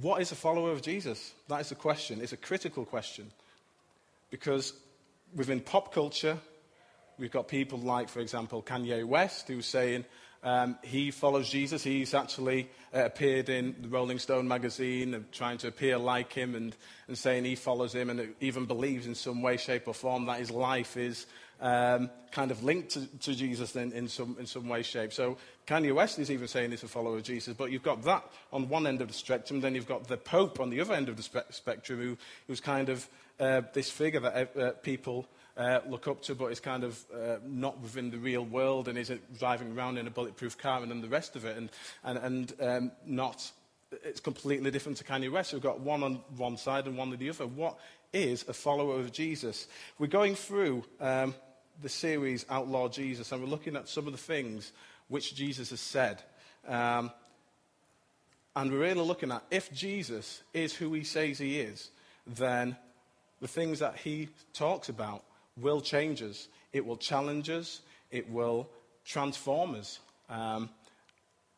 what 0.00 0.20
is 0.20 0.32
a 0.32 0.36
follower 0.36 0.72
of 0.72 0.82
Jesus? 0.82 1.32
That 1.48 1.60
is 1.60 1.68
the 1.68 1.74
question. 1.74 2.20
It's 2.20 2.32
a 2.32 2.36
critical 2.36 2.84
question. 2.84 3.30
Because 4.30 4.72
within 5.34 5.60
pop 5.60 5.94
culture, 5.94 6.38
we've 7.18 7.30
got 7.30 7.46
people 7.46 7.78
like, 7.78 8.08
for 8.08 8.20
example, 8.20 8.62
Kanye 8.62 9.04
West, 9.04 9.46
who's 9.46 9.66
saying 9.66 10.04
um, 10.42 10.76
he 10.82 11.10
follows 11.10 11.48
Jesus. 11.48 11.82
He's 11.82 12.12
actually 12.12 12.68
uh, 12.92 13.04
appeared 13.04 13.48
in 13.48 13.76
the 13.80 13.88
Rolling 13.88 14.18
Stone 14.18 14.48
magazine 14.48 15.14
and 15.14 15.30
trying 15.32 15.58
to 15.58 15.68
appear 15.68 15.96
like 15.96 16.32
him 16.32 16.54
and, 16.54 16.76
and 17.06 17.16
saying 17.16 17.44
he 17.44 17.54
follows 17.54 17.94
him 17.94 18.10
and 18.10 18.34
even 18.40 18.66
believes 18.66 19.06
in 19.06 19.14
some 19.14 19.42
way, 19.42 19.56
shape, 19.56 19.86
or 19.86 19.94
form 19.94 20.26
that 20.26 20.40
his 20.40 20.50
life 20.50 20.96
is 20.96 21.26
um, 21.60 22.10
kind 22.30 22.50
of 22.50 22.62
linked 22.62 22.90
to, 22.90 23.06
to 23.18 23.34
Jesus 23.34 23.74
in, 23.76 23.92
in, 23.92 24.08
some, 24.08 24.36
in 24.38 24.46
some 24.46 24.68
way, 24.68 24.82
shape. 24.82 25.12
So 25.12 25.36
Kanye 25.66 25.94
West 25.94 26.18
is 26.18 26.30
even 26.30 26.48
saying 26.48 26.70
he's 26.70 26.82
a 26.82 26.88
follower 26.88 27.16
of 27.16 27.22
Jesus. 27.22 27.54
But 27.54 27.70
you've 27.70 27.82
got 27.82 28.02
that 28.02 28.24
on 28.52 28.68
one 28.68 28.86
end 28.86 29.00
of 29.00 29.08
the 29.08 29.14
spectrum. 29.14 29.60
Then 29.60 29.74
you've 29.74 29.86
got 29.86 30.08
the 30.08 30.16
Pope 30.16 30.60
on 30.60 30.70
the 30.70 30.80
other 30.80 30.94
end 30.94 31.08
of 31.08 31.16
the 31.16 31.22
spe- 31.22 31.50
spectrum, 31.50 32.00
who, 32.00 32.18
who's 32.46 32.60
kind 32.60 32.88
of 32.88 33.08
uh, 33.38 33.62
this 33.72 33.90
figure 33.90 34.20
that 34.20 34.56
uh, 34.56 34.70
people 34.82 35.26
uh, 35.56 35.80
look 35.88 36.08
up 36.08 36.22
to, 36.22 36.34
but 36.34 36.46
is 36.46 36.60
kind 36.60 36.84
of 36.84 37.04
uh, 37.14 37.36
not 37.44 37.80
within 37.80 38.10
the 38.10 38.18
real 38.18 38.44
world 38.44 38.88
and 38.88 38.98
isn't 38.98 39.38
driving 39.38 39.76
around 39.76 39.98
in 39.98 40.06
a 40.06 40.10
bulletproof 40.10 40.58
car 40.58 40.82
and 40.82 40.90
then 40.90 41.00
the 41.00 41.08
rest 41.08 41.36
of 41.36 41.44
it, 41.44 41.56
and, 41.56 41.70
and, 42.04 42.18
and 42.18 42.52
um, 42.60 42.92
not. 43.06 43.50
It's 44.02 44.20
completely 44.20 44.72
different 44.72 44.98
to 44.98 45.04
Kanye 45.04 45.30
West. 45.30 45.52
We've 45.52 45.62
got 45.62 45.78
one 45.78 46.02
on 46.02 46.14
one 46.36 46.56
side 46.56 46.86
and 46.86 46.96
one 46.96 47.12
on 47.12 47.18
the 47.18 47.30
other. 47.30 47.46
What 47.46 47.78
is 48.14 48.44
a 48.48 48.52
follower 48.52 49.00
of 49.00 49.12
Jesus? 49.12 49.66
We're 49.98 50.06
going 50.06 50.36
through 50.36 50.84
um, 51.00 51.34
the 51.82 51.88
series 51.88 52.46
Outlaw 52.48 52.88
Jesus, 52.88 53.32
and 53.32 53.42
we're 53.42 53.48
looking 53.48 53.76
at 53.76 53.88
some 53.88 54.06
of 54.06 54.12
the 54.12 54.18
things 54.18 54.72
which 55.08 55.34
Jesus 55.34 55.70
has 55.70 55.80
said. 55.80 56.22
Um, 56.66 57.10
and 58.56 58.70
we're 58.70 58.78
really 58.78 59.00
looking 59.00 59.32
at 59.32 59.42
if 59.50 59.72
Jesus 59.72 60.42
is 60.54 60.74
who 60.74 60.92
he 60.92 61.02
says 61.02 61.38
he 61.38 61.58
is, 61.60 61.90
then 62.26 62.76
the 63.40 63.48
things 63.48 63.80
that 63.80 63.96
he 63.96 64.28
talks 64.52 64.88
about 64.88 65.24
will 65.60 65.80
change 65.80 66.22
us. 66.22 66.48
It 66.72 66.86
will 66.86 66.96
challenge 66.96 67.50
us. 67.50 67.80
It 68.10 68.30
will 68.30 68.68
transform 69.04 69.74
us. 69.74 69.98
Um, 70.30 70.70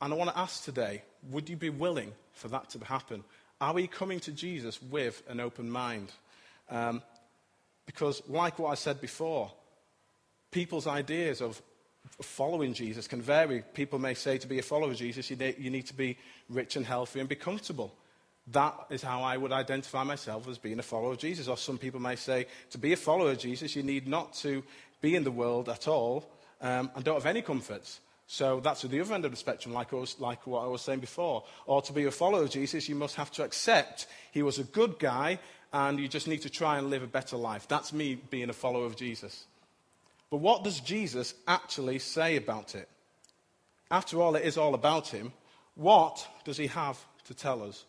and 0.00 0.12
I 0.12 0.16
want 0.16 0.30
to 0.30 0.38
ask 0.38 0.64
today 0.64 1.02
would 1.30 1.48
you 1.48 1.56
be 1.56 1.70
willing 1.70 2.12
for 2.32 2.48
that 2.48 2.70
to 2.70 2.84
happen? 2.84 3.24
Are 3.60 3.72
we 3.72 3.86
coming 3.86 4.20
to 4.20 4.32
Jesus 4.32 4.80
with 4.82 5.22
an 5.28 5.40
open 5.40 5.70
mind? 5.70 6.12
Um, 6.70 7.02
because, 7.86 8.22
like 8.28 8.58
what 8.58 8.70
I 8.70 8.74
said 8.74 9.00
before, 9.00 9.52
people's 10.50 10.86
ideas 10.86 11.40
of 11.40 11.60
following 12.20 12.74
Jesus 12.74 13.06
can 13.06 13.22
vary. 13.22 13.62
People 13.74 13.98
may 13.98 14.14
say 14.14 14.38
to 14.38 14.46
be 14.46 14.58
a 14.58 14.62
follower 14.62 14.90
of 14.90 14.96
Jesus, 14.96 15.30
you 15.30 15.36
need, 15.36 15.56
you 15.58 15.70
need 15.70 15.86
to 15.86 15.94
be 15.94 16.18
rich 16.48 16.76
and 16.76 16.86
healthy 16.86 17.20
and 17.20 17.28
be 17.28 17.34
comfortable. 17.36 17.94
That 18.48 18.74
is 18.90 19.02
how 19.02 19.22
I 19.22 19.36
would 19.36 19.52
identify 19.52 20.04
myself 20.04 20.48
as 20.48 20.58
being 20.58 20.78
a 20.78 20.82
follower 20.82 21.12
of 21.12 21.18
Jesus. 21.18 21.48
Or 21.48 21.56
some 21.56 21.78
people 21.78 22.00
may 22.00 22.16
say, 22.16 22.46
to 22.70 22.78
be 22.78 22.92
a 22.92 22.96
follower 22.96 23.32
of 23.32 23.38
Jesus, 23.38 23.74
you 23.74 23.82
need 23.82 24.06
not 24.06 24.34
to 24.34 24.62
be 25.00 25.16
in 25.16 25.24
the 25.24 25.30
world 25.30 25.68
at 25.68 25.88
all 25.88 26.30
um, 26.60 26.90
and 26.94 27.04
don't 27.04 27.16
have 27.16 27.26
any 27.26 27.42
comforts. 27.42 28.00
So 28.28 28.60
that's 28.60 28.84
at 28.84 28.90
the 28.90 29.00
other 29.00 29.14
end 29.14 29.24
of 29.24 29.30
the 29.30 29.36
spectrum, 29.36 29.74
like, 29.74 29.92
was, 29.92 30.18
like 30.18 30.46
what 30.46 30.64
I 30.64 30.66
was 30.66 30.82
saying 30.82 31.00
before. 31.00 31.44
Or 31.66 31.82
to 31.82 31.92
be 31.92 32.04
a 32.04 32.10
follower 32.10 32.42
of 32.42 32.50
Jesus, 32.50 32.88
you 32.88 32.94
must 32.94 33.16
have 33.16 33.30
to 33.32 33.44
accept 33.44 34.06
he 34.32 34.42
was 34.42 34.58
a 34.58 34.64
good 34.64 34.98
guy 34.98 35.38
and 35.76 35.98
you 36.00 36.08
just 36.08 36.28
need 36.28 36.42
to 36.42 36.50
try 36.50 36.78
and 36.78 36.90
live 36.90 37.02
a 37.02 37.06
better 37.18 37.36
life. 37.36 37.68
That's 37.68 37.92
me 37.92 38.14
being 38.30 38.50
a 38.50 38.54
follower 38.54 38.86
of 38.86 38.96
Jesus. 38.96 39.44
But 40.30 40.38
what 40.38 40.64
does 40.64 40.80
Jesus 40.80 41.34
actually 41.46 41.98
say 41.98 42.36
about 42.36 42.74
it? 42.74 42.88
After 43.90 44.20
all, 44.20 44.34
it 44.34 44.44
is 44.44 44.58
all 44.58 44.74
about 44.74 45.08
him. 45.08 45.32
What 45.74 46.26
does 46.44 46.56
he 46.56 46.66
have 46.68 46.98
to 47.26 47.34
tell 47.34 47.62
us? 47.62 47.84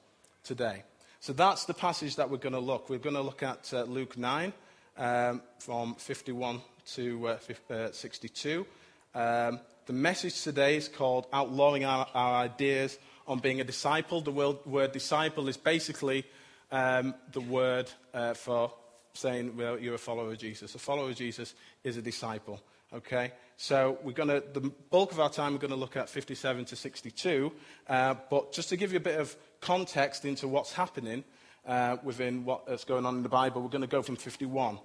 today. 0.48 0.82
So 1.20 1.34
that's 1.34 1.66
the 1.66 1.74
passage 1.74 2.16
that 2.16 2.30
we're 2.30 2.38
going 2.38 2.54
to 2.54 2.60
look. 2.60 2.90
We're 2.90 3.00
going 3.00 3.16
to 3.16 3.22
look 3.22 3.44
at 3.44 3.72
uh, 3.74 3.84
Luke 3.84 4.18
9 4.18 4.54
um, 4.98 5.42
from 5.60 5.96
51 5.96 6.62
to 6.94 7.28
uh, 7.28 7.38
uh, 7.70 7.92
62. 7.92 8.66
Um, 9.14 9.59
the 9.86 9.94
message 9.94 10.42
today 10.44 10.78
is 10.78 10.88
called 10.88 11.28
Outlawing 11.34 11.84
Our, 11.84 12.08
our 12.14 12.36
Ideas 12.36 12.97
on 13.28 13.40
Being 13.40 13.59
a 13.59 13.66
Disciple. 13.66 14.22
The 14.22 14.31
word, 14.31 14.58
word 14.66 14.94
disciple 14.94 15.50
is 15.50 15.58
basically 15.58 16.26
um, 16.72 17.16
the 17.31 17.41
word 17.41 17.89
uh, 18.13 18.33
for 18.33 18.72
saying 19.13 19.57
well, 19.57 19.79
you're 19.79 19.95
a 19.95 20.00
follower 20.00 20.31
of 20.31 20.38
Jesus. 20.38 20.75
A 20.75 20.79
follower 20.79 21.09
of 21.09 21.16
Jesus 21.16 21.55
is 21.83 21.97
a 21.97 22.01
disciple. 22.01 22.61
Okay? 22.94 23.31
So 23.57 23.97
we're 24.03 24.13
going 24.13 24.29
to, 24.29 24.44
the 24.53 24.72
bulk 24.89 25.11
of 25.11 25.19
our 25.19 25.29
time, 25.29 25.53
we're 25.53 25.59
going 25.59 25.72
to 25.72 25.78
look 25.78 25.97
at 25.97 26.09
57 26.09 26.66
to 26.66 26.75
62. 26.75 27.51
Uh, 27.88 28.16
but 28.29 28.53
just 28.53 28.69
to 28.69 28.78
give 28.78 28.91
you 28.91 28.97
a 28.97 29.01
bit 29.01 29.19
of 29.19 29.35
context 29.61 30.25
into 30.25 30.47
what's 30.47 30.73
happening 30.73 31.23
uh, 31.66 31.97
within 32.03 32.45
what's 32.45 32.85
going 32.85 33.05
on 33.05 33.17
in 33.17 33.23
the 33.23 33.29
Bible, 33.29 33.61
we're 33.61 33.69
going 33.69 33.81
to 33.81 33.88
go 33.88 34.01
from 34.01 34.16
51. 34.16 34.79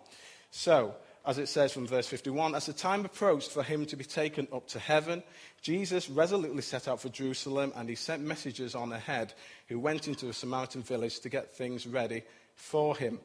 So, 0.50 0.94
as 1.24 1.38
it 1.38 1.48
says 1.48 1.72
from 1.72 1.86
verse 1.86 2.06
51, 2.08 2.54
as 2.54 2.66
the 2.66 2.72
time 2.72 3.04
approached 3.04 3.50
for 3.50 3.62
him 3.62 3.86
to 3.86 3.96
be 3.96 4.04
taken 4.04 4.48
up 4.52 4.66
to 4.68 4.78
heaven, 4.78 5.22
Jesus 5.60 6.10
resolutely 6.10 6.62
set 6.62 6.88
out 6.88 7.00
for 7.00 7.08
Jerusalem 7.08 7.72
and 7.76 7.88
he 7.88 7.94
sent 7.94 8.22
messengers 8.22 8.74
on 8.74 8.92
ahead 8.92 9.32
who 9.68 9.78
went 9.78 10.08
into 10.08 10.28
a 10.28 10.32
Samaritan 10.32 10.82
village 10.82 11.20
to 11.20 11.28
get 11.28 11.54
things 11.54 11.86
ready 11.86 12.22
for 12.56 12.96
him. 12.96 13.20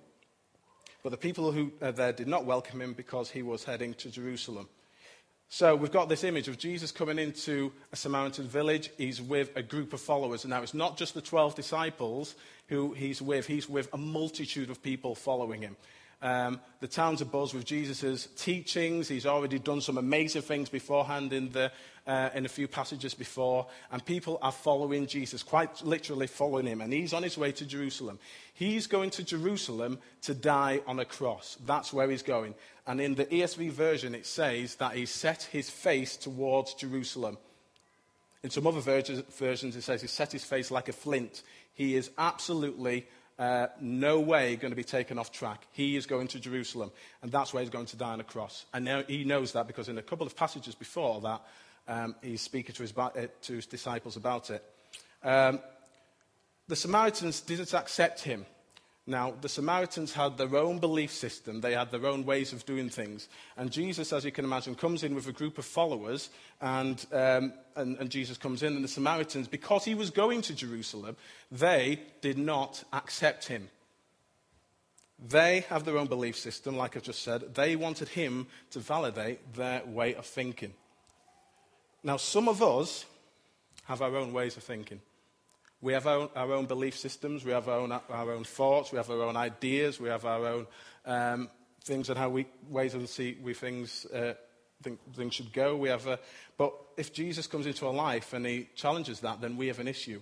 But 1.02 1.10
the 1.10 1.18
people 1.18 1.52
who 1.52 1.72
uh, 1.82 1.92
there 1.92 2.14
did 2.14 2.28
not 2.28 2.46
welcome 2.46 2.82
him 2.82 2.94
because 2.94 3.32
he 3.32 3.42
was 3.42 3.64
heading 3.64 3.94
to 3.96 4.12
Jerusalem. 4.12 4.68
So 5.50 5.76
we've 5.76 5.92
got 5.92 6.10
this 6.10 6.26
image 6.26 6.50
of 6.50 6.58
Jesus 6.58 6.92
coming 6.92 7.18
into 7.18 7.72
a 7.94 7.96
Samaritan 7.96 8.48
village. 8.48 8.92
He's 8.98 9.22
with 9.22 9.56
a 9.56 9.64
group 9.64 9.94
of 9.94 10.02
followers. 10.02 10.44
And 10.44 10.52
now 10.52 10.62
it's 10.62 10.74
not 10.74 10.98
just 10.98 11.14
the 11.14 11.22
12 11.22 11.56
disciples 11.56 12.36
who 12.68 12.92
he's 12.92 13.22
with, 13.22 13.48
he's 13.48 13.70
with 13.70 13.88
a 13.94 13.98
multitude 13.98 14.70
of 14.70 14.84
people 14.84 15.16
following 15.16 15.62
him. 15.62 15.78
Um, 16.22 16.60
the 16.80 16.88
town's 16.88 17.22
abuzz 17.22 17.54
with 17.54 17.66
Jesus' 17.66 18.28
teachings. 18.36 19.08
He's 19.08 19.28
already 19.28 19.60
done 19.60 19.82
some 19.82 19.98
amazing 19.98 20.42
things 20.42 20.68
beforehand 20.68 21.32
in, 21.32 21.52
the, 21.52 21.72
uh, 22.08 22.30
in 22.34 22.46
a 22.46 22.50
few 22.50 22.68
passages 22.68 23.14
before. 23.14 23.68
And 23.92 24.04
people 24.04 24.40
are 24.42 24.52
following 24.52 25.06
Jesus, 25.06 25.44
quite 25.44 25.84
literally 25.84 26.26
following 26.26 26.66
him. 26.66 26.82
And 26.82 26.92
he's 26.92 27.14
on 27.14 27.22
his 27.22 27.38
way 27.38 27.52
to 27.54 27.66
Jerusalem. 27.66 28.18
He's 28.54 28.88
going 28.88 29.12
to 29.12 29.24
Jerusalem 29.24 30.00
to 30.24 30.34
die 30.34 30.82
on 30.88 31.00
a 31.00 31.06
cross. 31.06 31.58
That's 31.66 31.94
where 31.94 32.10
he's 32.10 32.24
going. 32.24 32.56
And 32.88 33.00
in 33.00 33.14
the 33.14 33.26
ESV 33.26 33.72
version, 33.72 34.16
it 34.16 34.26
says 34.26 34.76
that 34.76 34.94
he 34.94 35.06
set 35.06 35.44
his 35.44 35.70
face 35.70 36.18
towards 36.18 36.74
Jerusalem. 36.74 37.38
In 38.44 38.50
some 38.50 38.66
other 38.66 38.80
versions, 38.80 39.76
it 39.76 39.84
says 39.84 40.02
he 40.02 40.08
set 40.08 40.32
his 40.32 40.46
face 40.46 40.72
like 40.72 40.90
a 40.90 40.94
flint. 40.94 41.44
He 41.74 41.96
is 41.96 42.10
absolutely 42.18 43.06
uh, 43.40 43.68
no 43.80 44.20
way 44.20 44.56
going 44.56 44.72
to 44.72 44.76
be 44.76 44.84
taken 44.84 45.20
off 45.20 45.32
track. 45.32 45.68
He 45.72 45.96
is 45.96 46.06
going 46.06 46.28
to 46.30 46.40
Jerusalem, 46.40 46.92
and 47.22 47.32
that's 47.32 47.54
where 47.54 47.62
he's 47.62 47.70
going 47.70 47.86
to 47.88 47.98
die 47.98 48.14
on 48.14 48.20
a 48.20 48.24
cross. 48.24 48.66
And 48.74 48.84
now 48.84 49.04
he 49.08 49.24
knows 49.24 49.54
that 49.54 49.68
because 49.68 49.90
in 49.90 49.98
a 49.98 50.02
couple 50.02 50.26
of 50.26 50.36
passages 50.36 50.76
before 50.76 51.22
that, 51.22 51.42
um, 51.88 52.16
he's 52.22 52.42
speaking 52.42 52.74
to 52.76 52.82
his, 52.82 52.94
uh, 52.98 53.28
to 53.44 53.54
his, 53.54 53.66
disciples 53.66 54.18
about 54.18 54.50
it. 54.50 54.64
Um, 55.24 55.60
the 56.68 56.76
Samaritans 56.76 57.42
didn't 57.42 57.74
accept 57.74 58.22
him. 58.22 58.46
Now, 59.10 59.34
the 59.40 59.48
Samaritans 59.48 60.12
had 60.12 60.38
their 60.38 60.54
own 60.58 60.80
belief 60.80 61.14
system, 61.14 61.62
they 61.62 61.74
had 61.74 61.92
their 61.92 62.06
own 62.06 62.26
ways 62.26 62.52
of 62.52 62.66
doing 62.66 62.90
things. 62.90 63.30
And 63.56 63.72
Jesus, 63.72 64.12
as 64.12 64.26
you 64.26 64.34
can 64.34 64.44
imagine, 64.44 64.76
comes 64.76 65.02
in 65.02 65.16
with 65.16 65.28
a 65.28 65.32
group 65.32 65.58
of 65.58 65.64
followers, 65.64 66.30
and, 66.60 67.04
um, 67.14 67.54
and, 67.78 67.98
and, 68.00 68.10
Jesus 68.10 68.38
comes 68.38 68.64
in, 68.64 68.76
and 68.76 68.84
the 68.84 68.90
Samaritans, 68.90 69.48
because 69.48 69.86
he 69.86 69.96
was 69.96 70.10
going 70.10 70.42
to 70.42 70.54
Jerusalem, 70.54 71.16
they 71.50 72.02
did 72.20 72.38
not 72.38 72.84
accept 72.92 73.48
him. 73.48 73.70
They 75.26 75.62
have 75.70 75.86
their 75.86 75.98
own 75.98 76.08
belief 76.08 76.36
system, 76.36 76.76
like 76.76 76.98
I've 76.98 77.04
just 77.04 77.24
said. 77.24 77.56
They 77.56 77.78
wanted 77.78 78.10
him 78.10 78.48
to 78.72 78.80
validate 78.80 79.54
their 79.56 79.86
way 79.86 80.16
of 80.16 80.26
thinking. 80.26 80.74
Now, 82.04 82.18
some 82.18 82.50
of 82.50 82.62
us 82.62 83.06
have 83.86 84.02
our 84.02 84.18
own 84.18 84.34
ways 84.34 84.58
of 84.58 84.64
thinking. 84.64 85.00
We 85.82 85.94
have 85.94 86.08
our 86.08 86.16
own, 86.16 86.30
our 86.36 86.54
own 86.54 86.66
belief 86.66 86.98
systems, 86.98 87.46
we 87.46 87.52
have 87.52 87.68
our 87.68 87.80
own, 87.80 87.92
our 87.92 88.32
own 88.32 88.44
thoughts, 88.44 88.92
we 88.92 88.98
have 88.98 89.12
our 89.12 89.22
own 89.22 89.38
ideas, 89.38 90.00
we 90.00 90.10
have 90.10 90.26
our 90.26 90.46
own 90.46 90.68
um, 91.06 91.50
things 91.84 92.10
and 92.10 92.18
how 92.18 92.30
we, 92.30 92.48
ways 92.68 92.96
of 92.96 93.08
see 93.10 93.38
we 93.42 93.54
things, 93.54 94.06
uh, 94.08 94.34
think 94.82 95.00
things 95.14 95.36
should 95.36 95.54
go. 95.54 95.76
We 95.76 95.90
have 95.90 96.08
a, 96.08 96.20
but 96.58 96.74
if 96.98 97.14
Jesus 97.14 97.46
comes 97.46 97.68
into 97.68 97.86
our 97.88 97.94
life 97.94 98.34
and 98.34 98.46
he 98.46 98.70
challenges 98.76 99.20
that, 99.20 99.40
then 99.40 99.56
we 99.56 99.68
have 99.68 99.80
an 99.80 99.88
issue. 99.88 100.22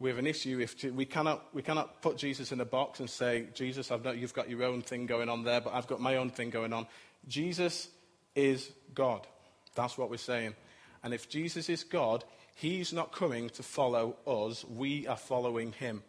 We 0.00 0.10
have 0.10 0.18
an 0.18 0.26
issue 0.26 0.60
if 0.60 0.82
we 0.84 1.04
cannot, 1.04 1.52
we 1.52 1.62
cannot 1.62 2.02
put 2.02 2.16
Jesus 2.16 2.52
in 2.52 2.60
a 2.60 2.64
box 2.64 3.00
and 3.00 3.10
say, 3.10 3.46
Jesus, 3.54 3.90
I've 3.90 4.04
not, 4.04 4.16
you've 4.16 4.34
got 4.34 4.48
your 4.48 4.62
own 4.64 4.82
thing 4.82 5.06
going 5.06 5.28
on 5.28 5.42
there, 5.42 5.60
but 5.60 5.74
I've 5.74 5.88
got 5.88 6.00
my 6.00 6.16
own 6.16 6.30
thing 6.30 6.50
going 6.50 6.72
on. 6.72 6.86
Jesus 7.26 7.88
is 8.34 8.70
God. 8.94 9.26
That's 9.74 9.98
what 9.98 10.10
we're 10.10 10.18
saying. 10.18 10.54
And 11.02 11.14
if 11.14 11.28
Jesus 11.28 11.68
is 11.68 11.84
God, 11.84 12.24
He's 12.58 12.92
not 12.92 13.12
coming 13.12 13.50
to 13.50 13.62
follow 13.62 14.16
us, 14.26 14.64
we 14.64 15.06
are 15.06 15.16
following 15.16 15.70
him. 15.70 16.02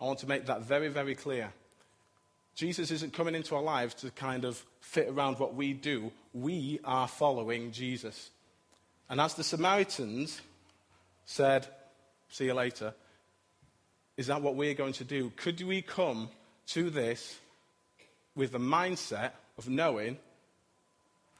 I 0.00 0.06
want 0.06 0.20
to 0.20 0.26
make 0.26 0.46
that 0.46 0.62
very, 0.62 0.88
very 0.88 1.14
clear. 1.14 1.52
Jesus 2.54 2.90
isn't 2.90 3.12
coming 3.12 3.34
into 3.34 3.54
our 3.54 3.62
lives 3.62 3.92
to 3.96 4.10
kind 4.10 4.46
of 4.46 4.64
fit 4.80 5.08
around 5.08 5.38
what 5.38 5.54
we 5.54 5.74
do. 5.74 6.10
We 6.32 6.80
are 6.84 7.06
following 7.06 7.70
Jesus. 7.70 8.30
And 9.10 9.20
as 9.20 9.34
the 9.34 9.44
Samaritans 9.44 10.40
said, 11.26 11.66
see 12.30 12.46
you 12.46 12.54
later, 12.54 12.94
Is 14.16 14.28
that 14.28 14.40
what 14.40 14.56
we're 14.56 14.74
going 14.74 14.94
to 14.94 15.04
do? 15.04 15.32
Could 15.36 15.62
we 15.62 15.82
come 15.82 16.30
to 16.68 16.88
this 16.88 17.38
with 18.34 18.52
the 18.52 18.58
mindset 18.58 19.32
of 19.58 19.68
knowing 19.68 20.16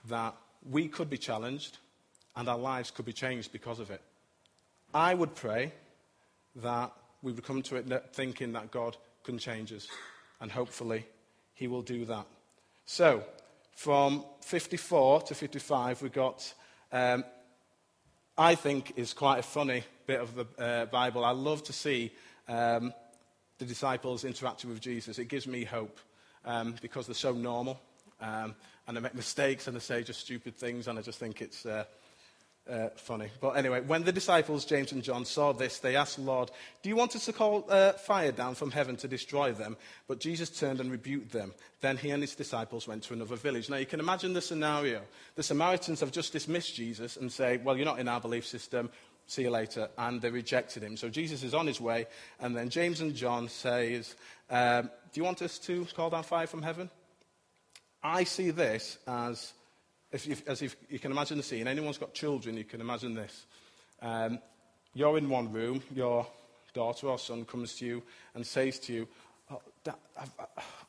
that 0.09 0.37
we 0.71 0.87
could 0.87 1.09
be 1.09 1.19
challenged 1.19 1.79
and 2.37 2.47
our 2.47 2.59
lives 2.59 2.91
could 2.91 3.07
be 3.07 3.13
changed 3.15 3.53
because 3.53 3.81
of 3.81 3.91
it? 3.91 4.03
I 4.95 5.15
would 5.15 5.35
pray 5.35 5.73
that 6.57 6.93
we 7.23 7.33
would 7.33 7.45
come 7.45 7.63
to 7.63 7.77
it 7.77 7.87
thinking 8.13 8.53
that 8.53 8.71
God 8.71 8.97
can 9.25 9.39
change 9.39 9.73
us, 9.73 9.87
and 10.41 10.51
hopefully 10.51 11.07
He 11.55 11.69
will 11.69 11.83
do 11.83 12.05
that. 12.07 12.27
So, 12.87 13.23
from 13.77 14.25
54 14.41 15.23
to 15.23 15.35
55, 15.35 16.03
we 16.03 16.09
got, 16.09 16.55
um, 16.91 17.25
I 18.37 18.55
think, 18.55 18.95
is 18.97 19.13
quite 19.13 19.39
a 19.39 19.43
funny 19.43 19.85
bit 20.07 20.21
of 20.21 20.35
the 20.35 20.47
uh, 20.59 20.87
Bible. 20.87 21.25
I 21.25 21.33
love 21.33 21.63
to 21.65 21.73
see 21.73 22.13
um, 22.49 22.95
the 23.59 23.67
disciples 23.67 24.25
interacting 24.25 24.71
with 24.71 24.81
Jesus. 24.81 25.19
It 25.19 25.29
gives 25.29 25.47
me 25.47 25.65
hope 25.65 25.99
um, 26.45 26.77
because 26.81 27.07
they're 27.07 27.15
so 27.15 27.33
normal 27.33 27.79
um, 28.21 28.55
and 28.87 28.97
they 28.97 29.01
make 29.01 29.15
mistakes 29.15 29.67
and 29.67 29.77
they 29.77 29.81
say 29.81 30.03
just 30.03 30.21
stupid 30.21 30.57
things, 30.57 30.89
and 30.89 30.99
I 30.99 31.03
just 31.03 31.19
think 31.19 31.43
it's. 31.43 31.67
Uh, 31.67 31.85
uh, 32.69 32.89
funny. 32.97 33.29
But 33.41 33.51
anyway, 33.51 33.81
when 33.81 34.05
the 34.05 34.13
disciples, 34.13 34.65
James 34.65 34.93
and 34.93 35.03
John, 35.03 35.25
saw 35.25 35.53
this, 35.53 35.79
they 35.79 35.97
asked 35.97 36.19
Lord, 36.19 36.51
Do 36.83 36.89
you 36.89 36.97
want 36.97 37.17
us 37.17 37.25
to 37.27 37.33
call 37.33 37.67
uh, 37.69 37.93
fire 37.93 38.33
down 38.33 38.55
from 38.55 38.71
heaven 38.71 38.97
to 38.97 39.09
destroy 39.09 39.53
them? 39.53 39.77
But 40.07 40.21
Jesus 40.21 40.51
turned 40.51 40.81
and 40.81 40.91
rebuked 40.91 41.33
them. 41.33 41.55
Then 41.81 41.97
he 41.97 42.11
and 42.11 42.23
his 42.23 42.35
disciples 42.35 42.87
went 42.89 43.05
to 43.05 43.15
another 43.15 43.37
village. 43.37 43.71
Now 43.71 43.77
you 43.77 43.87
can 43.87 44.01
imagine 44.01 44.33
the 44.33 44.41
scenario. 44.41 45.03
The 45.35 45.43
Samaritans 45.43 46.01
have 46.01 46.13
just 46.13 46.33
dismissed 46.33 46.75
Jesus 46.75 47.17
and 47.17 47.31
say, 47.31 47.59
Well, 47.59 47.77
you're 47.77 47.87
not 47.87 48.01
in 48.01 48.09
our 48.09 48.21
belief 48.21 48.47
system. 48.47 48.91
See 49.27 49.43
you 49.43 49.51
later. 49.51 49.89
And 49.99 50.23
they 50.23 50.31
rejected 50.31 50.83
him. 50.83 50.97
So 50.97 51.09
Jesus 51.09 51.43
is 51.43 51.55
on 51.55 51.67
his 51.67 51.81
way. 51.81 52.07
And 52.41 52.57
then 52.57 52.71
James 52.71 53.03
and 53.03 53.15
John 53.15 53.49
says, 53.49 54.17
um, 54.51 54.91
Do 55.13 55.21
you 55.21 55.25
want 55.25 55.43
us 55.43 55.59
to 55.61 55.87
call 55.95 56.11
down 56.11 56.23
fire 56.23 56.47
from 56.47 56.63
heaven? 56.63 56.91
I 58.03 58.25
see 58.25 58.51
this 58.51 58.99
as 59.07 59.53
if 60.13 60.27
you, 60.27 60.37
as 60.47 60.63
if 60.63 60.77
you 60.89 60.99
can 60.99 61.13
imagine 61.13 61.37
the 61.37 61.43
scene, 61.43 61.67
anyone's 61.67 61.99
got 61.99 62.15
children, 62.15 62.57
you 62.57 62.65
can 62.65 62.81
imagine 62.81 63.15
this. 63.15 63.47
Um, 64.01 64.39
you're 64.95 65.19
in 65.19 65.29
one 65.29 65.53
room, 65.53 65.83
your 65.95 66.27
daughter 66.73 67.09
or 67.09 67.19
son 67.19 67.45
comes 67.45 67.75
to 67.77 67.87
you 67.87 68.03
and 68.35 68.47
says 68.47 68.79
to 68.81 68.93
you, 68.93 69.09
oh, 69.51 69.61
Dad, 69.85 69.97
I, 70.19 70.25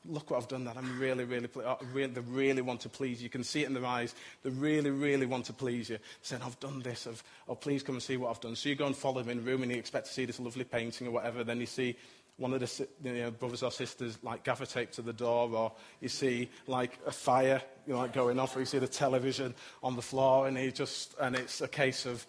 look 0.05 0.31
what 0.31 0.37
I've 0.37 0.47
done, 0.47 0.63
That 0.63 0.77
I'm 0.77 0.99
really, 0.99 1.25
really, 1.25 1.49
oh, 1.57 1.77
really, 1.93 2.11
they 2.11 2.21
really 2.21 2.61
want 2.61 2.81
to 2.81 2.89
please 2.89 3.19
you. 3.19 3.25
You 3.25 3.29
can 3.29 3.43
see 3.43 3.63
it 3.63 3.67
in 3.67 3.73
their 3.73 3.85
eyes. 3.85 4.15
They 4.43 4.49
really, 4.49 4.89
really 4.89 5.25
want 5.25 5.45
to 5.45 5.53
please 5.53 5.89
you. 5.89 5.99
Saying, 6.21 6.41
I've 6.43 6.59
done 6.59 6.79
this, 6.79 7.07
I've, 7.07 7.23
oh, 7.47 7.55
please 7.55 7.83
come 7.83 7.95
and 7.95 8.03
see 8.03 8.17
what 8.17 8.29
I've 8.29 8.39
done. 8.39 8.55
So 8.55 8.69
you 8.69 8.75
go 8.75 8.87
and 8.87 8.95
follow 8.95 9.21
them 9.21 9.29
in 9.29 9.37
the 9.37 9.43
room 9.43 9.63
and 9.63 9.71
you 9.71 9.77
expect 9.77 10.07
to 10.07 10.13
see 10.13 10.25
this 10.25 10.39
lovely 10.39 10.63
painting 10.63 11.07
or 11.07 11.11
whatever. 11.11 11.43
Then 11.43 11.59
you 11.59 11.65
see 11.65 11.95
one 12.39 12.53
of 12.53 12.59
the 12.59 12.87
you 13.03 13.13
know, 13.13 13.31
brothers 13.31 13.63
or 13.63 13.71
sisters 13.71 14.17
like 14.23 14.43
gaffer 14.43 14.65
tape 14.65 14.91
to 14.93 15.01
the 15.01 15.13
door, 15.13 15.49
or 15.51 15.71
you 15.99 16.09
see 16.09 16.49
like 16.67 16.97
a 17.05 17.11
fire 17.11 17.61
you 17.85 17.93
know, 17.93 17.99
like 17.99 18.13
going 18.13 18.39
off, 18.39 18.55
or 18.55 18.59
you 18.59 18.65
see 18.65 18.79
the 18.79 18.87
television 18.87 19.53
on 19.83 19.95
the 19.95 20.01
floor, 20.01 20.47
and 20.47 20.57
he 20.57 20.71
just 20.71 21.15
and 21.19 21.35
it's 21.35 21.61
a 21.61 21.67
case 21.67 22.05
of 22.05 22.25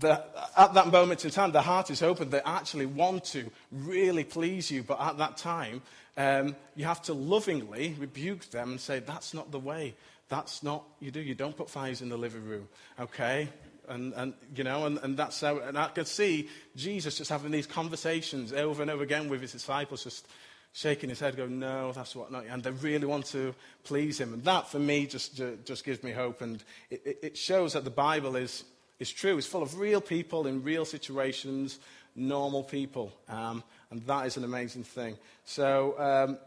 the, 0.00 0.22
at 0.56 0.74
that 0.74 0.88
moment 0.88 1.24
in 1.24 1.30
time, 1.30 1.52
the 1.52 1.62
heart 1.62 1.90
is 1.90 2.02
open. 2.02 2.28
They 2.28 2.42
actually 2.42 2.84
want 2.84 3.24
to 3.26 3.50
really 3.72 4.24
please 4.24 4.70
you, 4.70 4.82
but 4.82 5.00
at 5.00 5.16
that 5.16 5.38
time, 5.38 5.80
um, 6.18 6.56
you 6.76 6.84
have 6.84 7.00
to 7.02 7.14
lovingly 7.14 7.96
rebuke 7.98 8.50
them 8.50 8.72
and 8.72 8.80
say, 8.80 8.98
"That's 8.98 9.32
not 9.32 9.50
the 9.50 9.58
way. 9.58 9.94
That's 10.28 10.62
not 10.62 10.84
you 11.00 11.10
do. 11.10 11.20
You 11.20 11.34
don't 11.34 11.56
put 11.56 11.70
fires 11.70 12.02
in 12.02 12.10
the 12.10 12.18
living 12.18 12.44
room, 12.44 12.68
okay? 13.00 13.48
And, 13.88 14.12
and 14.14 14.34
you 14.54 14.64
know, 14.64 14.86
and, 14.86 14.98
and 14.98 15.16
that's 15.16 15.40
how, 15.40 15.58
and 15.58 15.78
I 15.78 15.88
could 15.88 16.06
see 16.06 16.48
Jesus 16.76 17.18
just 17.18 17.30
having 17.30 17.50
these 17.50 17.66
conversations 17.66 18.52
over 18.52 18.82
and 18.82 18.90
over 18.90 19.02
again 19.02 19.28
with 19.28 19.40
his 19.40 19.52
disciples, 19.52 20.04
just 20.04 20.26
shaking 20.72 21.08
his 21.08 21.20
head, 21.20 21.36
going, 21.36 21.58
no, 21.58 21.92
that's 21.92 22.14
what 22.14 22.30
not. 22.30 22.44
And 22.46 22.62
they 22.62 22.70
really 22.70 23.06
want 23.06 23.26
to 23.26 23.54
please 23.84 24.20
him. 24.20 24.32
And 24.32 24.44
that, 24.44 24.68
for 24.68 24.78
me, 24.78 25.06
just, 25.06 25.40
just 25.64 25.84
gives 25.84 26.02
me 26.02 26.12
hope. 26.12 26.40
And 26.42 26.62
it, 26.90 27.18
it 27.22 27.36
shows 27.36 27.72
that 27.72 27.84
the 27.84 27.90
Bible 27.90 28.36
is, 28.36 28.64
is 28.98 29.10
true. 29.10 29.38
It's 29.38 29.46
full 29.46 29.62
of 29.62 29.78
real 29.78 30.00
people 30.00 30.46
in 30.46 30.62
real 30.62 30.84
situations, 30.84 31.78
normal 32.14 32.62
people. 32.62 33.12
Um, 33.28 33.64
and 33.90 34.02
that 34.02 34.26
is 34.26 34.36
an 34.36 34.44
amazing 34.44 34.84
thing. 34.84 35.16
So, 35.44 35.98
um, 35.98 36.38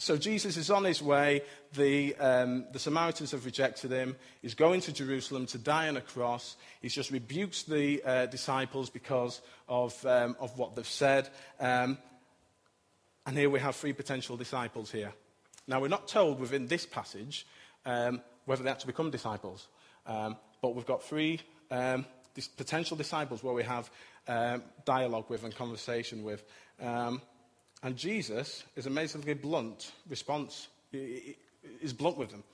so 0.00 0.16
Jesus 0.16 0.56
is 0.56 0.70
on 0.70 0.84
his 0.84 1.02
way. 1.02 1.42
The, 1.74 2.16
um, 2.16 2.64
the 2.72 2.78
Samaritans 2.78 3.32
have 3.32 3.44
rejected 3.44 3.90
him. 3.90 4.16
He's 4.40 4.54
going 4.54 4.80
to 4.82 4.92
Jerusalem 4.92 5.44
to 5.48 5.58
die 5.58 5.88
on 5.88 5.98
a 5.98 6.00
cross. 6.00 6.56
He's 6.80 6.94
just 6.94 7.10
rebukes 7.10 7.64
the 7.64 8.02
uh, 8.02 8.26
disciples 8.26 8.88
because 8.88 9.42
of, 9.68 9.94
um, 10.06 10.36
of 10.40 10.56
what 10.58 10.74
they've 10.74 10.86
said. 10.86 11.28
Um, 11.60 11.98
and 13.26 13.36
here 13.36 13.50
we 13.50 13.60
have 13.60 13.76
three 13.76 13.92
potential 13.92 14.38
disciples 14.38 14.90
here. 14.90 15.12
Now, 15.66 15.80
we're 15.80 15.88
not 15.88 16.08
told 16.08 16.40
within 16.40 16.66
this 16.66 16.86
passage 16.86 17.46
um, 17.84 18.22
whether 18.46 18.62
they 18.62 18.70
have 18.70 18.78
to 18.78 18.86
become 18.86 19.10
disciples, 19.10 19.68
um, 20.06 20.38
but 20.62 20.74
we've 20.74 20.86
got 20.86 21.02
three 21.02 21.40
um, 21.70 22.06
potential 22.56 22.96
disciples 22.96 23.44
where 23.44 23.54
we 23.54 23.64
have 23.64 23.90
dialogue 24.86 25.26
with 25.28 25.44
and 25.44 25.54
conversation 25.54 26.24
with. 26.24 26.42
And 27.82 27.96
Jesus 27.96 28.64
is 28.76 28.86
amazingly 28.86 29.34
blunt 29.34 29.92
response. 30.08 30.68
Is 30.92 31.92
blunt 31.92 32.16
with 32.16 32.30
them. 32.30 32.44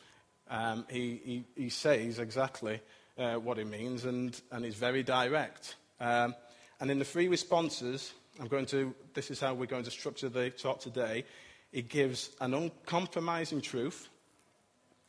Um, 0.49 0.87
he, 0.88 1.20
he, 1.25 1.44
he, 1.62 1.69
says 1.70 2.20
exactly 2.20 2.81
uh, 3.19 3.34
what 3.34 3.58
he 3.58 3.64
means 3.64 4.05
and, 4.05 4.40
and 4.52 4.64
he's 4.64 4.76
very 4.76 5.02
direct. 5.02 5.75
Um, 6.00 6.37
and 6.78 6.90
in 6.90 7.00
the 7.00 7.05
three 7.05 7.26
responses, 7.26 8.12
I'm 8.38 8.46
going 8.46 8.67
to, 8.67 8.94
this 9.14 9.31
is 9.31 9.40
how 9.40 9.55
we're 9.55 9.67
going 9.67 9.84
to 9.84 9.90
structure 9.90 10.28
the 10.28 10.50
talk 10.50 10.81
today. 10.81 11.25
He 11.73 11.82
gives 11.82 12.31
an 12.40 12.55
uncompromising 12.55 13.61
truth, 13.61 14.08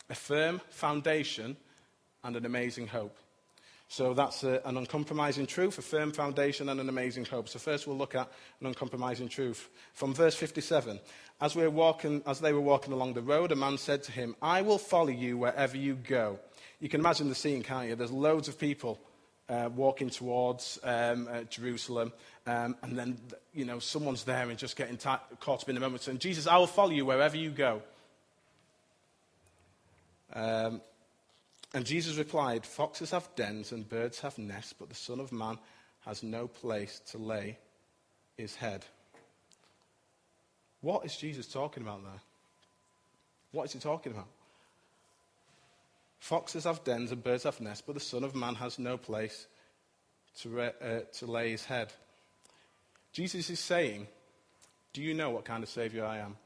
a 0.10 0.16
firm 0.16 0.62
foundation, 0.70 1.58
and 2.24 2.36
an 2.36 2.46
amazing 2.46 2.88
hope. 2.88 3.18
So 3.90 4.14
that's 4.14 4.44
a, 4.44 4.62
an 4.66 4.78
uncompromising 4.78 5.48
truth, 5.48 5.78
a 5.78 5.82
firm 5.82 6.12
foundation, 6.12 6.70
and 6.70 6.80
an 6.80 6.90
amazing 6.90 7.26
hope. 7.26 7.48
So 7.48 7.58
first 7.58 7.88
we'll 7.88 7.98
look 7.98 8.16
at 8.16 8.30
an 8.60 8.68
uncompromising 8.68 9.30
truth. 9.30 9.70
From 9.94 10.14
verse 10.14 10.36
57, 10.36 11.00
as, 11.40 11.56
we 11.56 11.64
were 11.64 11.70
walking, 11.70 12.22
as 12.26 12.40
they 12.40 12.52
were 12.52 12.62
walking 12.62 12.92
along 12.92 13.14
the 13.14 13.22
road, 13.22 13.52
a 13.52 13.56
man 13.56 13.78
said 13.78 14.04
to 14.04 14.12
him, 14.12 14.36
I 14.42 14.62
will 14.62 14.78
follow 14.78 15.10
you 15.10 15.38
wherever 15.38 15.78
you 15.78 15.96
go. 15.96 16.40
You 16.82 16.90
can 16.90 17.00
imagine 17.00 17.30
the 17.30 17.36
scene, 17.36 17.64
can't 17.64 17.88
you? 17.88 17.96
There's 17.96 18.12
loads 18.12 18.50
of 18.50 18.60
people 18.60 19.00
uh, 19.48 19.70
walking 19.74 20.10
towards 20.10 20.78
um, 20.84 21.30
uh, 21.32 21.44
Jerusalem, 21.44 22.12
um, 22.46 22.76
and 22.82 22.98
then, 22.98 23.18
you 23.54 23.64
know, 23.64 23.80
someone's 23.80 24.26
there 24.26 24.50
and 24.50 24.60
just 24.60 24.76
getting 24.76 24.98
caught 24.98 25.64
up 25.64 25.70
in 25.70 25.76
the 25.76 25.82
moment 25.82 26.04
saying, 26.04 26.20
Jesus, 26.20 26.46
I 26.46 26.58
will 26.58 26.68
follow 26.68 26.92
you 26.92 27.06
wherever 27.06 27.38
you 27.38 27.52
go. 27.52 27.82
Um, 30.34 30.82
and 31.74 31.86
Jesus 31.86 32.18
replied, 32.18 32.66
Foxes 32.66 33.12
have 33.12 33.30
dens 33.36 33.72
and 33.72 33.88
birds 33.88 34.20
have 34.22 34.38
nests, 34.38 34.74
but 34.74 34.90
the 34.90 34.96
Son 34.96 35.20
of 35.20 35.32
Man 35.32 35.58
has 36.06 36.24
no 36.24 36.48
place 36.48 37.02
to 37.12 37.18
lay 37.18 37.58
his 38.38 38.56
head. 38.56 38.86
What 40.82 41.06
is 41.06 41.18
Jesus 41.18 41.48
talking 41.48 41.84
about 41.84 42.04
there? 42.04 42.22
What 43.52 43.66
is 43.66 43.74
he 43.74 43.80
talking 43.80 44.14
about? 44.14 44.28
Foxes 46.20 46.64
have 46.64 46.84
dens 46.84 47.12
and 47.12 47.24
birds 47.24 47.44
have 47.44 47.60
nests, 47.60 47.84
but 47.86 47.94
the 47.94 48.00
Son 48.00 48.24
of 48.24 48.36
Man 48.36 48.56
has 48.56 48.80
no 48.80 48.98
place 48.98 49.48
to, 50.40 50.62
uh, 50.62 51.00
to 51.14 51.26
lay 51.26 51.52
his 51.52 51.66
head. 51.66 51.92
Jesus 53.12 53.50
is 53.50 53.60
saying, 53.60 54.08
Do 54.94 55.02
you 55.02 55.14
know 55.14 55.32
what 55.32 55.46
kind 55.46 55.64
of 55.64 55.70
Savior 55.70 56.06
I 56.06 56.20
am? 56.20 56.38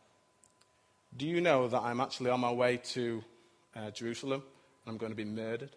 Do 1.15 1.27
you 1.27 1.41
know 1.41 1.67
that 1.67 1.81
I'm 1.81 1.99
actually 1.99 2.29
on 2.29 2.39
my 2.39 2.51
way 2.51 2.77
to 2.77 3.23
uh, 3.75 3.91
Jerusalem? 3.91 4.43
I'm 4.87 4.97
going 4.97 5.11
to 5.11 5.15
be 5.15 5.25
murdered. 5.25 5.69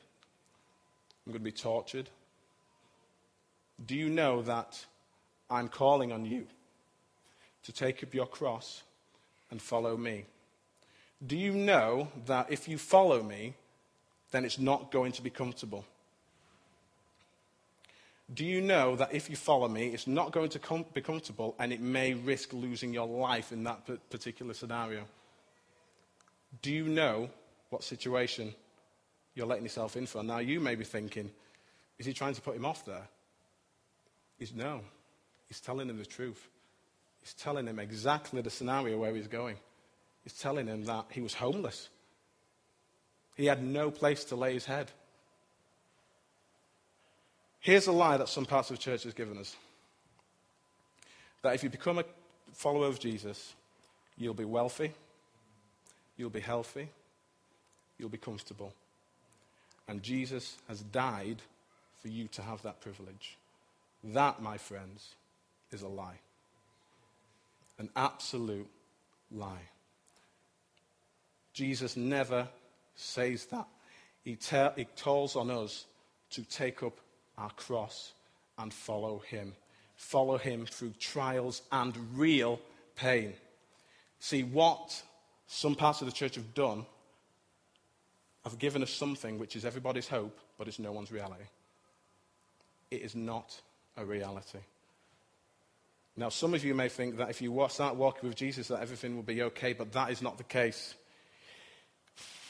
I'm 1.26 1.32
going 1.32 1.40
to 1.40 1.44
be 1.44 1.52
tortured. 1.52 2.08
Do 3.84 3.94
you 3.94 4.08
know 4.08 4.42
that 4.42 4.84
I'm 5.50 5.68
calling 5.68 6.12
on 6.12 6.24
you 6.24 6.46
to 7.64 7.72
take 7.72 8.02
up 8.02 8.14
your 8.14 8.26
cross 8.26 8.82
and 9.50 9.60
follow 9.60 9.96
me? 9.96 10.26
Do 11.26 11.36
you 11.36 11.52
know 11.52 12.08
that 12.26 12.50
if 12.50 12.68
you 12.68 12.78
follow 12.78 13.22
me, 13.22 13.54
then 14.30 14.44
it's 14.44 14.58
not 14.58 14.90
going 14.90 15.12
to 15.12 15.22
be 15.22 15.30
comfortable? 15.30 15.84
Do 18.32 18.44
you 18.44 18.60
know 18.62 18.96
that 18.96 19.12
if 19.12 19.28
you 19.28 19.36
follow 19.36 19.68
me, 19.68 19.88
it's 19.88 20.06
not 20.06 20.32
going 20.32 20.48
to 20.50 20.58
com- 20.58 20.86
be 20.94 21.02
comfortable 21.02 21.54
and 21.58 21.72
it 21.72 21.80
may 21.80 22.14
risk 22.14 22.52
losing 22.52 22.92
your 22.92 23.06
life 23.06 23.52
in 23.52 23.64
that 23.64 23.86
particular 24.10 24.54
scenario? 24.54 25.04
Do 26.62 26.72
you 26.72 26.88
know 26.88 27.28
what 27.70 27.84
situation 27.84 28.54
you're 29.34 29.46
letting 29.46 29.64
yourself 29.64 29.96
in 29.96 30.06
for. 30.06 30.22
Now, 30.22 30.38
you 30.38 30.60
may 30.60 30.74
be 30.74 30.84
thinking, 30.84 31.30
is 31.98 32.06
he 32.06 32.12
trying 32.12 32.34
to 32.34 32.40
put 32.40 32.56
him 32.56 32.64
off 32.64 32.84
there? 32.84 33.08
He's 34.38 34.54
no. 34.54 34.80
He's 35.48 35.60
telling 35.60 35.88
him 35.88 35.98
the 35.98 36.06
truth. 36.06 36.48
He's 37.20 37.34
telling 37.34 37.66
him 37.66 37.78
exactly 37.78 38.42
the 38.42 38.50
scenario 38.50 38.98
where 38.98 39.14
he's 39.14 39.28
going. 39.28 39.56
He's 40.22 40.38
telling 40.38 40.66
him 40.66 40.84
that 40.84 41.06
he 41.10 41.20
was 41.20 41.34
homeless. 41.34 41.88
He 43.36 43.46
had 43.46 43.62
no 43.62 43.90
place 43.90 44.24
to 44.24 44.36
lay 44.36 44.54
his 44.54 44.64
head. 44.64 44.90
Here's 47.60 47.86
a 47.86 47.92
lie 47.92 48.16
that 48.16 48.28
some 48.28 48.44
parts 48.44 48.70
of 48.70 48.76
the 48.76 48.82
church 48.82 49.04
has 49.04 49.14
given 49.14 49.38
us 49.38 49.56
that 51.44 51.54
if 51.54 51.62
you 51.62 51.68
become 51.68 51.98
a 51.98 52.04
follower 52.52 52.86
of 52.86 52.98
Jesus, 52.98 53.54
you'll 54.16 54.34
be 54.34 54.46
wealthy, 54.46 54.92
you'll 56.16 56.30
be 56.30 56.40
healthy, 56.40 56.88
you'll 57.98 58.08
be 58.08 58.18
comfortable. 58.18 58.72
And 59.88 60.02
Jesus 60.02 60.56
has 60.68 60.80
died 60.80 61.42
for 62.00 62.08
you 62.08 62.28
to 62.28 62.42
have 62.42 62.62
that 62.62 62.80
privilege. 62.80 63.36
That, 64.02 64.42
my 64.42 64.58
friends, 64.58 65.14
is 65.72 65.82
a 65.82 65.88
lie. 65.88 66.18
An 67.78 67.90
absolute 67.96 68.68
lie. 69.30 69.68
Jesus 71.52 71.96
never 71.96 72.48
says 72.94 73.46
that. 73.46 73.66
He, 74.22 74.36
te- 74.36 74.68
he 74.76 74.86
calls 75.02 75.36
on 75.36 75.50
us 75.50 75.84
to 76.30 76.42
take 76.42 76.82
up 76.82 76.98
our 77.36 77.50
cross 77.50 78.12
and 78.58 78.72
follow 78.72 79.18
him. 79.18 79.54
Follow 79.96 80.38
him 80.38 80.66
through 80.66 80.94
trials 80.98 81.62
and 81.70 81.96
real 82.14 82.60
pain. 82.96 83.34
See, 84.18 84.42
what 84.42 85.02
some 85.46 85.74
parts 85.74 86.00
of 86.00 86.06
the 86.06 86.12
church 86.12 86.36
have 86.36 86.54
done 86.54 86.86
have 88.44 88.58
given 88.58 88.82
us 88.82 88.90
something 88.90 89.38
which 89.38 89.56
is 89.56 89.64
everybody's 89.64 90.08
hope, 90.08 90.38
but 90.58 90.68
it's 90.68 90.78
no 90.78 90.92
one's 90.92 91.10
reality. 91.10 91.44
It 92.90 93.02
is 93.02 93.14
not 93.14 93.60
a 93.96 94.04
reality. 94.04 94.58
Now, 96.16 96.28
some 96.28 96.54
of 96.54 96.64
you 96.64 96.74
may 96.74 96.88
think 96.88 97.16
that 97.16 97.30
if 97.30 97.42
you 97.42 97.66
start 97.68 97.96
walking 97.96 98.28
with 98.28 98.38
Jesus, 98.38 98.68
that 98.68 98.80
everything 98.80 99.16
will 99.16 99.24
be 99.24 99.42
okay, 99.42 99.72
but 99.72 99.92
that 99.92 100.10
is 100.10 100.22
not 100.22 100.38
the 100.38 100.44
case. 100.44 100.94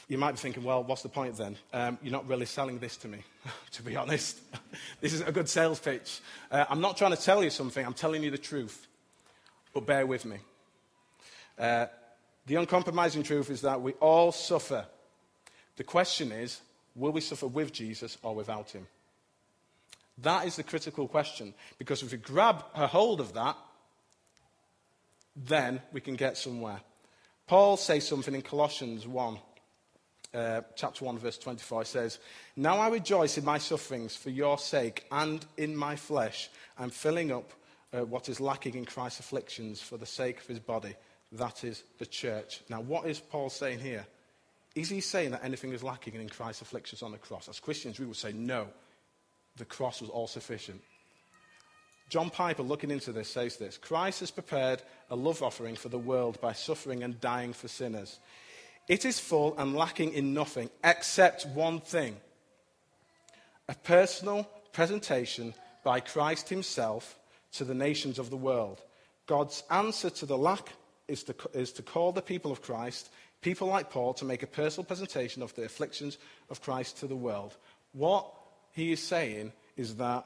You 0.07 0.19
might 0.19 0.33
be 0.33 0.37
thinking, 0.37 0.63
well, 0.63 0.83
what's 0.83 1.01
the 1.01 1.09
point 1.09 1.35
then? 1.35 1.57
Um, 1.73 1.97
you're 2.03 2.11
not 2.11 2.27
really 2.27 2.45
selling 2.45 2.77
this 2.77 2.95
to 2.97 3.07
me, 3.07 3.23
to 3.71 3.81
be 3.81 3.95
honest. 3.95 4.39
this 5.01 5.13
is 5.13 5.21
a 5.21 5.31
good 5.31 5.49
sales 5.49 5.79
pitch. 5.79 6.19
Uh, 6.51 6.65
I'm 6.69 6.81
not 6.81 6.97
trying 6.97 7.15
to 7.15 7.21
tell 7.21 7.43
you 7.43 7.49
something, 7.49 7.83
I'm 7.83 7.95
telling 7.95 8.21
you 8.21 8.29
the 8.29 8.37
truth. 8.37 8.85
But 9.73 9.87
bear 9.87 10.05
with 10.05 10.25
me. 10.25 10.37
Uh, 11.57 11.87
the 12.45 12.55
uncompromising 12.55 13.23
truth 13.23 13.49
is 13.49 13.61
that 13.61 13.81
we 13.81 13.93
all 13.93 14.31
suffer. 14.31 14.85
The 15.77 15.83
question 15.83 16.31
is, 16.31 16.61
will 16.95 17.11
we 17.11 17.21
suffer 17.21 17.47
with 17.47 17.73
Jesus 17.73 18.17
or 18.23 18.35
without 18.35 18.71
him? 18.71 18.87
That 20.19 20.47
is 20.47 20.55
the 20.55 20.63
critical 20.63 21.07
question. 21.07 21.53
Because 21.77 22.01
if 22.01 22.11
we 22.11 22.17
grab 22.17 22.63
a 22.73 22.87
hold 22.87 23.19
of 23.19 23.33
that, 23.33 23.57
then 25.35 25.81
we 25.91 25.99
can 25.99 26.15
get 26.15 26.37
somewhere. 26.37 26.79
Paul 27.47 27.77
says 27.77 28.07
something 28.07 28.33
in 28.33 28.41
Colossians 28.41 29.05
1, 29.05 29.37
uh, 30.33 30.61
chapter 30.75 31.05
1, 31.05 31.17
verse 31.19 31.37
24. 31.37 31.85
says, 31.85 32.19
Now 32.55 32.77
I 32.77 32.87
rejoice 32.87 33.37
in 33.37 33.45
my 33.45 33.57
sufferings 33.57 34.15
for 34.15 34.29
your 34.29 34.57
sake, 34.57 35.05
and 35.11 35.45
in 35.57 35.75
my 35.75 35.95
flesh 35.95 36.49
I'm 36.79 36.89
filling 36.89 37.31
up 37.31 37.51
uh, 37.93 38.05
what 38.05 38.29
is 38.29 38.39
lacking 38.39 38.75
in 38.75 38.85
Christ's 38.85 39.19
afflictions 39.19 39.81
for 39.81 39.97
the 39.97 40.05
sake 40.05 40.39
of 40.39 40.47
his 40.47 40.59
body, 40.59 40.95
that 41.33 41.63
is 41.63 41.83
the 41.99 42.05
church. 42.05 42.61
Now, 42.69 42.81
what 42.81 43.07
is 43.07 43.19
Paul 43.19 43.49
saying 43.49 43.79
here? 43.79 44.05
Is 44.75 44.89
he 44.89 44.99
saying 44.99 45.31
that 45.31 45.43
anything 45.43 45.71
is 45.71 45.83
lacking 45.83 46.15
in 46.15 46.27
Christ's 46.27 46.61
afflictions 46.61 47.01
on 47.01 47.11
the 47.11 47.17
cross? 47.17 47.47
As 47.47 47.59
Christians, 47.59 47.99
we 47.99 48.05
would 48.05 48.17
say 48.17 48.33
no 48.33 48.67
the 49.57 49.65
cross 49.65 50.01
was 50.01 50.09
all 50.09 50.27
sufficient. 50.27 50.81
John 52.09 52.29
Piper, 52.29 52.61
looking 52.61 52.91
into 52.91 53.11
this, 53.11 53.29
says 53.29 53.57
this 53.57 53.77
Christ 53.77 54.19
has 54.19 54.31
prepared 54.31 54.81
a 55.09 55.15
love 55.15 55.41
offering 55.41 55.75
for 55.75 55.89
the 55.89 55.97
world 55.97 56.39
by 56.41 56.53
suffering 56.53 57.03
and 57.03 57.19
dying 57.19 57.53
for 57.53 57.67
sinners. 57.67 58.19
It 58.87 59.05
is 59.05 59.19
full 59.19 59.57
and 59.57 59.75
lacking 59.75 60.13
in 60.13 60.33
nothing 60.33 60.69
except 60.83 61.47
one 61.47 61.79
thing 61.79 62.17
a 63.67 63.73
personal 63.73 64.47
presentation 64.73 65.55
by 65.83 65.99
Christ 65.99 66.49
Himself 66.49 67.17
to 67.53 67.63
the 67.63 67.73
nations 67.73 68.19
of 68.19 68.29
the 68.29 68.37
world. 68.37 68.81
God's 69.25 69.63
answer 69.71 70.11
to 70.11 70.25
the 70.27 70.37
lack 70.37 70.73
is 71.07 71.23
to, 71.23 71.35
is 71.53 71.71
to 71.73 71.81
call 71.81 72.11
the 72.11 72.21
people 72.21 72.51
of 72.51 72.61
Christ, 72.61 73.09
people 73.45 73.67
like 73.67 73.91
Paul, 73.91 74.15
to 74.15 74.25
make 74.25 74.41
a 74.41 74.47
personal 74.47 74.85
presentation 74.85 75.43
of 75.43 75.53
the 75.53 75.65
afflictions 75.65 76.17
of 76.49 76.63
Christ 76.63 76.97
to 76.97 77.07
the 77.07 77.15
world. 77.15 77.55
What 77.93 78.25
he 78.71 78.91
is 78.91 79.03
saying 79.03 79.53
is 79.77 79.97
that 79.97 80.25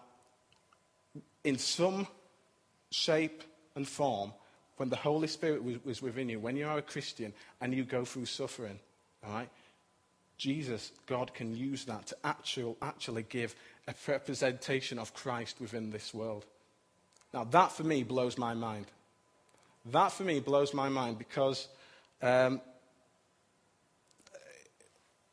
in 1.43 1.57
some 1.57 2.07
shape 2.91 3.43
and 3.75 3.85
form, 3.85 4.31
when 4.77 4.88
the 4.88 4.95
Holy 4.95 5.27
Spirit 5.27 5.85
was 5.85 6.01
within 6.01 6.29
you, 6.29 6.39
when 6.39 6.55
you 6.55 6.65
are 6.65 6.77
a 6.77 6.81
Christian 6.81 7.33
and 7.59 7.73
you 7.73 7.83
go 7.83 8.05
through 8.05 8.25
suffering, 8.25 8.79
all 9.27 9.33
right, 9.33 9.49
Jesus, 10.38 10.93
God 11.05 11.33
can 11.33 11.53
use 11.57 11.83
that 11.85 12.07
to 12.07 12.17
actual, 12.23 12.77
actually 12.81 13.23
give 13.23 13.53
a 13.89 13.93
representation 14.07 14.97
of 14.97 15.13
Christ 15.13 15.59
within 15.59 15.91
this 15.91 16.13
world. 16.13 16.45
Now, 17.33 17.43
that 17.43 17.73
for 17.73 17.83
me 17.83 18.03
blows 18.03 18.38
my 18.38 18.53
mind. 18.53 18.85
That 19.88 20.13
for 20.13 20.23
me 20.23 20.39
blows 20.39 20.73
my 20.73 20.88
mind 20.88 21.17
because 21.17 21.67
um, 22.21 22.61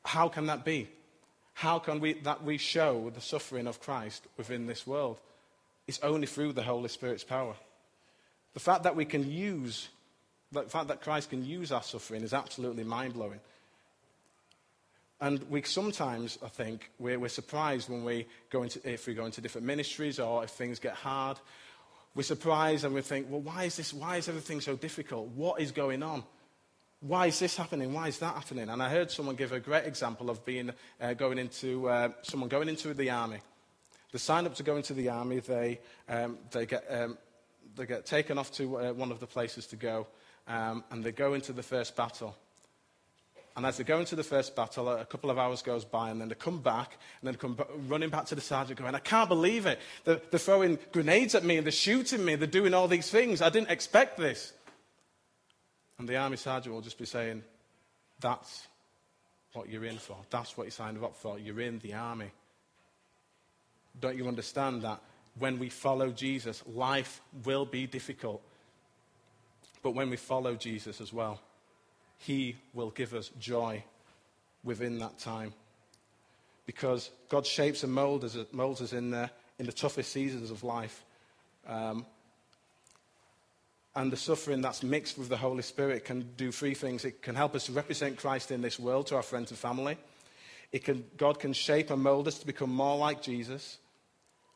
how 0.07 0.29
can 0.29 0.47
that 0.47 0.65
be? 0.65 0.89
How 1.55 1.79
can 1.79 2.01
we, 2.01 2.15
that 2.15 2.45
we 2.45 2.59
show 2.59 3.11
the 3.15 3.21
suffering 3.21 3.67
of 3.67 3.81
Christ 3.81 4.27
within 4.37 4.67
this 4.67 4.87
world? 4.87 5.19
It's 5.87 6.01
only 6.03 6.27
through 6.27 6.53
the 6.53 6.63
Holy 6.63 6.89
Spirit's 6.89 7.25
power. 7.25 7.55
The 8.55 8.61
fact 8.61 8.83
that 8.83 8.97
we 8.97 9.05
can 9.05 9.31
use, 9.31 9.89
the 10.53 10.63
fact 10.63 10.89
that 10.89 11.01
Christ 11.01 11.31
can 11.31 11.45
use 11.45 11.73
our 11.73 11.83
suffering 11.83 12.23
is 12.23 12.35
absolutely 12.35 12.85
mind 12.85 13.15
blowing. 13.15 13.41
And 15.21 15.43
we 15.49 15.63
sometimes, 15.63 16.39
I 16.45 16.49
think, 16.49 16.91
we're, 16.99 17.19
we're, 17.19 17.29
surprised 17.29 17.89
when 17.89 18.05
we 18.05 18.27
go 18.51 18.63
into, 18.63 18.81
if 18.87 19.07
we 19.07 19.15
go 19.15 19.25
into 19.25 19.41
different 19.41 19.67
ministries 19.67 20.19
or 20.19 20.45
if 20.45 20.51
things 20.51 20.79
get 20.79 20.93
hard. 20.93 21.39
We're 22.15 22.23
surprised 22.23 22.85
and 22.85 22.95
we 22.95 23.01
think, 23.01 23.29
well, 23.31 23.41
why 23.41 23.65
is 23.65 23.77
this, 23.77 23.95
why 23.95 24.19
is 24.19 24.29
everything 24.29 24.61
so 24.61 24.77
difficult? 24.77 25.29
What 25.29 25.61
is 25.61 25.73
going 25.73 26.03
on? 26.03 26.23
Why 27.00 27.26
is 27.26 27.38
this 27.38 27.57
happening? 27.57 27.93
Why 27.93 28.09
is 28.09 28.19
that 28.19 28.35
happening? 28.35 28.69
And 28.69 28.83
I 28.83 28.88
heard 28.88 29.11
someone 29.11 29.37
give 29.37 29.53
a 29.53 29.61
great 29.61 29.85
example 29.85 30.31
of 30.31 30.45
being, 30.45 30.71
uh, 31.00 31.15
going 31.15 31.38
into, 31.38 31.88
uh, 31.88 32.09
someone 32.23 32.49
going 32.49 32.69
into 32.69 32.95
the 32.95 33.11
army. 33.11 33.38
They 34.12 34.19
sign 34.19 34.47
up 34.47 34.55
to 34.57 34.62
go 34.62 34.76
into 34.76 34.95
the 34.95 35.11
army. 35.11 35.41
They, 35.41 35.81
um, 36.09 36.38
they, 36.50 36.67
get, 36.67 36.85
um, 36.91 37.19
they 37.76 37.87
get 37.87 38.07
taken 38.07 38.38
off 38.38 38.50
to 38.53 38.79
uh, 38.79 38.93
one 38.93 39.11
of 39.11 39.21
the 39.21 39.26
places 39.26 39.67
to 39.69 39.76
go, 39.76 40.07
um, 40.49 40.85
and 40.91 41.05
they 41.05 41.12
go 41.12 41.35
into 41.35 41.53
the 41.53 41.62
first 41.62 41.97
battle. 41.97 42.35
And 43.57 43.65
as 43.65 43.79
they 43.79 43.85
go 43.85 43.99
into 44.00 44.17
the 44.17 44.23
first 44.23 44.55
battle, 44.55 44.88
a 44.91 45.07
couple 45.07 45.31
of 45.31 45.38
hours 45.38 45.62
goes 45.62 45.85
by, 45.85 46.11
and 46.11 46.21
then 46.21 46.29
they 46.29 46.35
come 46.35 46.61
back, 46.61 46.99
and 47.21 47.29
then 47.29 47.37
come 47.37 47.55
b- 47.55 47.65
running 47.88 48.11
back 48.11 48.26
to 48.26 48.35
the 48.35 48.41
sergeant, 48.43 48.79
going, 48.79 48.95
I 48.95 48.99
can't 48.99 49.31
believe 49.31 49.65
it. 49.65 49.81
They're, 50.05 50.21
they're 50.31 50.38
throwing 50.38 50.79
grenades 50.93 51.35
at 51.35 51.43
me, 51.43 51.57
and 51.57 51.67
they're 51.67 51.73
shooting 51.73 52.23
me, 52.23 52.37
they're 52.37 52.47
doing 52.47 52.75
all 52.75 52.87
these 52.87 53.11
things. 53.11 53.41
I 53.41 53.49
didn't 53.49 53.71
expect 53.71 54.19
this. 54.19 54.53
And 55.99 56.09
the 56.09 56.17
army 56.17 56.37
sergeant 56.37 56.75
will 56.75 56.83
just 56.83 56.99
be 56.99 57.07
saying, 57.07 57.43
That's 58.21 58.67
what 59.53 59.69
you're 59.69 59.85
in 59.85 59.99
for. 59.99 60.17
That's 60.31 60.57
what 60.57 60.65
you 60.65 60.71
signed 60.71 61.03
up 61.03 61.17
for. 61.17 61.38
You're 61.38 61.61
in 61.61 61.79
the 61.79 61.95
army. 61.95 62.31
Don't 63.99 64.17
you 64.17 64.29
understand 64.29 64.83
that 64.83 65.00
when 65.38 65.59
we 65.59 65.69
follow 65.69 66.11
Jesus, 66.11 66.62
life 66.67 67.21
will 67.45 67.65
be 67.65 67.87
difficult. 67.87 68.43
But 69.83 69.93
when 69.93 70.11
we 70.11 70.17
follow 70.17 70.55
Jesus 70.55 71.00
as 71.00 71.12
well, 71.12 71.41
He 72.19 72.57
will 72.75 72.91
give 72.91 73.15
us 73.15 73.31
joy 73.38 73.83
within 74.65 74.99
that 74.99 75.19
time. 75.19 75.55
Because 76.67 77.11
God 77.29 77.47
shapes 77.47 77.85
and 77.85 77.93
molds 77.93 78.25
us, 78.25 78.93
in, 78.93 79.11
the, 79.11 79.31
in 79.59 79.67
the 79.67 79.73
toughest 79.73 80.12
seasons 80.12 80.50
of 80.50 80.65
life. 80.65 81.05
Um, 81.67 82.05
and 83.97 84.12
the 84.12 84.17
suffering 84.17 84.61
that's 84.61 84.83
mixed 84.83 85.17
with 85.17 85.31
the 85.31 85.37
Holy 85.38 85.62
Spirit 85.62 86.05
can 86.05 86.29
do 86.37 86.53
three 86.53 86.75
things. 86.75 87.07
It 87.07 87.23
can 87.23 87.35
help 87.35 87.55
us 87.55 87.65
to 87.67 87.73
represent 87.73 88.19
Christ 88.19 88.50
in 88.50 88.61
this 88.61 88.79
world 88.79 89.07
to 89.07 89.17
our 89.17 89.23
friends 89.23 89.50
and 89.50 89.59
family. 89.59 89.97
It 90.71 90.85
can, 90.85 91.05
God 91.17 91.41
can 91.41 91.55
shape 91.55 91.91
and 91.91 92.03
mold 92.03 92.29
us 92.29 92.38
to 92.38 92.47
become 92.47 92.71
more 92.71 92.99
like 92.99 93.23
Jesus. 93.23 93.79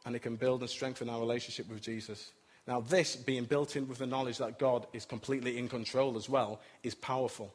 And 0.05 0.15
it 0.15 0.21
can 0.21 0.37
build 0.37 0.61
and 0.61 0.69
strengthen 0.69 1.09
our 1.09 1.19
relationship 1.19 1.71
with 1.71 1.81
Jesus. 1.81 2.33
Now, 2.67 2.83
this 2.83 3.17
being 3.17 3.45
built 3.45 3.77
in 3.77 3.89
with 3.89 3.99
the 3.99 4.07
knowledge 4.07 4.39
that 4.39 4.59
God 4.59 4.87
is 4.93 5.07
completely 5.07 5.57
in 5.57 5.69
control 5.69 6.17
as 6.19 6.29
well 6.29 6.61
is 6.83 6.95
powerful. 6.95 7.53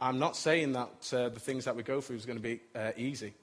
I'm 0.00 0.20
not 0.20 0.36
saying 0.36 0.72
that 0.72 1.12
uh, 1.12 1.28
the 1.30 1.40
things 1.40 1.64
that 1.64 1.74
we 1.74 1.82
go 1.82 2.00
through 2.00 2.16
is 2.16 2.26
going 2.26 2.38
to 2.38 2.42
be 2.42 2.60
uh, 2.76 2.92
easy. 2.96 3.34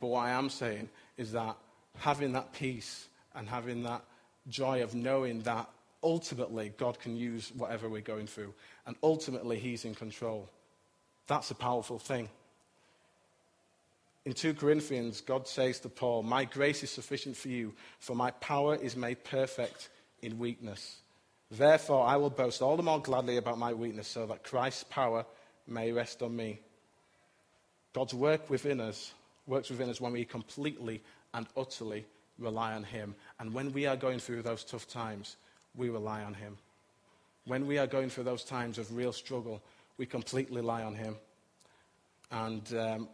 But 0.00 0.06
what 0.08 0.20
I 0.20 0.30
am 0.30 0.50
saying 0.50 0.88
is 1.16 1.32
that 1.32 1.56
having 1.98 2.32
that 2.32 2.52
peace 2.52 3.08
and 3.34 3.48
having 3.48 3.82
that 3.82 4.04
joy 4.48 4.82
of 4.82 4.94
knowing 4.94 5.40
that 5.42 5.68
ultimately 6.02 6.72
God 6.76 6.98
can 6.98 7.16
use 7.16 7.52
whatever 7.56 7.88
we're 7.88 8.00
going 8.00 8.26
through, 8.26 8.54
and 8.86 8.96
ultimately 9.02 9.58
He's 9.58 9.84
in 9.84 9.94
control. 9.94 10.48
That's 11.26 11.50
a 11.50 11.54
powerful 11.54 11.98
thing. 11.98 12.28
In 14.24 14.32
2 14.32 14.54
Corinthians, 14.54 15.20
God 15.20 15.46
says 15.46 15.80
to 15.80 15.88
Paul, 15.88 16.22
My 16.22 16.44
grace 16.44 16.82
is 16.82 16.90
sufficient 16.90 17.36
for 17.36 17.48
you, 17.48 17.74
for 17.98 18.16
my 18.16 18.30
power 18.32 18.74
is 18.76 18.96
made 18.96 19.24
perfect 19.24 19.90
in 20.22 20.38
weakness. 20.38 20.96
Therefore, 21.50 22.06
I 22.06 22.16
will 22.16 22.30
boast 22.30 22.62
all 22.62 22.76
the 22.76 22.82
more 22.82 23.00
gladly 23.00 23.36
about 23.36 23.58
my 23.58 23.74
weakness, 23.74 24.08
so 24.08 24.26
that 24.26 24.42
Christ's 24.42 24.84
power 24.84 25.26
may 25.66 25.92
rest 25.92 26.22
on 26.22 26.34
me. 26.34 26.60
God's 27.92 28.14
work 28.14 28.50
within 28.50 28.80
us 28.80 29.12
works 29.46 29.70
within 29.70 29.90
us 29.90 30.00
when 30.00 30.12
we 30.12 30.24
completely 30.24 31.02
and 31.32 31.46
utterly 31.56 32.06
rely 32.38 32.72
on 32.72 32.84
Him. 32.84 33.14
And 33.38 33.52
when 33.52 33.72
we 33.72 33.86
are 33.86 33.96
going 33.96 34.18
through 34.18 34.42
those 34.42 34.64
tough 34.64 34.88
times, 34.88 35.36
we 35.76 35.88
rely 35.88 36.22
on 36.22 36.34
Him. 36.34 36.56
When 37.46 37.66
we 37.66 37.78
are 37.78 37.86
going 37.86 38.10
through 38.10 38.24
those 38.24 38.44
times 38.44 38.78
of 38.78 38.94
real 38.96 39.12
struggle, 39.12 39.62
we 39.98 40.06
completely 40.06 40.56
rely 40.56 40.82
on 40.82 40.94
Him. 40.94 41.16
And 42.30 42.74
um, 42.74 43.08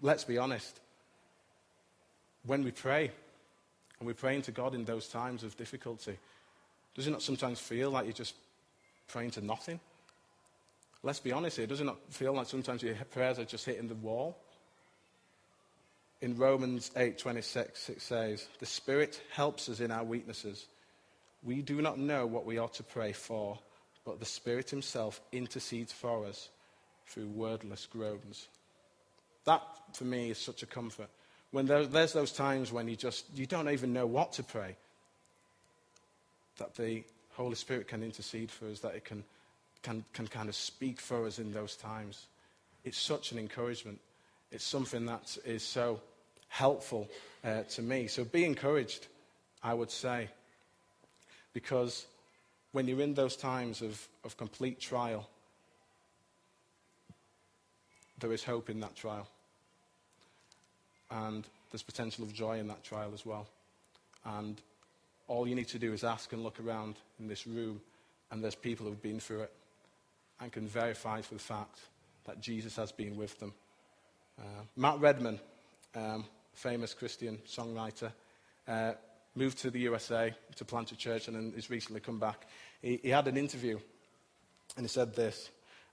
let's 0.00 0.24
be 0.24 0.38
honest, 0.38 0.80
when 2.46 2.64
we 2.64 2.70
pray, 2.70 3.10
and 3.98 4.06
we're 4.06 4.14
praying 4.14 4.42
to 4.42 4.52
God 4.52 4.74
in 4.74 4.84
those 4.84 5.08
times 5.08 5.42
of 5.42 5.56
difficulty, 5.56 6.16
does 6.94 7.06
it 7.06 7.10
not 7.10 7.22
sometimes 7.22 7.60
feel 7.60 7.90
like 7.90 8.06
you're 8.06 8.12
just 8.12 8.34
praying 9.08 9.32
to 9.32 9.44
nothing? 9.44 9.78
Let's 11.02 11.20
be 11.20 11.32
honest 11.32 11.58
here, 11.58 11.66
does 11.66 11.80
it 11.80 11.84
not 11.84 11.98
feel 12.10 12.32
like 12.32 12.46
sometimes 12.46 12.82
your 12.82 12.94
prayers 13.12 13.38
are 13.38 13.44
just 13.44 13.64
hitting 13.64 13.86
the 13.86 13.94
wall? 13.94 14.36
In 16.20 16.36
Romans 16.36 16.90
8:26 16.96 17.88
it 17.88 18.02
says, 18.02 18.48
"The 18.58 18.66
Spirit 18.66 19.22
helps 19.30 19.68
us 19.68 19.80
in 19.80 19.90
our 19.90 20.04
weaknesses. 20.04 20.66
We 21.42 21.62
do 21.62 21.80
not 21.80 21.98
know 21.98 22.26
what 22.26 22.44
we 22.44 22.58
ought 22.58 22.74
to 22.74 22.82
pray 22.82 23.12
for, 23.12 23.60
but 24.04 24.18
the 24.18 24.26
Spirit 24.26 24.70
himself 24.70 25.20
intercedes 25.30 25.92
for 25.92 26.26
us 26.26 26.48
through 27.06 27.28
wordless 27.28 27.86
groans." 27.86 28.48
That 29.44 29.62
for 29.96 30.04
me 30.04 30.30
is 30.30 30.38
such 30.38 30.62
a 30.62 30.66
comfort. 30.66 31.08
When 31.52 31.66
there's 31.66 32.12
those 32.12 32.32
times 32.32 32.72
when 32.72 32.88
you 32.88 32.96
just 32.96 33.24
you 33.34 33.46
don't 33.46 33.70
even 33.70 33.92
know 33.92 34.06
what 34.06 34.32
to 34.34 34.42
pray, 34.42 34.76
that 36.56 36.74
the 36.74 37.04
Holy 37.32 37.54
Spirit 37.54 37.86
can 37.86 38.02
intercede 38.02 38.50
for 38.50 38.66
us, 38.66 38.80
that 38.80 38.96
it 38.96 39.04
can, 39.04 39.24
can, 39.82 40.04
can 40.12 40.26
kind 40.26 40.48
of 40.48 40.56
speak 40.56 41.00
for 41.00 41.24
us 41.24 41.38
in 41.38 41.52
those 41.52 41.76
times. 41.76 42.26
It's 42.84 42.98
such 42.98 43.30
an 43.30 43.38
encouragement. 43.38 44.00
It's 44.50 44.64
something 44.64 45.06
that 45.06 45.36
is 45.44 45.62
so 45.62 46.00
helpful 46.48 47.08
uh, 47.44 47.62
to 47.70 47.82
me. 47.82 48.06
So 48.06 48.24
be 48.24 48.44
encouraged, 48.44 49.06
I 49.62 49.74
would 49.74 49.90
say, 49.90 50.28
because 51.52 52.06
when 52.72 52.88
you're 52.88 53.00
in 53.00 53.14
those 53.14 53.36
times 53.36 53.82
of, 53.82 54.06
of 54.24 54.36
complete 54.36 54.80
trial, 54.80 55.28
there 58.20 58.32
is 58.32 58.42
hope 58.42 58.70
in 58.70 58.80
that 58.80 58.96
trial. 58.96 59.28
And 61.10 61.46
there's 61.70 61.82
potential 61.82 62.24
of 62.24 62.32
joy 62.32 62.58
in 62.58 62.68
that 62.68 62.82
trial 62.84 63.10
as 63.14 63.24
well. 63.24 63.46
And 64.24 64.60
all 65.26 65.46
you 65.46 65.54
need 65.54 65.68
to 65.68 65.78
do 65.78 65.92
is 65.92 66.04
ask 66.04 66.32
and 66.32 66.42
look 66.42 66.58
around 66.60 66.96
in 67.20 67.28
this 67.28 67.46
room, 67.46 67.80
and 68.30 68.42
there's 68.42 68.54
people 68.54 68.86
who've 68.86 69.02
been 69.02 69.20
through 69.20 69.42
it 69.42 69.52
and 70.40 70.52
can 70.52 70.66
verify 70.66 71.20
for 71.20 71.34
the 71.34 71.40
fact 71.40 71.78
that 72.24 72.40
Jesus 72.40 72.76
has 72.76 72.92
been 72.92 73.16
with 73.16 73.38
them. 73.38 73.52
Uh, 74.38 74.62
Matt 74.76 75.00
Redman, 75.00 75.40
um, 75.94 76.24
famous 76.54 76.94
Christian 76.94 77.38
songwriter, 77.46 78.12
uh, 78.66 78.92
moved 79.34 79.58
to 79.58 79.70
the 79.70 79.80
USA 79.80 80.32
to 80.56 80.64
plant 80.64 80.92
a 80.92 80.96
church 80.96 81.28
and 81.28 81.36
then 81.36 81.52
has 81.54 81.70
recently 81.70 82.00
come 82.00 82.18
back. 82.18 82.46
He, 82.82 83.00
he 83.02 83.08
had 83.10 83.28
an 83.28 83.36
interview 83.36 83.78
and 84.76 84.84
he 84.84 84.88
said 84.88 85.14
this. 85.14 85.50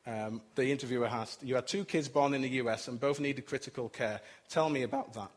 Um, 0.07 0.41
the 0.53 0.71
interviewer 0.71 1.07
asked, 1.07 1.41
You 1.41 1.55
had 1.55 1.67
two 1.67 1.85
kids 1.85 2.07
born 2.07 2.33
in 2.33 2.43
the 2.43 2.49
US 2.49 2.87
and 2.87 2.99
both 2.99 3.19
needed 3.19 3.47
critical 3.47 3.89
care. 3.89 4.21
Tell 4.49 4.69
me 4.69 4.83
about 4.83 5.13
that. 5.13 5.31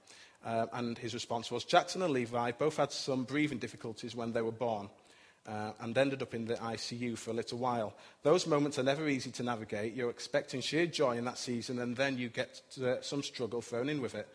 Uh, 0.45 0.67
and 0.75 0.99
his 0.99 1.15
response 1.15 1.51
was 1.51 1.65
Jackson 1.65 2.03
and 2.03 2.13
Levi 2.13 2.53
both 2.53 2.77
had 2.77 2.93
some 2.93 3.25
breathing 3.25 3.59
difficulties 3.59 4.15
when 4.15 4.33
they 4.33 4.43
were 4.43 4.53
born 4.53 4.89
uh, 5.49 5.73
and 5.81 5.97
ended 5.97 6.23
up 6.23 6.35
in 6.35 6.45
the 6.45 6.55
ICU 6.55 7.17
for 7.17 7.31
a 7.31 7.35
little 7.35 7.59
while. 7.59 7.95
Those 8.23 8.47
moments 8.47 8.79
are 8.79 8.83
never 8.83 9.09
easy 9.09 9.31
to 9.31 9.43
navigate. 9.43 9.95
You're 9.95 10.11
expecting 10.11 10.61
sheer 10.61 10.87
joy 10.87 11.17
in 11.17 11.25
that 11.25 11.39
season, 11.39 11.79
and 11.79 11.97
then 11.97 12.19
you 12.19 12.29
get 12.29 12.61
uh, 12.83 13.01
some 13.01 13.23
struggle 13.23 13.63
thrown 13.63 13.89
in 13.89 14.03
with 14.03 14.15
it. 14.15 14.29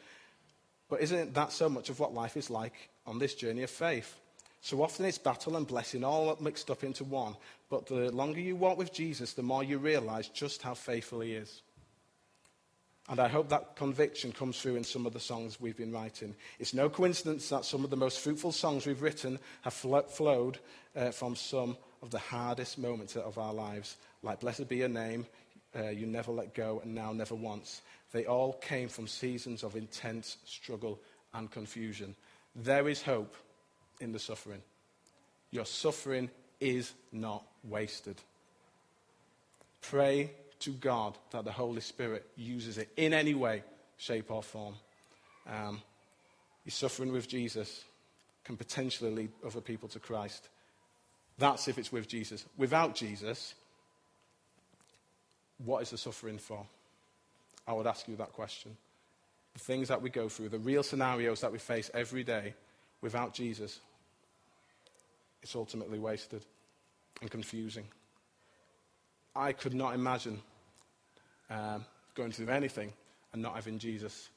But 0.90 1.02
isn't 1.02 1.34
that 1.36 1.52
so 1.52 1.70
much 1.70 1.90
of 1.90 2.00
what 2.00 2.14
life 2.14 2.36
is 2.36 2.50
like 2.50 2.90
on 3.06 3.20
this 3.20 3.36
journey 3.36 3.64
of 3.64 3.70
faith? 3.70 4.20
So 4.62 4.82
often 4.82 5.06
it's 5.06 5.18
battle 5.18 5.58
and 5.58 5.68
blessing 5.68 6.04
all 6.04 6.38
mixed 6.40 6.72
up 6.72 6.84
into 6.84 7.04
one. 7.04 7.36
But 7.70 7.86
the 7.86 8.12
longer 8.12 8.40
you 8.40 8.56
walk 8.56 8.78
with 8.78 8.94
Jesus, 8.94 9.34
the 9.34 9.44
more 9.44 9.64
you 9.64 9.78
realize 9.78 10.30
just 10.30 10.62
how 10.62 10.74
faithful 10.74 11.20
he 11.20 11.34
is. 11.34 11.62
And 13.10 13.20
I 13.20 13.28
hope 13.28 13.50
that 13.50 13.76
conviction 13.76 14.32
comes 14.32 14.62
through 14.62 14.78
in 14.78 14.86
some 14.86 15.06
of 15.06 15.12
the 15.12 15.20
songs 15.20 15.60
we've 15.60 15.76
been 15.76 15.92
writing. 15.92 16.34
It's 16.60 16.74
no 16.74 16.90
coincidence 16.90 17.50
that 17.50 17.66
some 17.66 17.84
of 17.84 17.90
the 17.90 17.98
most 17.98 18.20
fruitful 18.20 18.54
songs 18.54 18.86
we've 18.86 19.02
written 19.02 19.40
have 19.64 19.74
flowed 19.74 20.60
uh, 20.96 21.12
from 21.12 21.36
some 21.36 21.78
of 22.02 22.12
the 22.12 22.20
hardest 22.20 22.78
moments 22.78 23.16
of 23.16 23.38
our 23.38 23.54
lives, 23.54 23.98
like 24.22 24.40
Blessed 24.40 24.68
Be 24.68 24.78
Your 24.78 24.90
Name, 24.90 25.26
uh, 25.76 25.90
You 25.90 26.06
Never 26.06 26.32
Let 26.32 26.54
Go, 26.54 26.82
and 26.84 26.94
Now 26.94 27.14
Never 27.14 27.36
Once. 27.36 27.82
They 28.12 28.26
all 28.26 28.54
came 28.54 28.90
from 28.90 29.08
seasons 29.08 29.64
of 29.64 29.76
intense 29.76 30.38
struggle 30.46 31.00
and 31.34 31.50
confusion. 31.50 32.16
There 32.56 32.88
is 32.88 33.02
hope 33.02 33.36
in 34.00 34.12
the 34.12 34.20
suffering. 34.20 34.62
Your 35.52 35.66
suffering 35.66 36.30
is 36.60 36.94
not 37.12 37.44
wasted. 37.64 38.18
Pray 39.82 40.32
to 40.60 40.72
God 40.72 41.18
that 41.32 41.44
the 41.44 41.52
Holy 41.52 41.82
Spirit 41.82 42.26
uses 42.36 42.78
it 42.78 42.90
in 42.96 43.14
any 43.14 43.34
way, 43.34 43.64
shape, 43.98 44.32
or 44.32 44.44
form. 44.44 44.76
Um, 45.48 45.82
your 46.66 46.72
suffering 46.72 47.12
with 47.12 47.28
Jesus 47.28 47.84
can 48.46 48.56
potentially 48.56 49.12
lead 49.12 49.32
other 49.46 49.62
people 49.62 49.90
to 49.90 50.00
Christ. 50.00 50.48
That's 51.38 51.68
if 51.68 51.78
it's 51.78 51.92
with 51.92 52.08
Jesus. 52.08 52.46
Without 52.58 52.96
Jesus, 52.96 53.56
what 55.66 55.82
is 55.82 55.90
the 55.90 55.98
suffering 55.98 56.38
for? 56.38 56.66
I 57.68 57.74
would 57.74 57.88
ask 57.88 58.08
you 58.08 58.16
that 58.18 58.34
question. 58.34 58.76
The 59.54 59.60
things 59.60 59.88
that 59.88 60.02
we 60.02 60.10
go 60.10 60.30
through, 60.30 60.50
the 60.50 60.60
real 60.60 60.84
scenarios 60.84 61.42
that 61.42 61.52
we 61.52 61.60
face 61.60 61.90
every 61.94 62.24
day, 62.24 62.54
without 63.02 63.34
Jesus, 63.34 63.80
it's 65.42 65.56
ultimately 65.56 66.00
wasted 66.00 66.44
and 67.22 67.30
confusing. 67.30 67.86
I 69.36 69.52
could 69.52 69.74
not 69.74 69.94
imagine 69.94 70.42
um, 71.50 71.86
going 72.16 72.32
through 72.32 72.50
anything 72.50 72.94
and 73.34 73.42
not 73.42 73.56
having 73.56 73.80
Jesus 73.80 74.30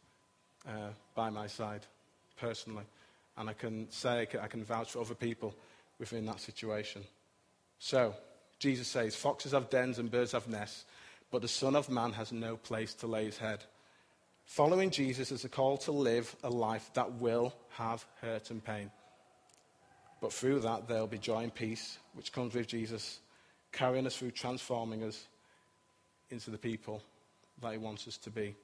uh, 0.66 0.90
by 1.14 1.30
my 1.30 1.46
side 1.46 1.86
personally. 2.38 2.84
And 3.36 3.50
I 3.50 3.52
can 3.52 3.90
say, 3.90 4.26
I 4.40 4.46
can 4.46 4.64
vouch 4.64 4.92
for 4.92 5.00
other 5.00 5.14
people 5.14 5.54
within 5.98 6.26
that 6.26 6.40
situation. 6.40 7.02
So, 7.78 8.14
Jesus 8.58 8.88
says, 8.88 9.14
Foxes 9.14 9.52
have 9.52 9.70
dens 9.70 9.98
and 9.98 10.10
birds 10.10 10.32
have 10.32 10.48
nests, 10.48 10.84
but 11.30 11.42
the 11.42 11.48
Son 11.48 11.76
of 11.76 11.90
Man 11.90 12.12
has 12.12 12.32
no 12.32 12.56
place 12.56 12.94
to 12.94 13.06
lay 13.06 13.24
his 13.24 13.38
head. 13.38 13.64
Following 14.46 14.90
Jesus 14.90 15.32
is 15.32 15.44
a 15.44 15.48
call 15.48 15.76
to 15.78 15.92
live 15.92 16.34
a 16.42 16.48
life 16.48 16.90
that 16.94 17.12
will 17.14 17.52
have 17.70 18.04
hurt 18.20 18.50
and 18.50 18.64
pain. 18.64 18.90
But 20.20 20.32
through 20.32 20.60
that, 20.60 20.88
there'll 20.88 21.06
be 21.06 21.18
joy 21.18 21.42
and 21.42 21.54
peace, 21.54 21.98
which 22.14 22.32
comes 22.32 22.54
with 22.54 22.68
Jesus, 22.68 23.18
carrying 23.72 24.06
us 24.06 24.16
through, 24.16 24.30
transforming 24.30 25.02
us 25.02 25.26
into 26.30 26.50
the 26.50 26.58
people 26.58 27.02
that 27.60 27.72
He 27.72 27.78
wants 27.78 28.08
us 28.08 28.16
to 28.18 28.30
be. 28.30 28.54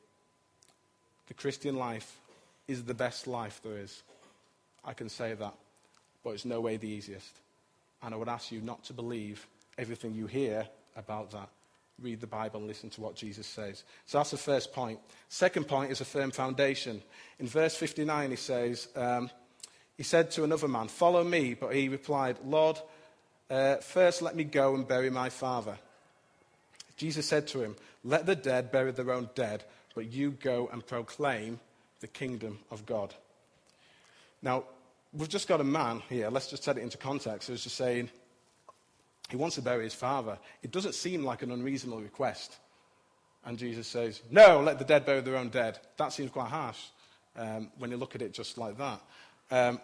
The 1.27 1.35
Christian 1.35 1.77
life 1.77 2.19
is 2.69 2.85
the 2.85 2.95
best 2.95 3.27
life 3.27 3.61
there 3.63 3.79
is. 3.79 4.03
I 4.85 4.95
can 4.95 5.09
say 5.09 5.35
that, 5.35 5.55
but 6.23 6.31
it's 6.31 6.45
no 6.45 6.61
way 6.61 6.77
the 6.77 6.89
easiest. 6.89 7.41
And 8.03 8.15
I 8.15 8.17
would 8.17 8.29
ask 8.29 8.51
you 8.51 8.61
not 8.61 8.85
to 8.85 8.93
believe 8.93 9.47
everything 9.79 10.15
you 10.15 10.27
hear 10.27 10.67
about 10.97 11.31
that. 11.33 11.49
Read 12.01 12.21
the 12.21 12.27
Bible 12.27 12.61
and 12.61 12.69
listen 12.69 12.91
to 12.91 13.01
what 13.01 13.15
Jesus 13.15 13.47
says. 13.47 13.85
So 14.07 14.19
that's 14.19 14.33
the 14.33 14.37
first 14.37 14.73
point. 14.73 14.99
Second 15.29 15.69
point 15.69 15.93
is 15.93 16.01
a 16.01 16.05
firm 16.05 16.31
foundation. 16.31 17.03
In 17.39 17.47
verse 17.47 17.77
59, 17.77 18.31
he 18.31 18.37
says, 18.37 18.89
um, 18.97 19.31
He 19.97 20.03
said 20.03 20.31
to 20.33 20.45
another 20.45 20.69
man, 20.69 20.89
Follow 20.89 21.23
me. 21.23 21.55
But 21.55 21.75
he 21.75 21.89
replied, 21.89 22.39
Lord, 22.45 22.79
uh, 23.51 23.77
first 23.77 24.23
let 24.23 24.35
me 24.35 24.45
go 24.45 24.75
and 24.75 24.89
bury 24.89 25.11
my 25.11 25.29
father. 25.29 25.77
Jesus 26.97 27.27
said 27.27 27.47
to 27.49 27.63
him, 27.63 27.77
Let 28.03 28.27
the 28.27 28.37
dead 28.37 28.73
bury 28.73 28.91
their 28.93 29.13
own 29.13 29.29
dead, 29.35 29.65
but 29.95 30.11
you 30.11 30.33
go 30.33 30.69
and 30.73 30.85
proclaim 30.85 31.61
the 32.01 32.09
kingdom 32.09 32.59
of 32.71 32.85
God. 32.87 33.15
Now, 34.43 34.65
we've 35.13 35.29
just 35.29 35.49
got 35.49 35.61
a 35.61 35.65
man 35.65 36.03
here. 36.09 36.31
Let's 36.31 36.49
just 36.49 36.65
set 36.65 36.79
it 36.79 36.83
into 36.83 36.99
context. 36.99 37.49
Who's 37.49 37.63
just 37.63 37.77
saying 37.77 38.11
he 39.31 39.37
wants 39.37 39.57
to 39.57 39.63
bury 39.63 39.85
his 39.85 39.95
father. 39.95 40.39
It 40.63 40.71
doesn't 40.73 40.95
seem 40.95 41.25
like 41.25 41.43
an 41.43 41.51
unreasonable 41.51 42.03
request. 42.03 42.57
And 43.45 43.59
Jesus 43.59 43.89
says, 43.89 44.21
No, 44.31 44.61
let 44.61 44.79
the 44.79 44.85
dead 44.85 45.07
bury 45.07 45.21
their 45.21 45.37
own 45.37 45.49
dead. 45.49 45.79
That 45.97 46.13
seems 46.13 46.31
quite 46.31 46.49
harsh 46.49 46.79
um, 47.37 47.71
when 47.79 47.91
you 47.91 47.97
look 47.97 48.15
at 48.15 48.23
it 48.23 48.35
just 48.35 48.59
like 48.59 48.77
that. 48.79 49.01
Um, 49.51 49.81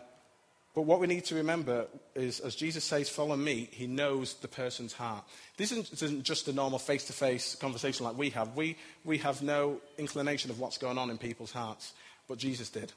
but 0.74 0.82
what 0.82 1.00
we 1.00 1.06
need 1.06 1.24
to 1.24 1.34
remember 1.34 1.86
is, 2.14 2.40
as 2.40 2.54
Jesus 2.54 2.84
says, 2.84 3.08
follow 3.08 3.36
me, 3.36 3.68
he 3.72 3.86
knows 3.86 4.34
the 4.34 4.48
person's 4.48 4.92
heart. 4.92 5.24
This 5.56 5.72
isn't, 5.72 5.90
this 5.90 6.02
isn't 6.02 6.22
just 6.24 6.46
a 6.46 6.52
normal 6.52 6.78
face 6.78 7.04
to 7.06 7.12
face 7.12 7.56
conversation 7.56 8.04
like 8.04 8.16
we 8.16 8.30
have. 8.30 8.54
We, 8.54 8.76
we 9.04 9.18
have 9.18 9.42
no 9.42 9.80
inclination 9.96 10.50
of 10.50 10.60
what's 10.60 10.78
going 10.78 10.98
on 10.98 11.10
in 11.10 11.18
people's 11.18 11.52
hearts, 11.52 11.94
but 12.28 12.38
Jesus 12.38 12.68
did. 12.68 12.92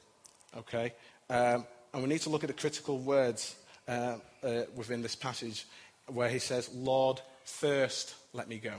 Okay? 0.56 0.92
Um, 1.28 1.66
and 1.92 2.02
we 2.02 2.08
need 2.08 2.20
to 2.22 2.30
look 2.30 2.44
at 2.44 2.48
the 2.48 2.54
critical 2.54 2.98
words 2.98 3.56
uh, 3.88 4.16
uh, 4.42 4.62
within 4.74 5.02
this 5.02 5.14
passage 5.14 5.66
where 6.06 6.28
he 6.28 6.38
says, 6.38 6.70
Lord, 6.74 7.20
first 7.44 8.14
let 8.32 8.48
me 8.48 8.58
go. 8.58 8.74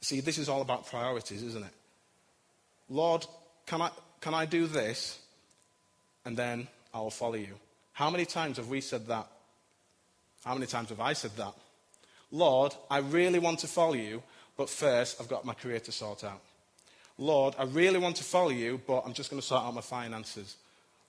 See, 0.00 0.20
this 0.20 0.38
is 0.38 0.48
all 0.48 0.62
about 0.62 0.86
priorities, 0.86 1.42
isn't 1.42 1.64
it? 1.64 1.72
Lord, 2.88 3.26
can 3.66 3.80
I, 3.80 3.90
can 4.20 4.34
I 4.34 4.44
do 4.46 4.66
this? 4.66 5.18
and 6.24 6.36
then 6.36 6.68
I 6.92 7.00
will 7.00 7.10
follow 7.10 7.34
you. 7.34 7.54
How 7.92 8.10
many 8.10 8.24
times 8.24 8.56
have 8.56 8.68
we 8.68 8.80
said 8.80 9.06
that? 9.08 9.28
How 10.44 10.54
many 10.54 10.66
times 10.66 10.88
have 10.88 11.00
I 11.00 11.12
said 11.12 11.32
that? 11.36 11.54
Lord, 12.30 12.74
I 12.90 12.98
really 12.98 13.38
want 13.38 13.60
to 13.60 13.66
follow 13.66 13.94
you, 13.94 14.22
but 14.56 14.68
first 14.68 15.20
I've 15.20 15.28
got 15.28 15.44
my 15.44 15.54
career 15.54 15.80
to 15.80 15.92
sort 15.92 16.24
out. 16.24 16.40
Lord, 17.16 17.54
I 17.58 17.64
really 17.64 17.98
want 17.98 18.16
to 18.16 18.24
follow 18.24 18.50
you, 18.50 18.80
but 18.86 19.02
I'm 19.06 19.12
just 19.12 19.30
going 19.30 19.40
to 19.40 19.46
sort 19.46 19.62
out 19.62 19.74
my 19.74 19.80
finances. 19.80 20.56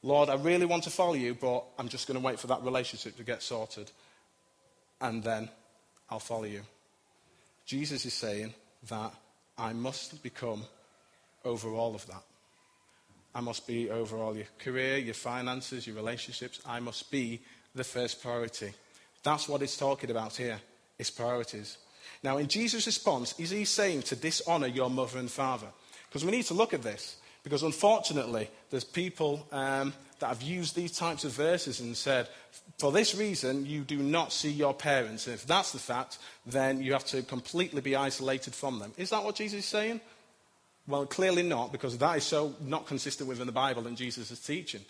Lord, 0.05 0.29
I 0.29 0.35
really 0.35 0.67
want 0.67 0.83
to 0.83 0.91
follow 0.91 1.15
you, 1.15 1.33
but 1.33 1.65
I'm 1.79 1.89
just 1.89 2.07
going 2.07 2.19
to 2.19 2.23
wait 2.23 2.39
for 2.39 2.45
that 2.45 2.61
relationship 2.61 3.17
to 3.17 3.23
get 3.23 3.41
sorted. 3.41 3.89
And 5.01 5.23
then 5.23 5.49
I'll 6.11 6.19
follow 6.19 6.43
you. 6.43 6.61
Jesus 7.65 8.05
is 8.05 8.13
saying 8.13 8.53
that 8.87 9.11
I 9.57 9.73
must 9.73 10.21
become 10.21 10.61
over 11.43 11.69
all 11.69 11.95
of 11.95 12.05
that. 12.05 12.21
I 13.33 13.41
must 13.41 13.65
be 13.65 13.89
over 13.89 14.17
all 14.17 14.35
your 14.35 14.45
career, 14.59 14.97
your 14.97 15.15
finances, 15.15 15.87
your 15.87 15.95
relationships. 15.95 16.61
I 16.67 16.79
must 16.79 17.09
be 17.09 17.41
the 17.73 17.83
first 17.83 18.21
priority. 18.21 18.73
That's 19.23 19.49
what 19.49 19.61
he's 19.61 19.75
talking 19.75 20.11
about 20.11 20.35
here, 20.35 20.61
it's 20.99 21.09
priorities. 21.09 21.79
Now, 22.21 22.37
in 22.37 22.47
Jesus' 22.47 22.85
response, 22.85 23.33
is 23.39 23.49
he 23.49 23.65
saying 23.65 24.03
to 24.03 24.15
dishonor 24.15 24.67
your 24.67 24.91
mother 24.91 25.17
and 25.17 25.31
father? 25.31 25.67
Because 26.07 26.23
we 26.23 26.31
need 26.31 26.45
to 26.45 26.53
look 26.53 26.75
at 26.75 26.83
this. 26.83 27.17
Because 27.45 27.61
unfortunately, 27.61 28.49
there's 28.71 28.83
people 28.83 29.47
um, 29.51 29.93
that 30.19 30.27
have 30.29 30.41
used 30.41 30.75
these 30.75 30.91
types 30.91 31.23
of 31.23 31.31
verses 31.31 31.79
and 31.79 31.95
said, 31.95 32.27
for 32.79 32.91
this 32.91 33.13
reason, 33.13 33.67
you 33.67 33.81
do 33.81 33.99
not 33.99 34.33
see 34.33 34.49
your 34.49 34.73
parents. 34.73 35.27
And 35.27 35.35
if 35.35 35.45
that's 35.45 35.71
the 35.71 35.77
fact, 35.77 36.17
then 36.47 36.81
you 36.81 36.93
have 36.93 37.05
to 37.05 37.21
completely 37.21 37.81
be 37.81 37.95
isolated 37.95 38.55
from 38.55 38.79
them. 38.79 38.93
Is 38.97 39.11
that 39.11 39.23
what 39.23 39.35
Jesus 39.35 39.59
is 39.59 39.65
saying? 39.65 40.01
Well, 40.87 41.05
clearly 41.05 41.43
not, 41.43 41.71
because 41.71 41.95
that 41.99 42.17
is 42.17 42.23
so 42.23 42.55
not 42.61 42.87
consistent 42.87 43.29
within 43.29 43.45
the 43.45 43.53
Bible 43.53 43.85
and 43.85 43.95
Jesus' 43.95 44.39
teaching. 44.39 44.81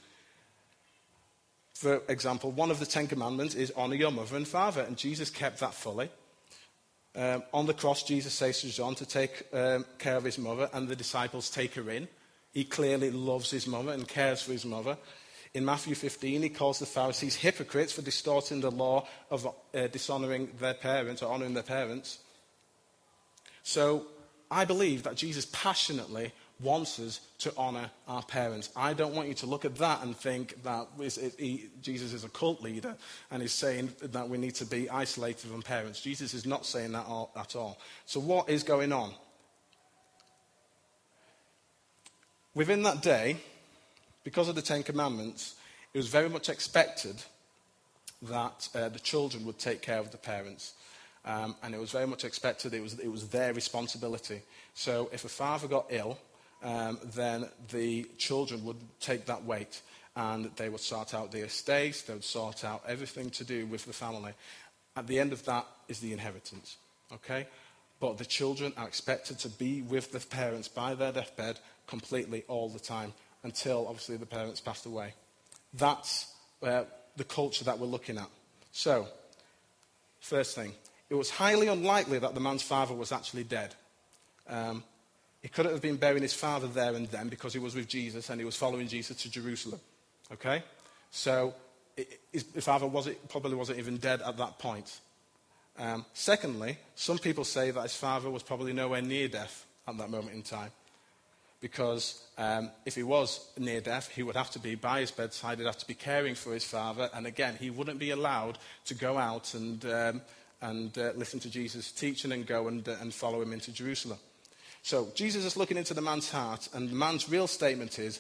For 1.74 2.02
example, 2.08 2.52
one 2.52 2.72
of 2.72 2.80
the 2.80 2.86
Ten 2.86 3.06
Commandments 3.06 3.54
is 3.54 3.74
honor 3.76 3.96
your 3.96 4.12
mother 4.12 4.38
and 4.38 4.48
father, 4.48 4.82
and 4.82 4.96
Jesus 4.96 5.30
kept 5.30 5.60
that 5.60 5.74
fully. 5.74 6.10
Um, 7.18 7.44
on 7.54 7.66
the 7.66 7.74
cross, 7.74 8.04
Jesus 8.04 8.34
says 8.34 8.62
to 8.62 8.70
John 8.70 8.96
to 8.96 9.06
take 9.06 9.44
um, 9.52 9.86
care 10.00 10.16
of 10.16 10.24
his 10.24 10.38
mother, 10.38 10.70
and 10.72 10.88
the 10.88 10.96
disciples 10.96 11.50
take 11.50 11.76
her 11.76 11.90
in. 11.90 12.08
He 12.56 12.64
clearly 12.64 13.12
loves 13.12 13.52
his 13.52 13.68
mother 13.68 13.92
and 13.92 14.08
cares 14.08 14.42
for 14.42 14.54
his 14.54 14.66
mother. 14.66 14.98
In 15.54 15.66
Matthew 15.66 15.94
15, 15.94 16.42
he 16.42 16.50
calls 16.50 16.80
the 16.80 16.86
Pharisees 16.86 17.36
hypocrites 17.36 17.92
for 17.92 18.02
distorting 18.02 18.62
the 18.62 18.72
law 18.72 19.08
of 19.30 19.46
uh, 19.46 19.88
dishonoring 19.88 20.50
their 20.60 20.74
parents 20.74 21.22
or 21.22 21.32
honoring 21.32 21.54
their 21.54 21.64
parents. 21.64 22.20
So 23.62 24.08
I 24.50 24.64
believe 24.64 25.04
that 25.04 25.18
Jesus 25.18 25.46
passionately 25.52 26.32
wants 26.62 26.98
us 26.98 27.20
to 27.40 27.54
honor 27.58 27.92
our 28.08 28.24
parents. 28.24 28.70
I 28.74 28.94
don't 28.94 29.14
want 29.14 29.28
you 29.28 29.34
to 29.36 29.48
look 29.48 29.66
at 29.66 29.76
that 29.76 30.02
and 30.02 30.16
think 30.16 30.64
that 30.64 30.88
Jesus 31.82 32.14
is 32.14 32.24
a 32.24 32.30
cult 32.30 32.62
leader 32.62 32.96
and 33.32 33.44
is 33.44 33.52
saying 33.52 33.92
that 34.02 34.30
we 34.30 34.38
need 34.38 34.56
to 34.56 34.66
be 34.66 34.90
isolated 34.90 35.50
from 35.50 35.62
parents. 35.62 36.00
Jesus 36.00 36.34
is 36.34 36.46
not 36.46 36.66
saying 36.66 36.94
that 36.94 37.06
at 37.36 37.58
all. 37.58 37.78
So, 38.06 38.22
what 38.22 38.50
is 38.50 38.64
going 38.64 38.94
on? 38.94 39.14
Within 42.56 42.84
that 42.84 43.02
day, 43.02 43.36
because 44.24 44.48
of 44.48 44.56
the 44.56 44.62
Ten 44.62 44.82
Commandments, 44.82 45.56
it 45.94 45.98
was 45.98 46.08
very 46.08 46.30
much 46.30 46.48
expected 46.48 47.22
that 48.22 48.70
uh, 48.74 48.88
the 48.88 49.00
children 49.00 49.46
would 49.46 49.60
take 49.60 49.82
care 49.82 50.00
of 50.00 50.12
the 50.12 50.18
parents. 50.18 50.74
Um, 51.26 51.56
and 51.62 51.76
it 51.76 51.80
was 51.80 51.92
very 51.92 52.08
much 52.08 52.24
expected 52.24 52.74
it 52.74 52.82
was, 52.82 52.98
it 52.98 53.12
was 53.12 53.28
their 53.28 53.54
responsibility. 53.54 54.42
So 54.74 55.10
if 55.12 55.26
a 55.26 55.30
father 55.30 55.68
got 55.68 55.88
ill, 55.90 56.18
um, 56.64 56.98
then 57.14 57.50
the 57.72 58.06
children 58.18 58.64
would 58.64 58.80
take 59.02 59.26
that 59.26 59.44
weight 59.44 59.82
and 60.16 60.50
they 60.56 60.70
would 60.70 60.80
sort 60.80 61.14
out 61.14 61.34
the 61.34 61.44
estate, 61.44 62.06
they 62.08 62.14
would 62.14 62.24
sort 62.24 62.64
out 62.64 62.84
everything 62.88 63.32
to 63.32 63.44
do 63.44 63.66
with 63.66 63.86
the 63.86 63.92
family. 63.92 64.32
At 64.96 65.08
the 65.08 65.20
end 65.20 65.34
of 65.34 65.44
that 65.44 65.66
is 65.90 66.00
the 66.00 66.14
inheritance. 66.14 66.78
Okay? 67.12 67.48
But 68.00 68.18
the 68.18 68.26
children 68.26 68.72
are 68.78 68.88
expected 68.88 69.40
to 69.40 69.50
be 69.50 69.82
with 69.82 70.14
the 70.14 70.20
parents 70.20 70.70
by 70.70 70.96
their 70.96 71.12
deathbed 71.12 71.60
completely 71.88 72.44
all 72.48 72.70
the 72.70 72.80
time 72.80 73.14
until, 73.44 73.88
obviously, 73.88 74.18
the 74.18 74.26
parents 74.26 74.60
passed 74.60 74.86
away. 74.86 75.14
That's 75.74 76.34
uh, 76.64 76.84
the 77.16 77.24
culture 77.24 77.64
that 77.66 77.80
we're 77.80 77.88
looking 77.88 78.18
at. 78.18 78.30
So, 78.72 79.08
first 80.20 80.56
thing, 80.56 80.74
it 81.10 81.16
was 81.16 81.30
highly 81.30 81.68
unlikely 81.68 82.20
that 82.20 82.34
the 82.34 82.42
man's 82.42 82.64
father 82.64 82.94
was 82.94 83.12
actually 83.12 83.44
dead. 83.44 83.76
Um, 84.50 84.84
he 85.42 85.48
couldn't 85.48 85.74
have 85.74 85.82
been 85.82 85.98
burying 85.98 86.24
his 86.24 86.34
father 86.34 86.68
there 86.68 86.94
and 86.96 87.08
then 87.10 87.30
because 87.30 87.54
he 87.54 87.60
was 87.60 87.76
with 87.76 87.88
Jesus 87.88 88.30
and 88.30 88.42
he 88.42 88.46
was 88.46 88.56
following 88.56 88.88
Jesus 88.88 89.18
to 89.18 89.30
Jerusalem. 89.30 89.80
Okay? 90.34 90.64
So, 91.12 91.54
his 92.32 92.44
father 92.62 92.88
was 92.88 93.08
it, 93.08 93.30
probably 93.30 93.56
wasn't 93.56 93.80
even 93.80 93.98
dead 93.98 94.22
at 94.22 94.38
that 94.38 94.60
point. 94.60 95.00
Um, 95.78 96.06
secondly, 96.14 96.78
some 96.96 97.18
people 97.18 97.44
say 97.44 97.72
that 97.72 97.84
his 97.84 97.96
father 97.96 98.30
was 98.30 98.44
probably 98.44 98.74
nowhere 98.74 99.02
near 99.02 99.28
death 99.28 99.66
at 99.88 99.98
that 99.98 100.10
moment 100.10 100.34
in 100.34 100.42
time. 100.42 100.72
Because 101.62 102.22
um, 102.38 102.70
if 102.86 102.96
he 102.96 103.04
was 103.04 103.48
near 103.58 103.82
death, 103.82 104.10
he 104.10 104.24
would 104.24 104.36
have 104.36 104.52
to 104.52 104.60
be 104.60 104.76
by 104.76 105.00
his 105.00 105.12
bedside, 105.12 105.58
he'd 105.58 105.66
have 105.66 105.78
to 105.78 105.88
be 105.88 105.94
caring 105.94 106.36
for 106.36 106.54
his 106.54 106.66
father, 106.66 107.10
and 107.14 107.26
again, 107.26 107.56
he 107.60 107.70
wouldn't 107.70 107.98
be 108.00 108.12
allowed 108.12 108.58
to 108.86 108.94
go 108.94 109.18
out 109.18 109.54
and, 109.54 109.86
um, 109.86 110.22
and 110.62 110.98
uh, 110.98 111.12
listen 111.16 111.40
to 111.40 111.50
Jesus' 111.50 111.92
teaching 111.92 112.32
and 112.32 112.46
go 112.46 112.68
and, 112.68 112.88
uh, 112.88 112.96
and 113.02 113.14
follow 113.14 113.42
him 113.42 113.54
into 113.54 113.72
Jerusalem. 113.72 114.20
So 114.84 115.08
Jesus 115.16 115.46
is 115.46 115.58
looking 115.58 115.78
into 115.78 115.94
the 115.94 116.02
man's 116.02 116.30
heart, 116.30 116.70
and 116.74 116.90
the 116.90 116.96
man's 116.96 117.28
real 117.30 117.48
statement 117.48 117.98
is, 117.98 118.20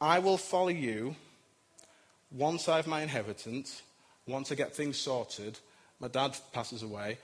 I 0.00 0.20
will 0.20 0.38
follow 0.38 0.68
you 0.68 1.16
once 2.30 2.68
I 2.68 2.76
have 2.76 2.86
my 2.86 3.02
inheritance, 3.02 3.82
once 4.26 4.52
I 4.52 4.54
get 4.54 4.74
things 4.74 4.96
sorted, 4.96 5.58
my 6.00 6.08
dad 6.08 6.36
passes 6.52 6.82
away, 6.82 7.18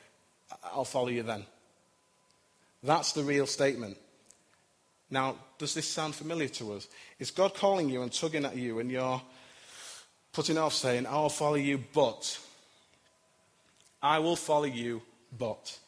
I'll 0.64 0.84
follow 0.84 1.08
you 1.08 1.22
then. 1.22 1.44
That's 2.82 3.12
the 3.12 3.22
real 3.22 3.46
statement. 3.46 3.96
Now, 5.10 5.36
does 5.58 5.74
this 5.74 5.88
sound 5.88 6.14
familiar 6.14 6.48
to 6.48 6.74
us? 6.74 6.88
Is 7.18 7.30
God 7.30 7.54
calling 7.54 7.88
you 7.88 8.02
and 8.02 8.12
tugging 8.12 8.44
at 8.44 8.56
you 8.56 8.78
and 8.78 8.90
you're 8.90 9.20
putting 10.32 10.56
off 10.56 10.74
saying, 10.74 11.06
I'll 11.06 11.28
follow 11.28 11.56
you, 11.56 11.82
but. 11.92 12.38
I 14.02 14.18
will 14.20 14.36
follow 14.36 14.64
you, 14.64 15.02
but. 15.36 15.78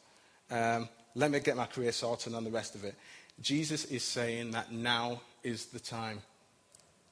Um, 0.51 0.89
let 1.15 1.31
me 1.31 1.39
get 1.39 1.55
my 1.55 1.65
career 1.65 1.91
sorted 1.91 2.33
and 2.33 2.45
the 2.45 2.51
rest 2.51 2.75
of 2.75 2.83
it. 2.83 2.95
Jesus 3.41 3.85
is 3.85 4.03
saying 4.03 4.51
that 4.51 4.71
now 4.71 5.21
is 5.43 5.67
the 5.67 5.79
time. 5.79 6.21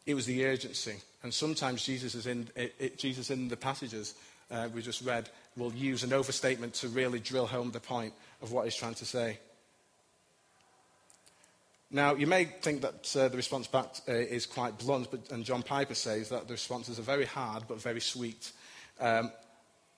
It 0.06 0.14
was 0.14 0.26
the 0.26 0.46
urgency. 0.46 0.96
And 1.24 1.34
sometimes 1.34 1.86
Jesus 1.86 2.16
is 2.16 2.28
in, 2.28 2.48
it, 2.56 2.76
it, 2.80 2.98
Jesus 2.98 3.30
in 3.30 3.48
the 3.48 3.58
passages 3.58 4.16
uh, 4.52 4.68
we 4.74 4.82
just 4.82 5.02
read 5.04 5.30
will 5.56 5.74
use 5.74 6.04
an 6.04 6.14
overstatement 6.14 6.74
to 6.74 6.90
really 6.90 7.20
drill 7.20 7.48
home 7.48 7.72
the 7.72 7.80
point 7.80 8.14
of 8.42 8.52
what 8.52 8.66
he's 8.66 8.76
trying 8.76 8.96
to 8.96 9.06
say. 9.06 9.40
Now, 11.94 12.16
you 12.16 12.26
may 12.26 12.46
think 12.46 12.82
that 12.82 13.16
uh, 13.18 13.28
the 13.28 13.36
response 13.36 13.68
back 13.68 13.96
uh, 14.08 14.14
is 14.14 14.46
quite 14.46 14.80
blunt, 14.80 15.12
but, 15.12 15.30
and 15.32 15.44
John 15.44 15.62
Piper 15.62 15.94
says 15.94 16.30
that 16.30 16.48
the 16.48 16.54
responses 16.54 16.98
are 17.00 17.04
very 17.04 17.26
hard 17.26 17.64
but 17.68 17.82
very 17.82 18.00
sweet. 18.00 18.54
Um, 19.00 19.32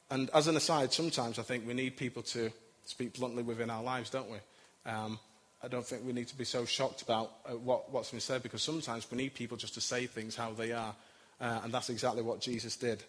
and 0.10 0.30
as 0.34 0.48
an 0.48 0.56
aside, 0.56 0.92
sometimes 0.92 1.38
I 1.38 1.44
think 1.44 1.68
we 1.68 1.76
need 1.76 1.96
people 1.96 2.24
to 2.24 2.52
speak 2.86 3.14
bluntly 3.14 3.44
within 3.44 3.70
our 3.70 3.84
lives, 3.84 4.10
don't 4.10 4.30
we? 4.30 4.38
Um, 4.86 5.20
I 5.64 5.68
don't 5.68 5.86
think 5.86 6.04
we 6.04 6.14
need 6.14 6.28
to 6.30 6.38
be 6.38 6.46
so 6.46 6.66
shocked 6.66 7.04
about 7.04 7.32
uh, 7.46 7.52
what, 7.52 7.92
what's 7.92 8.12
been 8.12 8.20
said 8.20 8.42
because 8.42 8.64
sometimes 8.64 9.10
we 9.10 9.18
need 9.18 9.36
people 9.36 9.56
just 9.56 9.76
to 9.76 9.82
say 9.82 10.08
things 10.08 10.36
how 10.36 10.52
they 10.52 10.72
are. 10.72 10.96
Uh, 11.40 11.62
and 11.64 11.72
that's 11.72 11.90
exactly 11.90 12.24
what 12.24 12.42
Jesus 12.42 12.76
did. 12.76 13.04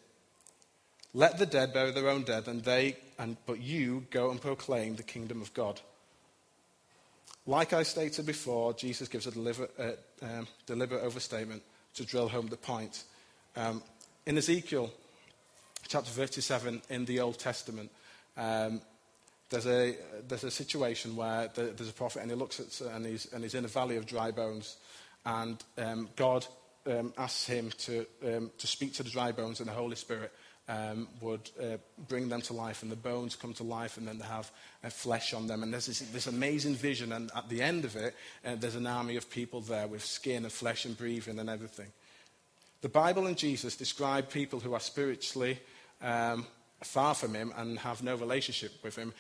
Let 1.15 1.39
the 1.39 1.47
dead 1.47 1.73
bury 1.73 1.93
their 1.93 2.09
own 2.09 2.25
dead, 2.25 2.49
and 2.49 2.63
they, 2.65 2.97
and, 3.19 3.37
but 3.47 3.61
you 3.61 4.07
go 4.11 4.31
and 4.31 4.41
proclaim 4.41 4.97
the 4.97 5.03
kingdom 5.03 5.41
of 5.41 5.55
God. 5.55 5.81
Like 7.47 7.75
I 7.75 7.83
stated 7.83 8.25
before, 8.25 8.73
Jesus 8.73 9.09
gives 9.09 9.27
a 9.27 9.31
deliberate, 9.31 9.71
uh, 9.79 10.25
um, 10.25 10.47
deliberate 10.67 11.03
overstatement 11.03 11.63
to 11.95 12.05
drill 12.05 12.29
home 12.29 12.47
the 12.47 12.57
point. 12.57 13.05
Um, 13.55 13.83
in 14.27 14.39
Ezekiel 14.39 14.91
chapter 15.87 16.11
37 16.11 16.81
in 16.89 17.05
the 17.05 17.21
Old 17.21 17.39
Testament, 17.39 17.91
um, 18.39 18.81
there's, 19.51 19.67
a, 19.67 19.95
there's 20.27 20.45
a 20.45 20.51
situation 20.51 21.17
where 21.17 21.49
there's 21.55 21.89
a 21.89 21.93
prophet 21.93 22.23
and 22.23 22.31
he 22.31 22.37
looks 22.37 22.61
at 22.61 22.95
and 22.95 23.05
he's, 23.05 23.31
and 23.33 23.43
he's 23.43 23.55
in 23.55 23.67
a 23.67 23.69
valley 23.69 23.97
of 23.97 24.07
dry 24.07 24.31
bones, 24.31 24.79
and 25.27 25.63
um, 25.77 26.09
God 26.17 26.47
um, 26.87 27.13
asks 27.19 27.47
him 27.47 27.71
to, 27.79 28.07
um, 28.27 28.51
to 28.57 28.67
speak 28.67 28.95
to 28.95 29.03
the 29.03 29.11
dry 29.11 29.33
bones, 29.33 29.61
and 29.61 29.69
the 29.69 29.75
Holy 29.75 29.97
Spirit 29.97 30.33
um, 30.69 31.09
would 31.21 31.51
uh, 31.61 31.77
bring 32.09 32.29
them 32.29 32.41
to 32.43 32.53
life, 32.53 32.83
and 32.83 32.91
the 32.91 32.97
bones 32.97 33.37
come 33.37 33.53
to 33.55 33.63
life, 33.63 33.97
and 33.97 34.09
then 34.09 34.19
they 34.19 34.27
have 34.27 34.51
uh, 34.83 34.89
flesh 34.89 35.35
on 35.35 35.47
them. 35.47 35.63
And 35.63 35.73
there's 35.73 35.87
this, 35.87 36.01
this, 36.01 36.27
amazing 36.27 36.75
vision, 36.75 37.13
and 37.13 37.31
at 37.37 37.49
the 37.49 37.61
end 37.61 37.85
of 37.85 37.97
it, 37.97 38.15
uh, 38.45 38.57
there's 38.57 38.75
an 38.75 38.87
army 38.87 39.17
of 39.17 39.31
people 39.31 39.61
there 39.61 39.87
with 39.87 40.05
skin 40.05 40.45
and 40.45 40.53
flesh 40.53 40.85
and 40.85 40.97
breathing 40.97 41.39
and 41.39 41.51
everything. 41.51 41.89
The 42.81 42.89
Bible 42.89 43.27
and 43.27 43.37
Jesus 43.37 43.77
describe 43.77 44.31
people 44.31 44.61
who 44.61 44.75
are 44.75 44.81
spiritually 44.81 45.59
um, 46.03 46.47
far 46.83 47.15
from 47.15 47.35
Him 47.35 47.53
and 47.57 47.79
have 47.79 48.03
no 48.03 48.15
relationship 48.15 48.73
with 48.83 48.97
Him. 48.97 49.13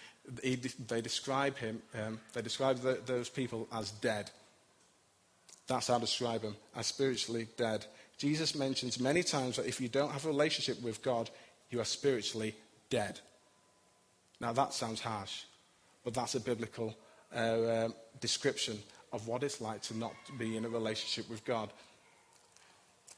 He, 0.43 0.57
they 0.57 1.01
describe 1.03 1.57
Him, 1.59 1.83
um, 1.95 2.21
they 2.33 2.43
describe 2.43 2.79
the, 2.79 3.01
those 3.05 3.29
people 3.29 3.69
as 3.73 3.91
dead. 3.91 4.31
That's 5.67 5.87
how 5.89 5.97
I 5.97 6.01
describe 6.01 6.43
them, 6.43 6.57
as 6.77 6.87
spiritually 6.87 7.49
dead. 7.57 7.87
Jesus 8.19 8.55
mentions 8.55 9.01
many 9.01 9.23
times 9.23 9.57
that 9.57 9.67
if 9.67 9.81
you 9.81 9.89
don't 9.89 10.13
have 10.13 10.25
a 10.25 10.29
relationship 10.29 10.81
with 10.83 11.03
God, 11.03 11.31
you 11.71 11.81
are 11.81 11.85
spiritually 11.85 12.55
dead. 12.91 13.21
Now, 14.41 14.53
that 14.53 14.73
sounds 14.73 15.01
harsh, 15.01 15.43
but 16.05 16.15
that's 16.15 16.35
a 16.35 16.41
biblical 16.41 16.97
uh, 17.35 17.39
uh, 17.39 17.89
description 18.21 18.79
of 19.13 19.27
what 19.27 19.43
it's 19.43 19.61
like 19.61 19.83
to 19.83 19.97
not 19.97 20.13
be 20.39 20.57
in 20.57 20.65
a 20.65 20.69
relationship 20.69 21.29
with 21.31 21.45
God. 21.45 21.71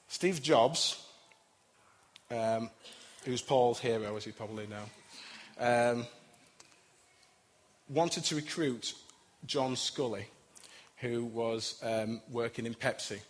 Steve 0.09 0.43
Jobs, 0.43 1.05
um, 2.31 2.71
who's 3.25 3.43
Paul's 3.43 3.81
hero, 3.81 4.17
as 4.17 4.27
you 4.27 4.33
probably 4.33 4.67
know, 4.67 4.85
um, 5.59 6.07
wanted 7.89 8.25
to 8.25 8.37
recruit 8.37 8.95
John 9.47 9.75
Sculley, 9.75 10.25
who 10.99 11.25
was 11.25 11.81
um, 11.83 12.21
working 12.31 12.67
in 12.67 12.75
Pepsi. 12.75 13.21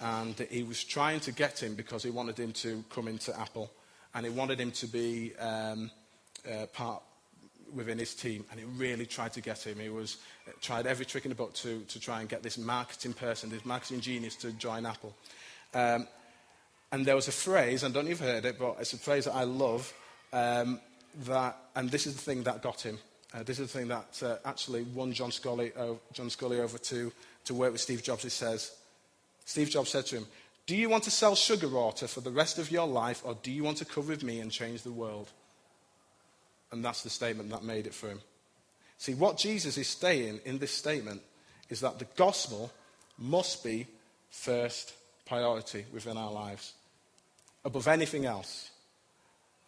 And 0.00 0.34
he 0.50 0.62
was 0.62 0.82
trying 0.82 1.20
to 1.20 1.32
get 1.32 1.62
him 1.62 1.74
because 1.74 2.02
he 2.02 2.10
wanted 2.10 2.38
him 2.38 2.52
to 2.54 2.84
come 2.90 3.08
into 3.08 3.38
Apple 3.38 3.70
and 4.14 4.26
he 4.26 4.32
wanted 4.32 4.60
him 4.60 4.70
to 4.72 4.86
be 4.86 5.32
um, 5.38 5.90
uh, 6.50 6.66
part 6.66 7.02
within 7.74 7.98
his 7.98 8.14
team. 8.14 8.44
And 8.50 8.60
he 8.60 8.66
really 8.66 9.06
tried 9.06 9.32
to 9.34 9.40
get 9.40 9.66
him. 9.66 9.78
He 9.78 9.88
was 9.88 10.18
uh, 10.46 10.52
tried 10.60 10.86
every 10.86 11.06
trick 11.06 11.24
in 11.24 11.30
the 11.30 11.34
book 11.34 11.54
to, 11.54 11.80
to 11.80 12.00
try 12.00 12.20
and 12.20 12.28
get 12.28 12.42
this 12.42 12.58
marketing 12.58 13.14
person, 13.14 13.50
this 13.50 13.64
marketing 13.64 14.00
genius, 14.00 14.36
to 14.36 14.52
join 14.52 14.86
Apple. 14.86 15.14
Um, 15.74 16.06
and 16.90 17.06
there 17.06 17.14
was 17.14 17.28
a 17.28 17.32
phrase, 17.32 17.84
I 17.84 17.88
don't 17.88 18.04
know 18.04 18.10
if 18.10 18.20
you've 18.20 18.28
heard 18.28 18.44
it, 18.44 18.58
but 18.58 18.76
it's 18.80 18.92
a 18.92 18.98
phrase 18.98 19.24
that 19.24 19.34
I 19.34 19.44
love. 19.44 19.92
Um, 20.32 20.80
that, 21.24 21.56
and 21.74 21.90
this 21.90 22.06
is 22.06 22.14
the 22.14 22.20
thing 22.20 22.42
that 22.42 22.62
got 22.62 22.80
him. 22.80 22.98
Uh, 23.34 23.42
this 23.42 23.58
is 23.58 23.72
the 23.72 23.78
thing 23.78 23.88
that 23.88 24.22
uh, 24.22 24.36
actually 24.44 24.82
won 24.82 25.12
John 25.12 25.30
Sculley, 25.30 25.72
John 26.12 26.28
Sculley 26.28 26.60
over 26.60 26.76
to, 26.76 27.10
to 27.44 27.54
work 27.54 27.72
with 27.72 27.80
Steve 27.80 28.02
Jobs. 28.02 28.24
He 28.24 28.28
says, 28.28 28.72
Steve 29.44 29.70
Jobs 29.70 29.90
said 29.90 30.06
to 30.06 30.16
him, 30.16 30.26
Do 30.66 30.76
you 30.76 30.88
want 30.88 31.04
to 31.04 31.10
sell 31.10 31.34
sugar 31.34 31.68
water 31.68 32.06
for 32.06 32.20
the 32.20 32.30
rest 32.30 32.58
of 32.58 32.70
your 32.70 32.86
life, 32.86 33.22
or 33.24 33.36
do 33.42 33.50
you 33.50 33.64
want 33.64 33.78
to 33.78 33.84
come 33.84 34.06
with 34.06 34.22
me 34.22 34.40
and 34.40 34.50
change 34.50 34.82
the 34.82 34.92
world? 34.92 35.28
And 36.70 36.84
that's 36.84 37.02
the 37.02 37.10
statement 37.10 37.50
that 37.50 37.64
made 37.64 37.86
it 37.86 37.94
for 37.94 38.08
him. 38.08 38.20
See, 38.98 39.14
what 39.14 39.36
Jesus 39.36 39.76
is 39.76 39.88
saying 39.88 40.40
in 40.44 40.58
this 40.58 40.72
statement 40.72 41.22
is 41.68 41.80
that 41.80 41.98
the 41.98 42.06
gospel 42.16 42.70
must 43.18 43.64
be 43.64 43.86
first 44.30 44.94
priority 45.26 45.84
within 45.92 46.16
our 46.16 46.30
lives, 46.30 46.74
above 47.64 47.88
anything 47.88 48.26
else, 48.26 48.70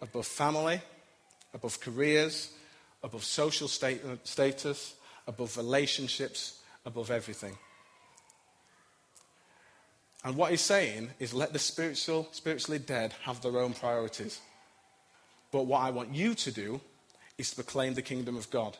above 0.00 0.26
family, 0.26 0.80
above 1.52 1.80
careers, 1.80 2.52
above 3.02 3.24
social 3.24 3.68
status, 3.68 4.94
above 5.26 5.56
relationships, 5.56 6.60
above 6.84 7.10
everything. 7.10 7.56
And 10.24 10.36
what 10.36 10.50
he's 10.50 10.62
saying 10.62 11.10
is 11.18 11.34
let 11.34 11.52
the 11.52 11.58
spiritual, 11.58 12.28
spiritually 12.32 12.78
dead 12.78 13.14
have 13.24 13.42
their 13.42 13.58
own 13.58 13.74
priorities. 13.74 14.40
But 15.52 15.66
what 15.66 15.82
I 15.82 15.90
want 15.90 16.14
you 16.14 16.34
to 16.34 16.50
do 16.50 16.80
is 17.36 17.50
to 17.50 17.56
proclaim 17.56 17.94
the 17.94 18.02
kingdom 18.02 18.36
of 18.36 18.50
God. 18.50 18.78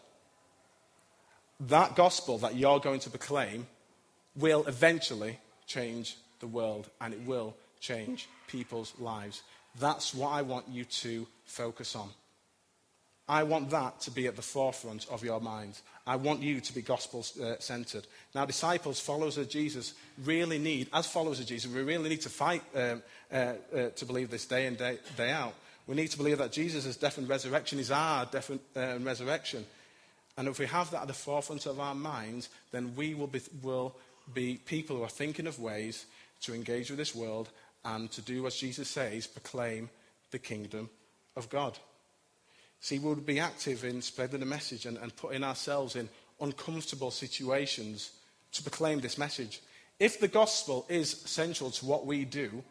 That 1.61 1.95
gospel 1.95 2.39
that 2.39 2.57
you're 2.57 2.81
going 2.81 3.01
to 3.01 3.11
proclaim 3.11 3.67
will 4.35 4.65
eventually 4.67 5.39
change 5.67 6.17
the 6.41 6.47
world 6.47 6.89
and 7.01 7.13
it 7.13 7.21
will 7.21 7.55
change 7.79 8.29
people's 8.49 8.95
lives. 8.99 9.43
That's 9.79 10.15
what 10.15 10.31
I 10.31 10.43
want 10.43 10.69
you 10.69 10.85
to 10.85 11.27
focus 11.45 11.95
on. 11.95 12.09
I 13.29 13.43
want 13.45 13.71
that 13.71 14.01
to 14.03 14.11
be 14.11 14.27
at 14.27 14.37
the 14.37 14.43
forefront 14.43 15.07
of 15.09 15.25
your 15.25 15.41
minds. 15.41 15.83
I 16.07 16.17
want 16.17 16.43
you 16.43 16.61
to 16.61 16.75
be 16.75 16.83
gospel 16.83 17.23
centered. 17.59 18.07
Now, 18.35 18.45
disciples, 18.45 19.01
followers 19.01 19.39
of 19.39 19.49
Jesus, 19.49 19.95
really 20.23 20.59
need, 20.59 20.89
as 20.93 21.07
followers 21.07 21.41
of 21.41 21.47
Jesus, 21.47 21.73
we 21.73 21.83
really 21.83 22.11
need 22.11 22.21
to 22.23 22.29
fight 22.29 22.63
um, 22.75 23.03
uh, 23.33 23.55
uh, 23.75 23.89
to 23.91 24.05
believe 24.05 24.31
this 24.31 24.45
day 24.45 24.67
in, 24.67 24.75
day, 24.75 24.99
day 25.17 25.31
out. 25.31 25.55
We 25.87 25.95
need 25.95 26.11
to 26.11 26.19
believe 26.19 26.39
that 26.39 26.53
Jesus' 26.53 26.97
death 26.97 27.17
and 27.17 27.29
resurrection 27.29 27.79
is 27.79 27.91
our 27.91 28.27
death 28.27 28.51
and 28.51 28.61
uh, 28.77 28.99
resurrection. 29.05 29.65
And 30.37 30.49
if 30.49 30.59
we 30.59 30.67
have 30.67 30.91
that 30.91 31.03
at 31.03 31.09
the 31.09 31.15
forefront 31.15 31.65
of 31.65 31.81
our 31.81 31.95
minds, 31.95 32.51
then 32.73 32.95
we 32.97 33.15
will 33.15 33.27
be, 33.27 33.41
will 33.63 33.95
be 34.35 34.61
people 34.67 34.97
who 34.97 35.03
are 35.03 35.09
thinking 35.09 35.47
of 35.47 35.59
ways 35.59 36.05
to 36.43 36.55
engage 36.55 36.91
with 36.91 36.99
this 36.99 37.15
world 37.15 37.49
and 37.85 38.11
to 38.13 38.21
do 38.21 38.47
as 38.47 38.57
Jesus 38.57 38.89
says, 38.89 39.27
proclaim 39.27 39.89
the 40.31 40.39
kingdom 40.39 40.91
of 41.37 41.49
God. 41.49 41.79
See, 42.81 42.99
we 42.99 43.09
would 43.09 43.27
be 43.27 43.41
active 43.41 43.85
in 43.85 44.03
spreading 44.03 44.41
the 44.41 44.47
message 44.47 44.87
and, 44.87 44.99
and 44.99 45.15
putting 45.17 45.43
ourselves 45.43 45.97
in 45.97 46.09
uncomfortable 46.41 47.11
situations 47.11 48.13
to 48.53 48.63
proclaim 48.63 49.01
this 49.01 49.19
message. 49.19 49.61
If 49.99 50.21
the 50.21 50.29
gospel 50.29 50.85
is 50.89 51.11
central 51.11 51.71
to 51.71 51.87
what 51.87 52.07
we 52.07 52.25
do, 52.25 52.63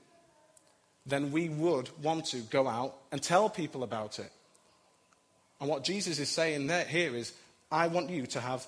then 1.05 1.31
we 1.31 1.49
would 1.49 1.89
want 2.01 2.25
to 2.25 2.37
go 2.37 2.67
out 2.67 2.95
and 3.11 3.21
tell 3.21 3.49
people 3.49 3.83
about 3.83 4.19
it. 4.19 4.31
And 5.59 5.69
what 5.69 5.83
Jesus 5.83 6.19
is 6.19 6.29
saying 6.29 6.67
there, 6.67 6.85
here 6.85 7.15
is, 7.15 7.33
I 7.71 7.87
want 7.87 8.09
you 8.09 8.25
to 8.27 8.39
have, 8.39 8.67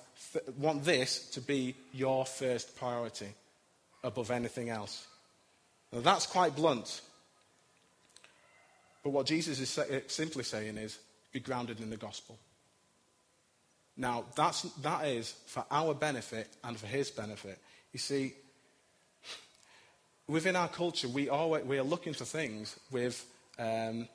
want 0.58 0.84
this 0.84 1.28
to 1.30 1.40
be 1.40 1.74
your 1.92 2.26
first 2.26 2.76
priority 2.76 3.28
above 4.02 4.30
anything 4.30 4.70
else. 4.70 5.06
Now, 5.92 6.00
that's 6.00 6.26
quite 6.26 6.56
blunt. 6.56 7.00
But 9.02 9.10
what 9.10 9.26
Jesus 9.26 9.60
is 9.60 9.78
eh, 9.78 10.00
simply 10.08 10.42
saying 10.42 10.76
is, 10.76 10.98
be 11.36 11.40
grounded 11.40 11.80
in 11.80 11.90
the 11.90 11.98
gospel. 11.98 12.38
Now, 13.94 14.24
that's, 14.34 14.62
that 14.80 15.06
is 15.06 15.34
for 15.46 15.66
our 15.70 15.92
benefit 15.92 16.48
and 16.64 16.78
for 16.78 16.86
his 16.86 17.10
benefit. 17.10 17.58
You 17.92 17.98
see, 17.98 18.32
within 20.26 20.56
our 20.56 20.68
culture, 20.68 21.08
we, 21.08 21.28
always, 21.28 21.64
we 21.64 21.78
are 21.78 21.82
looking 21.82 22.14
for 22.14 22.24
things 22.24 22.78
with, 22.90 23.22
um, 23.58 24.08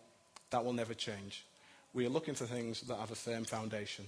that 0.49 0.65
will 0.65 0.73
never 0.73 0.95
change. 0.95 1.45
We 1.93 2.07
are 2.07 2.09
looking 2.09 2.33
for 2.33 2.45
things 2.45 2.81
that 2.81 2.97
have 2.97 3.11
a 3.11 3.15
firm 3.15 3.43
foundation. 3.43 4.05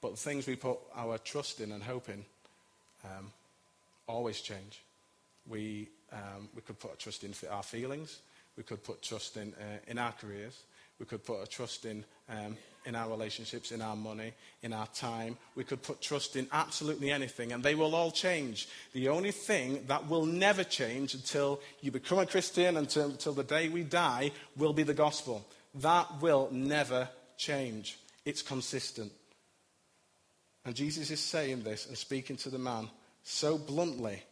But 0.00 0.12
the 0.12 0.18
things 0.18 0.46
we 0.46 0.54
put 0.54 0.78
our 0.94 1.18
trust 1.18 1.60
in 1.60 1.72
and 1.72 1.82
hope 1.82 2.08
in 2.08 2.24
um, 3.04 3.32
always 4.06 4.40
change. 4.40 4.80
We, 5.48 5.88
um, 6.12 6.48
we 6.54 6.62
could 6.62 6.78
put 6.78 7.00
trust 7.00 7.24
in 7.24 7.34
our 7.50 7.64
feelings. 7.64 8.20
We 8.56 8.62
could 8.62 8.84
put 8.84 9.02
trust 9.02 9.36
in, 9.36 9.54
uh, 9.54 9.78
in 9.88 9.98
our 9.98 10.12
careers. 10.12 10.62
We 10.98 11.06
could 11.06 11.24
put 11.24 11.42
a 11.42 11.46
trust 11.46 11.84
in, 11.84 12.04
um, 12.28 12.56
in 12.86 12.94
our 12.94 13.10
relationships, 13.10 13.70
in 13.70 13.82
our 13.82 13.96
money, 13.96 14.32
in 14.62 14.72
our 14.72 14.86
time. 14.88 15.36
We 15.54 15.64
could 15.64 15.82
put 15.82 16.00
trust 16.00 16.36
in 16.36 16.48
absolutely 16.52 17.10
anything, 17.10 17.52
and 17.52 17.62
they 17.62 17.74
will 17.74 17.94
all 17.94 18.10
change. 18.10 18.68
The 18.92 19.08
only 19.08 19.32
thing 19.32 19.84
that 19.88 20.08
will 20.08 20.24
never 20.24 20.64
change 20.64 21.14
until 21.14 21.60
you 21.82 21.90
become 21.90 22.18
a 22.18 22.26
Christian, 22.26 22.76
until, 22.76 23.10
until 23.10 23.34
the 23.34 23.44
day 23.44 23.68
we 23.68 23.82
die, 23.82 24.32
will 24.56 24.72
be 24.72 24.84
the 24.84 24.94
gospel. 24.94 25.46
That 25.74 26.22
will 26.22 26.48
never 26.50 27.08
change. 27.36 27.98
It's 28.24 28.42
consistent. 28.42 29.12
And 30.64 30.74
Jesus 30.74 31.10
is 31.10 31.20
saying 31.20 31.62
this 31.62 31.86
and 31.86 31.96
speaking 31.96 32.36
to 32.38 32.50
the 32.50 32.58
man 32.58 32.88
so 33.22 33.58
bluntly 33.58 34.22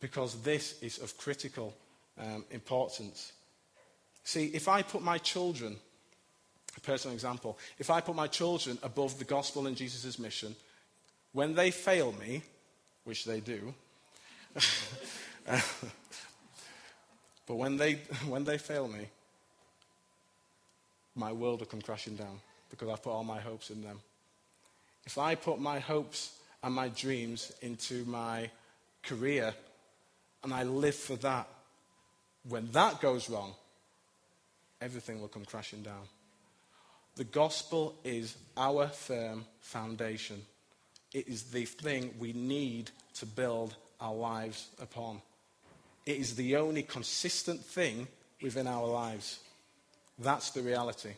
because 0.00 0.42
this 0.42 0.82
is 0.82 0.98
of 0.98 1.16
critical 1.16 1.74
um, 2.18 2.44
importance. 2.50 3.32
See, 4.24 4.46
if 4.46 4.68
I 4.68 4.82
put 4.82 5.02
my 5.02 5.18
children, 5.18 5.76
a 6.76 6.80
personal 6.80 7.14
example, 7.14 7.58
if 7.78 7.90
I 7.90 8.00
put 8.00 8.16
my 8.16 8.26
children 8.26 8.78
above 8.82 9.18
the 9.18 9.24
gospel 9.24 9.66
and 9.66 9.76
Jesus' 9.76 10.18
mission, 10.18 10.56
when 11.32 11.54
they 11.54 11.70
fail 11.70 12.12
me, 12.12 12.42
which 13.04 13.26
they 13.26 13.40
do, 13.40 13.74
but 17.46 17.54
when 17.54 17.76
they, 17.76 17.94
when 18.26 18.44
they 18.44 18.56
fail 18.56 18.88
me, 18.88 19.06
my 21.14 21.32
world 21.32 21.60
will 21.60 21.66
come 21.66 21.82
crashing 21.82 22.16
down 22.16 22.40
because 22.70 22.88
I've 22.88 23.02
put 23.02 23.12
all 23.12 23.24
my 23.24 23.40
hopes 23.40 23.70
in 23.70 23.82
them. 23.82 24.00
If 25.04 25.18
I 25.18 25.34
put 25.34 25.60
my 25.60 25.78
hopes 25.78 26.32
and 26.62 26.74
my 26.74 26.88
dreams 26.88 27.52
into 27.60 28.04
my 28.06 28.50
career 29.02 29.54
and 30.42 30.52
I 30.52 30.62
live 30.62 30.94
for 30.94 31.16
that, 31.16 31.46
when 32.48 32.70
that 32.72 33.00
goes 33.00 33.28
wrong, 33.28 33.54
everything 34.84 35.20
will 35.20 35.28
come 35.28 35.46
crashing 35.46 35.82
down. 35.82 36.06
The 37.16 37.24
gospel 37.24 37.94
is 38.04 38.36
our 38.56 38.88
firm 38.88 39.46
foundation. 39.60 40.42
It 41.14 41.26
is 41.26 41.44
the 41.44 41.64
thing 41.64 42.14
we 42.18 42.34
need 42.34 42.90
to 43.14 43.26
build 43.26 43.76
our 44.00 44.14
lives 44.14 44.68
upon. 44.82 45.22
It 46.04 46.18
is 46.18 46.36
the 46.36 46.56
only 46.56 46.82
consistent 46.82 47.64
thing 47.64 48.08
within 48.42 48.66
our 48.66 48.86
lives. 48.86 49.38
That's 50.18 50.50
the 50.50 50.60
reality. 50.60 51.14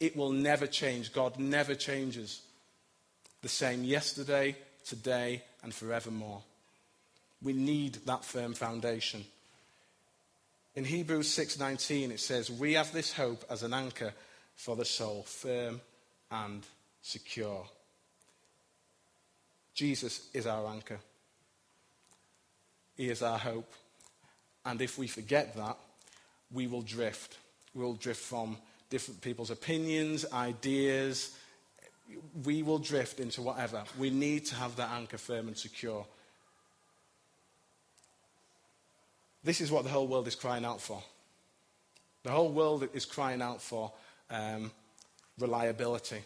It 0.00 0.16
will 0.16 0.32
never 0.32 0.66
change. 0.66 1.12
God 1.12 1.38
never 1.38 1.74
changes. 1.74 2.40
The 3.42 3.48
same 3.48 3.84
yesterday, 3.84 4.56
today, 4.86 5.42
and 5.62 5.74
forevermore. 5.74 6.42
We 7.42 7.52
need 7.52 7.98
that 8.06 8.24
firm 8.24 8.54
foundation. 8.54 9.26
In 10.76 10.84
Hebrews 10.84 11.28
6:19 11.28 12.12
it 12.12 12.20
says, 12.20 12.50
"We 12.50 12.74
have 12.74 12.92
this 12.92 13.12
hope 13.12 13.44
as 13.50 13.62
an 13.62 13.72
anchor 13.72 14.14
for 14.54 14.76
the 14.76 14.84
soul, 14.84 15.22
firm 15.24 15.80
and 16.30 16.66
secure." 17.00 17.68
Jesus 19.74 20.28
is 20.34 20.46
our 20.46 20.66
anchor. 20.68 21.00
He 22.94 23.08
is 23.08 23.22
our 23.22 23.38
hope. 23.38 23.72
And 24.64 24.82
if 24.82 24.98
we 24.98 25.06
forget 25.06 25.56
that, 25.56 25.78
we 26.50 26.66
will 26.66 26.82
drift. 26.82 27.38
We'll 27.74 27.94
drift 27.94 28.22
from 28.22 28.60
different 28.90 29.20
people's 29.22 29.50
opinions, 29.50 30.24
ideas. 30.26 31.30
We 32.44 32.62
will 32.62 32.78
drift 32.78 33.18
into 33.18 33.42
whatever. 33.42 33.84
We 33.98 34.10
need 34.10 34.46
to 34.46 34.54
have 34.56 34.76
that 34.76 34.90
anchor 34.90 35.18
firm 35.18 35.48
and 35.48 35.58
secure. 35.58 36.06
This 39.46 39.60
is 39.60 39.70
what 39.70 39.84
the 39.84 39.90
whole 39.90 40.08
world 40.08 40.26
is 40.26 40.34
crying 40.34 40.64
out 40.64 40.80
for. 40.80 41.00
The 42.24 42.32
whole 42.32 42.50
world 42.50 42.88
is 42.92 43.04
crying 43.04 43.40
out 43.40 43.62
for 43.62 43.92
um, 44.28 44.72
reliability. 45.38 46.18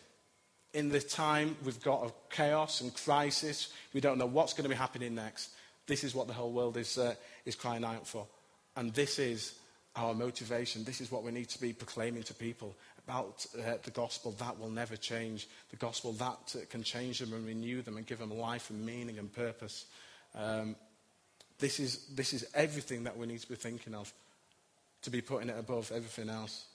In 0.73 0.89
the 0.89 1.01
time 1.01 1.55
we've 1.63 1.83
got 1.83 2.01
of 2.01 2.15
chaos 2.31 2.81
and 2.81 2.95
crisis, 2.95 3.75
we 3.93 4.01
don't 4.01 4.17
know 4.17 4.25
what's 4.25 4.55
going 4.55 4.63
to 4.63 4.71
be 4.71 4.75
happening 4.75 5.15
next. 5.15 5.51
This 5.87 6.03
is 6.03 6.15
what 6.15 6.29
the 6.29 6.33
whole 6.33 6.51
world 6.51 6.79
is, 6.79 6.97
uh, 6.97 7.15
is 7.45 7.55
crying 7.55 7.85
out 7.85 8.07
for. 8.07 8.27
And 8.75 8.95
this 8.95 9.19
is 9.19 9.53
our 9.97 10.15
motivation. 10.15 10.83
This 10.83 11.03
is 11.03 11.13
what 11.13 11.23
we 11.23 11.31
need 11.31 11.51
to 11.51 11.61
be 11.61 11.75
proclaiming 11.75 12.23
to 12.23 12.33
people 12.33 12.75
about 13.07 13.45
uh, 13.55 13.75
the 13.83 13.91
gospel 13.91 14.33
that 14.39 14.59
will 14.59 14.71
never 14.71 14.97
change, 14.97 15.47
the 15.69 15.77
gospel 15.77 16.13
that 16.15 16.55
uh, 16.57 16.61
can 16.71 16.83
change 16.83 17.19
them 17.19 17.35
and 17.35 17.47
renew 17.47 17.83
them 17.83 17.99
and 17.99 18.07
give 18.07 18.19
them 18.19 18.31
life 18.31 18.71
and 18.71 18.87
meaning 18.87 19.19
and 19.19 19.31
purpose. 19.31 19.85
Um, 20.35 20.75
this, 21.61 21.79
is, 21.79 22.07
this 22.15 22.33
is 22.33 22.47
everything 22.55 23.05
that 23.05 23.17
we 23.17 23.27
need 23.27 23.41
to 23.41 23.49
be 23.49 23.55
thinking 23.55 23.95
of, 23.95 24.13
to 25.03 25.11
be 25.11 25.21
putting 25.21 25.49
it 25.49 25.59
above 25.59 25.93
everything 25.95 26.29
else. 26.29 26.67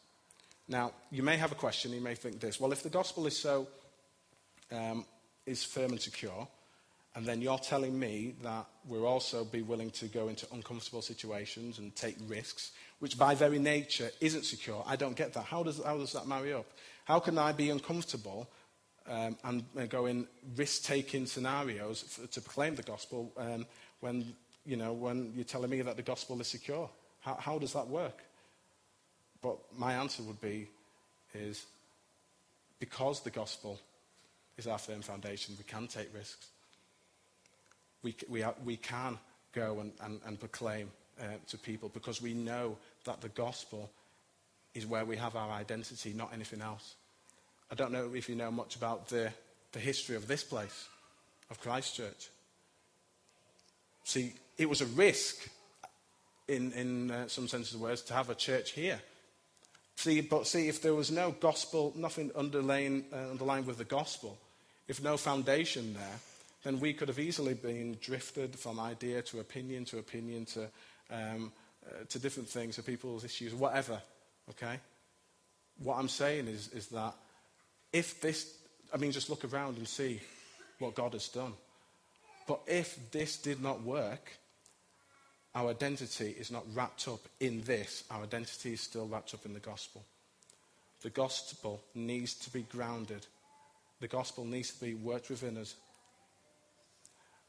Now, 0.68 0.94
you 1.12 1.22
may 1.22 1.38
have 1.38 1.52
a 1.52 1.56
question. 1.56 1.92
You 1.92 2.02
may 2.02 2.16
think 2.16 2.40
this. 2.40 2.60
Well, 2.60 2.72
if 2.72 2.82
the 2.82 2.90
gospel 2.90 3.28
is 3.28 3.38
so 3.38 3.68
um, 4.72 5.06
is 5.46 5.64
firm 5.64 5.92
and 5.92 6.02
secure, 6.02 6.48
and 7.16 7.26
then 7.26 7.42
you're 7.42 7.58
telling 7.60 7.98
me 7.98 8.36
that 8.44 8.66
we'll 8.88 9.06
also 9.06 9.46
be 9.46 9.62
willing 9.62 9.92
to 9.92 10.08
go 10.08 10.28
into 10.28 10.48
uncomfortable 10.52 11.02
situations 11.02 11.80
and 11.80 11.96
take 11.96 12.18
risks, 12.28 12.72
which 13.00 13.18
by 13.18 13.36
very 13.36 13.60
nature 13.60 14.10
isn't 14.20 14.44
secure. 14.44 14.84
I 14.86 14.96
don't 14.96 15.16
get 15.16 15.34
that. 15.34 15.46
How 15.46 15.64
does, 15.64 15.82
how 15.84 15.98
does 15.98 16.14
that 16.14 16.28
marry 16.28 16.52
up? 16.52 16.66
How 17.06 17.20
can 17.20 17.38
I 17.38 17.52
be 17.54 17.70
uncomfortable 17.70 18.50
um, 19.08 19.38
and 19.44 19.90
go 19.90 20.08
in 20.08 20.28
risk-taking 20.58 21.28
scenarios 21.28 22.02
for, 22.02 22.28
to 22.28 22.42
proclaim 22.42 22.76
the 22.76 22.84
gospel 22.84 23.32
um, 23.38 23.66
when, 24.02 24.34
you 24.66 24.78
know, 24.78 24.94
when 24.94 25.34
you're 25.36 25.44
telling 25.44 25.70
me 25.70 25.82
that 25.82 25.96
the 25.96 26.02
gospel 26.02 26.40
is 26.42 26.48
secure? 26.48 26.90
How, 27.22 27.36
how 27.36 27.60
does 27.60 27.74
that 27.74 27.88
work? 27.88 28.24
But 29.42 29.58
my 29.78 29.94
answer 29.94 30.24
would 30.24 30.42
be 30.42 30.68
is 31.34 31.66
because 32.80 33.22
the 33.22 33.30
gospel 33.30 33.80
is 34.58 34.68
our 34.68 34.78
firm 34.78 35.02
foundation, 35.02 35.56
we 35.58 35.64
can 35.64 35.88
take 35.88 36.14
risks 36.14 36.48
we, 38.06 38.16
we, 38.30 38.44
are, 38.44 38.54
we 38.64 38.78
can 38.78 39.18
go 39.52 39.80
and, 39.80 39.92
and, 40.02 40.22
and 40.26 40.40
proclaim 40.40 40.92
uh, 41.20 41.24
to 41.48 41.58
people 41.58 41.90
because 41.90 42.22
we 42.22 42.34
know 42.34 42.78
that 43.04 43.20
the 43.20 43.30
gospel 43.30 43.90
is 44.76 44.86
where 44.86 45.04
we 45.04 45.18
have 45.18 45.36
our 45.36 45.52
identity, 45.52 46.14
not 46.14 46.32
anything 46.32 46.62
else. 46.62 46.96
I 47.72 47.76
don't 47.76 47.92
know 47.92 48.14
if 48.14 48.30
you 48.30 48.36
know 48.36 48.52
much 48.52 48.76
about 48.76 49.08
the, 49.08 49.32
the 49.72 49.80
history 49.80 50.16
of 50.16 50.28
this 50.28 50.44
place, 50.44 50.88
of 51.50 51.60
Christchurch. 51.60 52.30
See, 54.04 54.36
it 54.58 54.70
was 54.70 54.82
a 54.82 54.86
risk, 54.86 55.50
in, 56.48 56.72
in 56.74 57.12
uh, 57.12 57.28
some 57.28 57.48
sense 57.48 57.72
of 57.74 57.80
the 57.80 57.84
words, 57.84 58.02
to 58.04 58.14
have 58.14 58.30
a 58.30 58.36
church 58.36 58.72
here. 58.72 59.00
See, 59.96 60.22
but 60.22 60.46
see, 60.46 60.68
if 60.68 60.82
there 60.82 60.94
was 60.94 61.12
no 61.12 61.32
gospel, 61.32 61.94
nothing 61.96 62.32
underlying, 62.36 63.06
uh, 63.14 63.32
underlying 63.32 63.66
with 63.66 63.78
the 63.78 63.86
gospel, 63.86 64.38
if 64.88 65.02
no 65.02 65.18
foundation 65.18 65.94
there, 65.94 66.20
then 66.64 66.80
we 66.80 66.94
could 66.94 67.08
have 67.08 67.20
easily 67.20 67.54
been 67.54 67.98
drifted 68.02 68.58
from 68.58 68.80
idea 68.80 69.22
to 69.22 69.40
opinion 69.40 69.86
to 69.86 70.00
opinion 70.00 70.46
to, 70.46 70.68
um, 71.12 71.52
uh, 71.88 72.04
to 72.10 72.20
different 72.20 72.50
things, 72.50 72.76
to 72.76 72.84
people's 72.84 73.24
issues, 73.24 73.54
whatever. 73.54 74.02
Okay? 74.50 74.80
What 75.84 75.98
I'm 75.98 76.10
saying 76.10 76.48
is, 76.48 76.70
is 76.74 76.88
that 76.88 77.14
if 77.94 78.20
this, 78.22 78.58
I 78.94 78.98
mean, 78.98 79.12
just 79.12 79.30
look 79.30 79.46
around 79.46 79.78
and 79.78 79.88
see 79.88 80.20
what 80.80 80.96
God 80.96 81.14
has 81.14 81.28
done. 81.30 81.54
But 82.48 82.62
if 82.68 83.12
this 83.12 83.38
did 83.38 83.62
not 83.62 83.82
work, 83.82 84.32
our 85.56 85.70
identity 85.70 86.36
is 86.38 86.52
not 86.52 86.66
wrapped 86.74 87.08
up 87.08 87.22
in 87.40 87.62
this. 87.62 88.04
Our 88.12 88.24
identity 88.24 88.74
is 88.74 88.82
still 88.82 89.08
wrapped 89.08 89.34
up 89.34 89.46
in 89.46 89.54
the 89.54 89.60
gospel. 89.60 90.04
The 91.02 91.10
gospel 91.10 91.82
needs 91.94 92.34
to 92.36 92.50
be 92.50 92.64
grounded. 92.64 93.26
The 94.02 94.08
gospel 94.08 94.46
needs 94.46 94.72
to 94.74 94.82
be 94.82 94.94
worked 94.94 95.30
within 95.30 95.58
us 95.58 95.76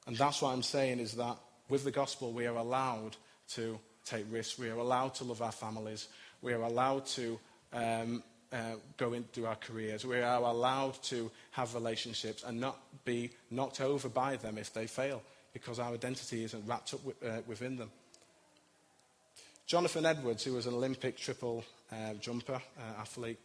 and 0.07 0.17
that's 0.17 0.41
what 0.41 0.51
I'm 0.51 0.63
saying 0.63 1.01
is 1.01 1.15
that 1.15 1.37
with 1.69 1.85
the 1.85 1.91
gospel, 1.91 2.33
we 2.33 2.47
are 2.47 2.57
allowed 2.57 3.17
to 3.51 3.79
take 4.05 4.25
risks. 4.31 4.59
We 4.59 4.71
are 4.71 4.79
allowed 4.79 5.15
to 5.17 5.25
love 5.25 5.43
our 5.43 5.53
families. 5.53 6.09
We 6.43 6.53
are 6.53 6.63
allowed 6.63 7.07
to 7.07 7.41
um, 7.73 8.23
uh, 8.53 8.75
go 8.97 9.15
into 9.15 9.47
our 9.47 9.57
careers. 9.57 10.05
We 10.05 10.21
are 10.21 10.41
allowed 10.41 11.03
to 11.05 11.31
have 11.51 11.75
relationships 11.75 12.45
and 12.45 12.61
not 12.61 12.79
be 13.05 13.31
knocked 13.51 13.81
over 13.81 14.09
by 14.09 14.37
them 14.37 14.59
if 14.59 14.73
they 14.73 14.87
fail 14.87 15.23
because 15.57 15.79
our 15.79 15.95
identity 15.95 16.45
isn't 16.45 16.67
wrapped 16.67 16.93
up 16.93 17.03
with, 17.03 17.17
uh, 17.25 17.41
within 17.47 17.77
them. 17.79 17.91
Jonathan 19.67 20.05
Edwards, 20.05 20.45
who 20.45 20.53
was 20.53 20.67
an 20.67 20.75
Olympic 20.75 21.17
triple 21.17 21.65
uh, 21.91 22.13
jumper 22.21 22.61
uh, 22.79 23.01
athlete, 23.01 23.39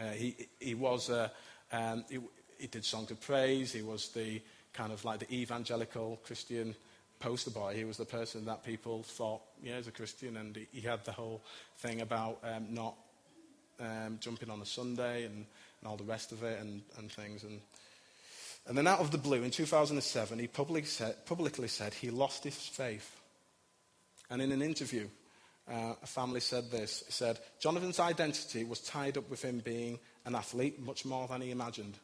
uh, 0.00 0.10
he, 0.10 0.34
he 0.58 0.74
was 0.74 1.10
uh, 1.10 1.28
um, 1.70 2.04
he, 2.10 2.18
he 2.58 2.66
did 2.66 2.84
songs 2.84 3.12
of 3.12 3.20
praise. 3.20 3.72
He 3.72 3.82
was 3.82 4.08
the 4.08 4.42
kind 4.72 4.90
of 4.92 5.04
like 5.04 5.20
the 5.20 5.32
evangelical 5.32 6.18
Christian 6.24 6.74
poster 7.20 7.50
boy. 7.50 7.76
He 7.76 7.84
was 7.84 7.98
the 7.98 8.04
person 8.04 8.44
that 8.46 8.64
people 8.64 9.04
thought, 9.04 9.42
yeah, 9.62 9.76
he's 9.76 9.86
a 9.86 9.92
Christian, 9.92 10.36
and 10.38 10.56
he, 10.56 10.66
he 10.72 10.80
had 10.80 11.04
the 11.04 11.12
whole 11.12 11.40
thing 11.78 12.00
about 12.00 12.40
um, 12.42 12.66
not 12.68 12.96
um, 13.78 14.18
jumping 14.18 14.50
on 14.50 14.60
a 14.60 14.66
Sunday 14.66 15.26
and, 15.26 15.46
and, 15.80 15.86
all 15.86 15.96
the 15.96 16.02
rest 16.02 16.32
of 16.32 16.42
it 16.42 16.60
and, 16.60 16.82
and 16.98 17.12
things. 17.12 17.44
And, 17.44 17.60
and 18.66 18.78
then 18.78 18.86
out 18.86 19.00
of 19.00 19.10
the 19.10 19.18
blue, 19.18 19.42
in 19.42 19.50
2007, 19.50 20.38
he 20.38 20.46
publicly 20.46 20.84
said, 20.84 21.26
publicly 21.26 21.68
said 21.68 21.94
he 21.94 22.10
lost 22.10 22.44
his 22.44 22.54
faith. 22.54 23.20
And 24.30 24.40
in 24.40 24.52
an 24.52 24.62
interview, 24.62 25.08
uh, 25.70 25.94
a 26.02 26.06
family 26.06 26.40
said 26.40 26.70
this. 26.70 27.02
He 27.06 27.12
said, 27.12 27.38
Jonathan's 27.60 28.00
identity 28.00 28.64
was 28.64 28.80
tied 28.80 29.18
up 29.18 29.28
with 29.28 29.42
him 29.42 29.58
being 29.58 29.98
an 30.24 30.34
athlete 30.34 30.80
much 30.80 31.04
more 31.04 31.26
than 31.26 31.40
he 31.40 31.50
imagined. 31.50 31.98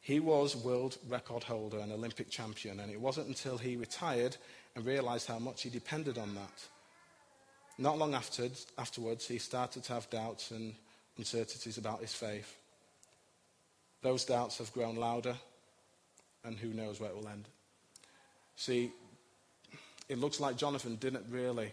He 0.00 0.18
was 0.18 0.56
world 0.56 0.96
record 1.08 1.44
holder 1.44 1.78
and 1.78 1.92
Olympic 1.92 2.30
champion, 2.30 2.80
and 2.80 2.90
it 2.90 3.00
wasn't 3.00 3.28
until 3.28 3.58
he 3.58 3.76
retired 3.76 4.36
and 4.74 4.84
realized 4.84 5.28
how 5.28 5.38
much 5.38 5.62
he 5.62 5.70
depended 5.70 6.18
on 6.18 6.34
that. 6.34 6.64
Not 7.78 7.98
long 7.98 8.14
after, 8.14 8.48
afterwards, 8.78 9.26
he 9.26 9.38
started 9.38 9.84
to 9.84 9.92
have 9.92 10.10
doubts 10.10 10.50
and 10.50 10.74
uncertainties 11.16 11.78
about 11.78 12.00
his 12.00 12.14
faith. 12.14 12.59
Those 14.02 14.24
doubts 14.24 14.58
have 14.58 14.72
grown 14.72 14.96
louder, 14.96 15.36
and 16.44 16.56
who 16.58 16.68
knows 16.68 17.00
where 17.00 17.10
it 17.10 17.16
will 17.16 17.28
end. 17.28 17.46
See, 18.56 18.92
it 20.08 20.18
looks 20.18 20.40
like 20.40 20.56
Jonathan 20.56 20.96
didn't 20.96 21.26
really 21.30 21.72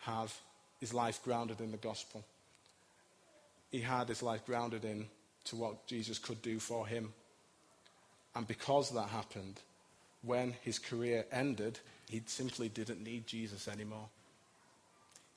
have 0.00 0.34
his 0.80 0.94
life 0.94 1.22
grounded 1.22 1.60
in 1.60 1.70
the 1.70 1.76
gospel. 1.76 2.24
He 3.70 3.80
had 3.80 4.08
his 4.08 4.22
life 4.22 4.46
grounded 4.46 4.84
in 4.84 5.06
to 5.44 5.56
what 5.56 5.86
Jesus 5.86 6.18
could 6.18 6.40
do 6.42 6.58
for 6.58 6.86
him 6.86 7.12
and 8.34 8.46
because 8.46 8.90
that 8.90 9.08
happened, 9.08 9.60
when 10.22 10.54
his 10.62 10.78
career 10.78 11.24
ended, 11.30 11.78
he 12.08 12.22
simply 12.26 12.68
didn't 12.68 13.02
need 13.02 13.26
Jesus 13.26 13.68
anymore. 13.68 14.08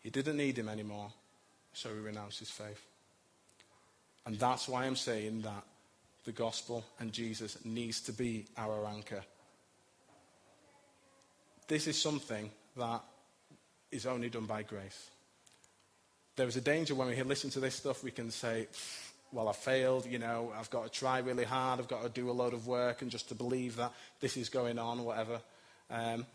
He 0.01 0.09
didn't 0.09 0.37
need 0.37 0.57
him 0.57 0.69
anymore, 0.69 1.11
so 1.73 1.89
he 1.89 1.99
renounced 1.99 2.39
his 2.39 2.49
faith. 2.49 2.83
And 4.25 4.39
that's 4.39 4.67
why 4.67 4.85
I'm 4.85 4.95
saying 4.95 5.41
that 5.41 5.63
the 6.27 6.33
gospel 6.33 6.83
and 6.99 7.13
Jesus 7.13 7.57
needs 7.63 8.01
to 8.01 8.11
be 8.11 8.45
our 8.57 8.85
anchor. 8.85 9.23
This 11.69 11.87
is 11.87 11.99
something 11.99 12.51
that 12.75 13.01
is 13.93 14.05
only 14.05 14.29
done 14.29 14.45
by 14.45 14.63
grace. 14.63 15.09
There 16.35 16.45
is 16.45 16.57
a 16.57 16.61
danger 16.61 16.95
when 16.95 17.07
we 17.07 17.23
listen 17.23 17.49
to 17.51 17.61
this 17.61 17.75
stuff, 17.75 18.03
we 18.03 18.11
can 18.11 18.29
say, 18.29 18.67
well, 19.31 19.47
I 19.47 19.53
failed, 19.53 20.05
you 20.05 20.19
know, 20.19 20.51
I've 20.59 20.69
got 20.69 20.83
to 20.83 20.89
try 20.91 21.19
really 21.19 21.45
hard, 21.45 21.79
I've 21.79 21.87
got 21.87 22.03
to 22.03 22.09
do 22.09 22.29
a 22.29 22.33
load 22.33 22.53
of 22.53 22.67
work, 22.67 23.01
and 23.01 23.09
just 23.09 23.29
to 23.29 23.35
believe 23.35 23.77
that 23.77 23.93
this 24.19 24.35
is 24.35 24.49
going 24.49 24.77
on, 24.77 25.05
whatever. 25.05 25.39
Um, 25.89 26.25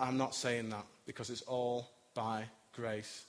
I'm 0.00 0.16
not 0.16 0.34
saying 0.34 0.70
that 0.70 0.86
because 1.06 1.28
it's 1.28 1.42
all 1.42 1.90
by 2.14 2.44
grace. 2.74 3.26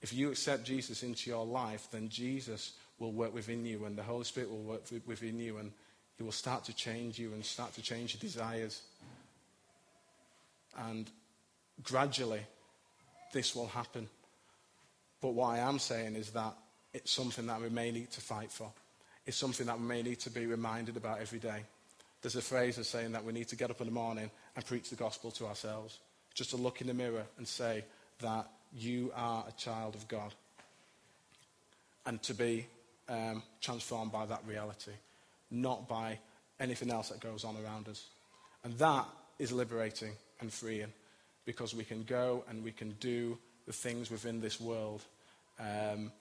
If 0.00 0.14
you 0.14 0.30
accept 0.30 0.64
Jesus 0.64 1.02
into 1.02 1.28
your 1.28 1.44
life, 1.44 1.86
then 1.92 2.08
Jesus 2.08 2.72
will 2.98 3.12
work 3.12 3.34
within 3.34 3.64
you, 3.64 3.84
and 3.84 3.96
the 3.96 4.02
Holy 4.02 4.24
Spirit 4.24 4.50
will 4.50 4.62
work 4.62 4.82
within 5.06 5.38
you, 5.38 5.58
and 5.58 5.72
He 6.16 6.22
will 6.22 6.32
start 6.32 6.64
to 6.64 6.74
change 6.74 7.18
you 7.18 7.32
and 7.32 7.44
start 7.44 7.74
to 7.74 7.82
change 7.82 8.14
your 8.14 8.20
desires. 8.20 8.82
And 10.76 11.10
gradually, 11.82 12.40
this 13.32 13.54
will 13.54 13.68
happen. 13.68 14.08
But 15.20 15.30
what 15.30 15.48
I 15.48 15.58
am 15.58 15.78
saying 15.78 16.16
is 16.16 16.30
that 16.30 16.54
it's 16.92 17.10
something 17.10 17.46
that 17.46 17.60
we 17.60 17.68
may 17.68 17.90
need 17.90 18.10
to 18.12 18.20
fight 18.20 18.50
for. 18.50 18.70
It's 19.26 19.36
something 19.36 19.66
that 19.66 19.78
we 19.78 19.86
may 19.86 20.02
need 20.02 20.20
to 20.20 20.30
be 20.30 20.46
reminded 20.46 20.96
about 20.96 21.20
every 21.20 21.38
day. 21.38 21.64
There's 22.22 22.36
a 22.36 22.42
phrase 22.42 22.78
of 22.78 22.86
saying 22.86 23.12
that 23.12 23.24
we 23.24 23.32
need 23.32 23.48
to 23.48 23.56
get 23.56 23.70
up 23.70 23.80
in 23.80 23.86
the 23.86 23.92
morning 23.92 24.30
and 24.56 24.66
preach 24.66 24.90
the 24.90 24.96
gospel 24.96 25.30
to 25.32 25.46
ourselves. 25.46 25.98
just 26.38 26.50
to 26.50 26.56
look 26.56 26.80
in 26.80 26.86
the 26.86 26.94
mirror 26.94 27.24
and 27.36 27.48
say 27.48 27.84
that 28.20 28.48
you 28.72 29.10
are 29.16 29.44
a 29.48 29.52
child 29.52 29.96
of 29.96 30.06
God. 30.06 30.32
And 32.06 32.22
to 32.22 32.32
be 32.32 32.68
um, 33.08 33.42
transformed 33.60 34.12
by 34.12 34.26
that 34.26 34.42
reality, 34.46 34.92
not 35.50 35.88
by 35.88 36.18
anything 36.60 36.90
else 36.90 37.08
that 37.08 37.20
goes 37.20 37.44
on 37.44 37.56
around 37.64 37.88
us. 37.88 38.06
And 38.64 38.76
that 38.78 39.06
is 39.38 39.52
liberating 39.52 40.12
and 40.40 40.52
freeing 40.52 40.92
because 41.44 41.74
we 41.74 41.84
can 41.84 42.02
go 42.04 42.44
and 42.48 42.62
we 42.62 42.72
can 42.72 42.90
do 43.00 43.38
the 43.66 43.72
things 43.72 44.10
within 44.10 44.40
this 44.40 44.60
world 44.60 45.04
um, 45.60 46.12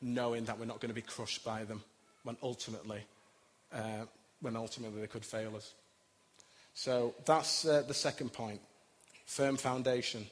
knowing 0.00 0.44
that 0.44 0.58
we're 0.58 0.64
not 0.64 0.80
going 0.80 0.90
to 0.90 0.94
be 0.94 1.02
crushed 1.02 1.44
by 1.44 1.64
them 1.64 1.82
when 2.22 2.36
ultimately, 2.42 3.02
uh, 3.72 4.04
when 4.40 4.56
ultimately 4.56 5.00
they 5.00 5.06
could 5.06 5.24
fail 5.24 5.56
us. 5.56 5.74
So 6.74 7.14
that's 7.24 7.64
uh, 7.64 7.82
the 7.86 7.94
second 7.94 8.32
point 8.32 8.60
firm 9.26 9.56
foundation. 9.56 10.26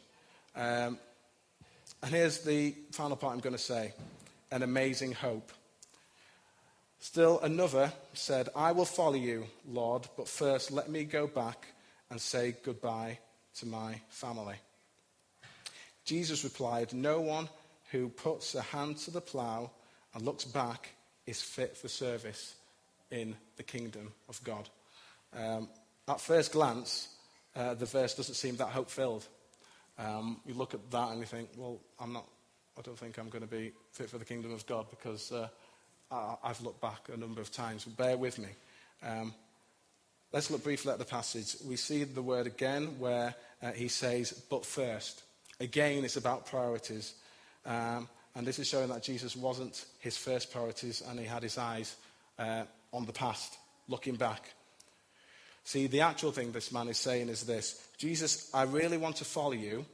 Um, 0.56 0.98
and 2.02 2.10
here's 2.10 2.40
the 2.40 2.74
final 2.90 3.16
part 3.16 3.34
I'm 3.34 3.40
going 3.40 3.56
to 3.56 3.62
say 3.62 3.92
an 4.50 4.62
amazing 4.62 5.12
hope. 5.12 5.52
Still 7.00 7.38
another 7.40 7.92
said, 8.12 8.48
I 8.56 8.72
will 8.72 8.84
follow 8.84 9.14
you, 9.14 9.46
Lord, 9.68 10.08
but 10.16 10.28
first 10.28 10.72
let 10.72 10.90
me 10.90 11.04
go 11.04 11.26
back 11.26 11.66
and 12.10 12.20
say 12.20 12.56
goodbye 12.64 13.18
to 13.58 13.66
my 13.66 14.00
family. 14.08 14.56
Jesus 16.04 16.42
replied, 16.42 16.92
No 16.92 17.20
one 17.20 17.48
who 17.92 18.08
puts 18.08 18.54
a 18.54 18.62
hand 18.62 18.98
to 18.98 19.10
the 19.10 19.20
plough 19.20 19.70
and 20.12 20.24
looks 20.24 20.44
back 20.44 20.88
is 21.26 21.40
fit 21.40 21.76
for 21.76 21.88
service 21.88 22.56
in 23.10 23.36
the 23.56 23.62
kingdom 23.62 24.12
of 24.28 24.42
God. 24.42 24.68
Um, 25.36 25.68
at 26.08 26.20
first 26.20 26.52
glance, 26.52 27.08
uh, 27.54 27.74
the 27.74 27.86
verse 27.86 28.14
doesn't 28.14 28.34
seem 28.34 28.56
that 28.56 28.68
hope 28.68 28.90
filled. 28.90 29.26
Um, 29.98 30.40
you 30.46 30.54
look 30.54 30.74
at 30.74 30.90
that 30.90 31.10
and 31.10 31.20
you 31.20 31.26
think, 31.26 31.50
well, 31.56 31.78
I'm 32.00 32.12
not, 32.12 32.26
I 32.78 32.82
don't 32.82 32.98
think 32.98 33.18
I'm 33.18 33.28
going 33.28 33.42
to 33.42 33.50
be 33.50 33.72
fit 33.92 34.10
for 34.10 34.18
the 34.18 34.24
kingdom 34.24 34.52
of 34.52 34.66
God 34.66 34.86
because 34.90 35.30
uh, 35.32 35.48
I, 36.10 36.36
have 36.44 36.60
looked 36.62 36.80
back 36.80 37.08
a 37.12 37.16
number 37.16 37.40
of 37.40 37.52
times. 37.52 37.84
but 37.84 37.96
Bear 37.96 38.16
with 38.16 38.38
me. 38.38 38.48
Um, 39.02 39.34
let's 40.32 40.50
look 40.50 40.64
briefly 40.64 40.92
at 40.92 40.98
the 40.98 41.04
passage. 41.04 41.56
We 41.66 41.76
see 41.76 42.04
the 42.04 42.22
word 42.22 42.46
again 42.46 42.98
where 42.98 43.34
uh, 43.62 43.72
he 43.72 43.88
says, 43.88 44.32
but 44.48 44.64
first. 44.64 45.22
Again, 45.60 46.04
it's 46.04 46.16
about 46.16 46.46
priorities. 46.46 47.14
Um, 47.66 48.08
and 48.34 48.46
this 48.46 48.58
is 48.58 48.68
showing 48.68 48.88
that 48.88 49.02
Jesus 49.02 49.36
wasn't 49.36 49.84
his 49.98 50.16
first 50.16 50.52
priorities 50.52 51.02
and 51.08 51.18
he 51.18 51.26
had 51.26 51.42
his 51.42 51.58
eyes 51.58 51.96
uh, 52.38 52.64
on 52.92 53.04
the 53.04 53.12
past, 53.12 53.58
looking 53.88 54.14
back. 54.14 54.50
See, 55.64 55.86
the 55.86 56.00
actual 56.00 56.32
thing 56.32 56.52
this 56.52 56.72
man 56.72 56.88
is 56.88 56.96
saying 56.96 57.28
is 57.28 57.42
this 57.42 57.86
Jesus, 57.98 58.48
I 58.54 58.62
really 58.62 58.96
want 58.96 59.16
to 59.16 59.24
follow 59.24 59.52
you, 59.52 59.84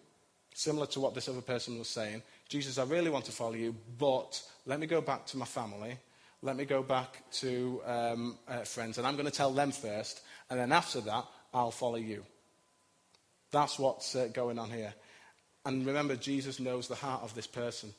similar 0.55 0.87
to 0.89 1.01
what 1.01 1.15
this 1.15 1.29
other 1.29 1.41
person 1.41 1.79
was 1.79 1.89
saying. 1.89 2.23
Jesus, 2.49 2.79
I 2.79 2.85
really 2.85 3.11
want 3.11 3.25
to 3.27 3.33
follow 3.33 3.55
you, 3.55 3.75
but 3.99 4.43
let 4.67 4.79
me 4.79 4.87
go 4.87 5.01
back 5.01 5.27
to 5.27 5.37
my 5.37 5.47
family. 5.47 5.97
Let 6.43 6.57
me 6.57 6.65
go 6.65 6.83
back 6.83 7.23
to 7.33 7.81
um, 7.87 8.39
uh, 8.47 8.61
friends, 8.61 8.99
and 8.99 9.07
I'm 9.07 9.15
going 9.15 9.27
to 9.27 9.33
tell 9.33 9.53
them 9.53 9.73
first, 9.73 10.21
and 10.51 10.61
then 10.61 10.73
after 10.73 11.01
that, 11.03 11.25
I'll 11.55 11.71
follow 11.71 11.97
you. 11.97 12.25
That's 13.51 13.79
what's 13.79 14.15
uh, 14.15 14.29
going 14.33 14.59
on 14.59 14.71
here. 14.71 14.93
And 15.65 15.87
remember, 15.87 16.17
Jesus 16.17 16.61
knows 16.61 16.89
the 16.89 16.95
heart 16.95 17.23
of 17.23 17.35
this 17.35 17.47
person. 17.47 17.95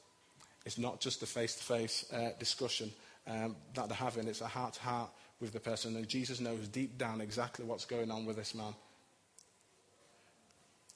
It's 0.66 0.78
not 0.78 1.00
just 1.00 1.24
a 1.24 1.26
face 1.26 1.56
to 1.56 1.64
face 1.64 2.06
discussion 2.40 2.92
um, 3.28 3.56
that 3.74 3.88
they're 3.88 3.98
having, 3.98 4.28
it's 4.28 4.42
a 4.42 4.48
heart 4.48 4.74
to 4.74 4.82
heart 4.82 5.10
with 5.40 5.52
the 5.52 5.60
person. 5.60 5.96
And 5.96 6.08
Jesus 6.08 6.40
knows 6.40 6.68
deep 6.68 6.98
down 6.98 7.22
exactly 7.22 7.66
what's 7.66 7.86
going 7.86 8.12
on 8.12 8.26
with 8.26 8.36
this 8.36 8.54
man. 8.54 8.74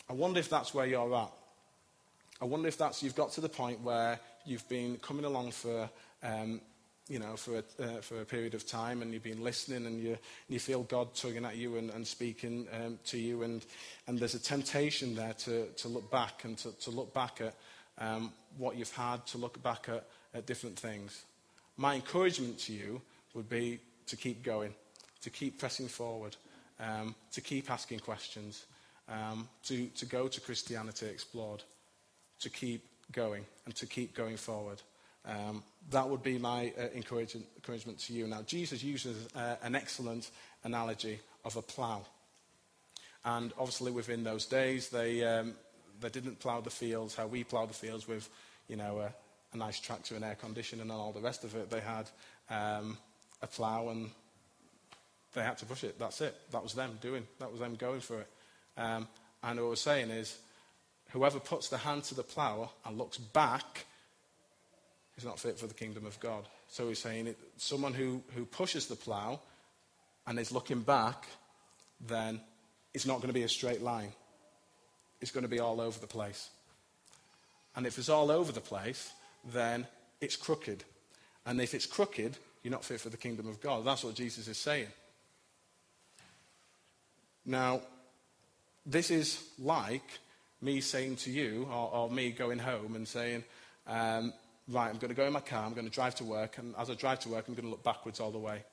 I 0.10 0.14
wonder 0.14 0.40
if 0.40 0.50
that's 0.50 0.74
where 0.74 0.86
you're 0.86 1.16
at. 1.16 1.32
I 2.42 2.46
wonder 2.46 2.68
if 2.68 2.78
that's 2.78 3.04
you've 3.04 3.16
got 3.16 3.32
to 3.34 3.42
the 3.42 3.50
point 3.50 3.82
where 3.82 4.20
you've 4.46 4.68
been 4.70 4.98
coming 4.98 5.26
along 5.26 5.52
for, 5.52 5.90
um, 6.24 6.62
you 7.10 7.20
know, 7.20 7.36
for 7.36 7.58
a, 7.58 7.84
uh, 7.84 8.02
for 8.02 8.22
a 8.22 8.26
period 8.26 8.54
of 8.54 8.66
time 8.66 9.02
and 9.02 9.14
you've 9.14 9.24
been 9.24 9.44
listening 9.44 9.86
and 9.86 10.02
you, 10.02 10.18
you 10.48 10.58
feel 10.58 10.84
God 10.84 11.14
tugging 11.14 11.44
at 11.44 11.58
you 11.58 11.76
and, 11.76 11.90
and 11.90 12.08
speaking 12.08 12.66
um, 12.74 12.98
to 13.08 13.18
you. 13.18 13.44
And, 13.44 13.66
and 14.08 14.18
there's 14.18 14.36
a 14.36 14.40
temptation 14.40 15.16
there 15.16 15.34
to, 15.34 15.66
to 15.68 15.88
look 15.90 16.10
back 16.10 16.46
and 16.46 16.58
to, 16.60 16.72
to 16.80 16.92
look 16.92 17.14
back 17.14 17.42
at 17.42 17.56
um, 17.98 18.32
what 18.58 18.78
you've 18.78 18.96
had, 18.96 19.26
to 19.28 19.38
look 19.38 19.62
back 19.62 19.90
at, 19.90 20.08
at 20.34 20.46
different 20.46 20.80
things. 20.80 21.26
My 21.76 21.96
encouragement 21.96 22.58
to 22.60 22.74
you 22.74 23.02
would 23.34 23.50
be 23.50 23.80
to 24.08 24.16
keep 24.16 24.44
going, 24.44 24.74
to 25.22 25.30
keep 25.30 25.60
pressing 25.60 25.90
forward, 25.90 26.38
um, 26.80 27.16
to 27.34 27.42
keep 27.42 27.70
asking 27.70 28.00
questions, 28.00 28.66
um, 29.10 29.50
to, 29.66 29.88
to 29.88 30.06
go 30.06 30.30
to 30.30 30.40
Christianity 30.40 31.08
Explored, 31.08 31.64
to 32.42 32.50
keep 32.50 32.86
going 33.12 33.46
and 33.66 33.76
to 33.76 33.86
keep 33.86 34.16
going 34.16 34.38
forward. 34.38 34.82
Um, 35.26 35.64
that 35.92 36.08
would 36.08 36.24
be 36.24 36.38
my 36.38 36.72
uh, 36.78 36.88
encouragement, 36.96 38.00
to 38.00 38.14
you. 38.14 38.28
Now, 38.28 38.42
Jesus 38.44 38.84
uses 38.84 39.28
uh, 39.36 39.56
an 39.64 39.76
excellent 39.76 40.32
analogy 40.64 41.20
of 41.44 41.56
a 41.56 41.62
plough. 41.62 42.06
And 43.26 43.52
obviously, 43.58 43.92
within 43.92 44.24
those 44.24 44.46
days, 44.46 44.90
they, 44.90 45.24
um, 45.24 45.54
they 46.00 46.10
didn't 46.10 46.40
plough 46.40 46.62
the 46.62 46.70
fields 46.70 47.16
how 47.16 47.28
we 47.28 47.44
plough 47.44 47.66
the 47.66 47.74
fields 47.74 48.08
with, 48.08 48.30
you 48.68 48.76
know, 48.76 49.00
a, 49.00 49.14
a 49.54 49.58
nice 49.58 49.80
tractor 49.80 50.16
and 50.16 50.24
air 50.24 50.38
conditioning 50.40 50.84
and 50.84 50.92
all 50.92 51.12
the 51.12 51.20
rest 51.20 51.44
of 51.44 51.56
it. 51.56 51.70
They 51.70 51.82
had 51.82 52.10
um, 52.50 52.98
a 53.42 53.48
plough 53.48 53.90
and 53.90 54.10
they 55.34 55.42
had 55.42 55.58
to 55.58 55.66
push 55.66 55.84
it. 55.84 56.00
That's 56.00 56.22
it. 56.22 56.36
That 56.52 56.64
was 56.64 56.74
them 56.74 56.98
doing. 57.02 57.28
That 57.40 57.52
was 57.52 57.60
them 57.60 57.76
going 57.76 58.02
for 58.02 58.22
it. 58.22 58.28
Um, 58.78 59.08
and 59.44 59.60
what 59.60 59.66
I 59.66 59.70
was 59.70 59.82
saying 59.82 60.10
is, 60.12 60.38
whoever 61.10 61.40
puts 61.40 61.70
the 61.70 61.78
hand 61.78 62.04
to 62.06 62.16
the 62.16 62.24
plough 62.24 62.70
and 62.86 62.98
looks 62.98 63.18
back 63.18 63.86
is 65.18 65.26
not 65.26 65.40
fit 65.40 65.58
for 65.58 65.68
the 65.68 65.74
kingdom 65.74 66.06
of 66.06 66.20
God. 66.20 66.46
So 66.70 66.88
he's 66.88 67.00
saying 67.00 67.28
it, 67.28 67.38
someone 67.58 67.94
who, 67.94 68.22
who 68.36 68.46
pushes 68.46 68.88
the 68.88 68.96
plough 68.96 69.40
and 70.28 70.40
is 70.40 70.52
looking 70.52 70.82
back, 70.82 71.26
then 72.08 72.40
it's 72.94 73.06
not 73.06 73.18
going 73.18 73.28
to 73.28 73.34
be 73.34 73.44
a 73.44 73.50
straight 73.50 73.82
line. 73.82 74.12
It's 75.22 75.32
going 75.32 75.44
to 75.44 75.50
be 75.50 75.60
all 75.60 75.82
over 75.82 76.00
the 76.00 76.08
place. 76.08 76.50
And 77.76 77.86
if 77.86 77.98
it's 77.98 78.10
all 78.10 78.32
over 78.32 78.52
the 78.52 78.62
place, 78.62 79.12
then 79.54 79.88
it's 80.22 80.36
crooked. 80.36 80.84
And 81.46 81.60
if 81.60 81.74
it's 81.74 81.86
crooked, 81.86 82.38
you're 82.64 82.72
not 82.72 82.86
fit 82.86 83.02
for 83.02 83.10
the 83.10 83.18
kingdom 83.18 83.48
of 83.48 83.60
God. 83.62 83.86
That's 83.86 84.04
what 84.04 84.16
Jesus 84.16 84.48
is 84.48 84.58
saying. 84.58 84.88
Now, 87.46 87.82
this 88.86 89.12
is 89.12 89.44
like 89.58 90.04
me 90.62 90.82
saying 90.82 91.18
to 91.18 91.32
you, 91.32 91.68
or, 91.72 91.92
or 91.94 92.10
me 92.10 92.32
going 92.32 92.60
home 92.60 92.96
and 92.96 93.08
saying, 93.08 93.44
um, 93.88 94.34
right, 94.68 94.90
I'm 94.90 94.98
going 94.98 95.10
to 95.10 95.16
go 95.16 95.26
in 95.26 95.34
my 95.34 95.40
car, 95.40 95.66
I'm 95.66 95.74
going 95.74 95.88
to 95.88 95.94
drive 95.94 96.16
to 96.16 96.24
work, 96.24 96.58
and 96.58 96.76
as 96.78 96.90
I 96.90 96.94
drive 96.94 97.20
to 97.22 97.30
work, 97.30 97.48
I'm 97.48 97.54
going 97.54 97.66
to 97.66 97.72
look 97.72 97.84
backwards 97.84 98.20
all 98.20 98.32
the 98.32 98.40
way. 98.40 98.64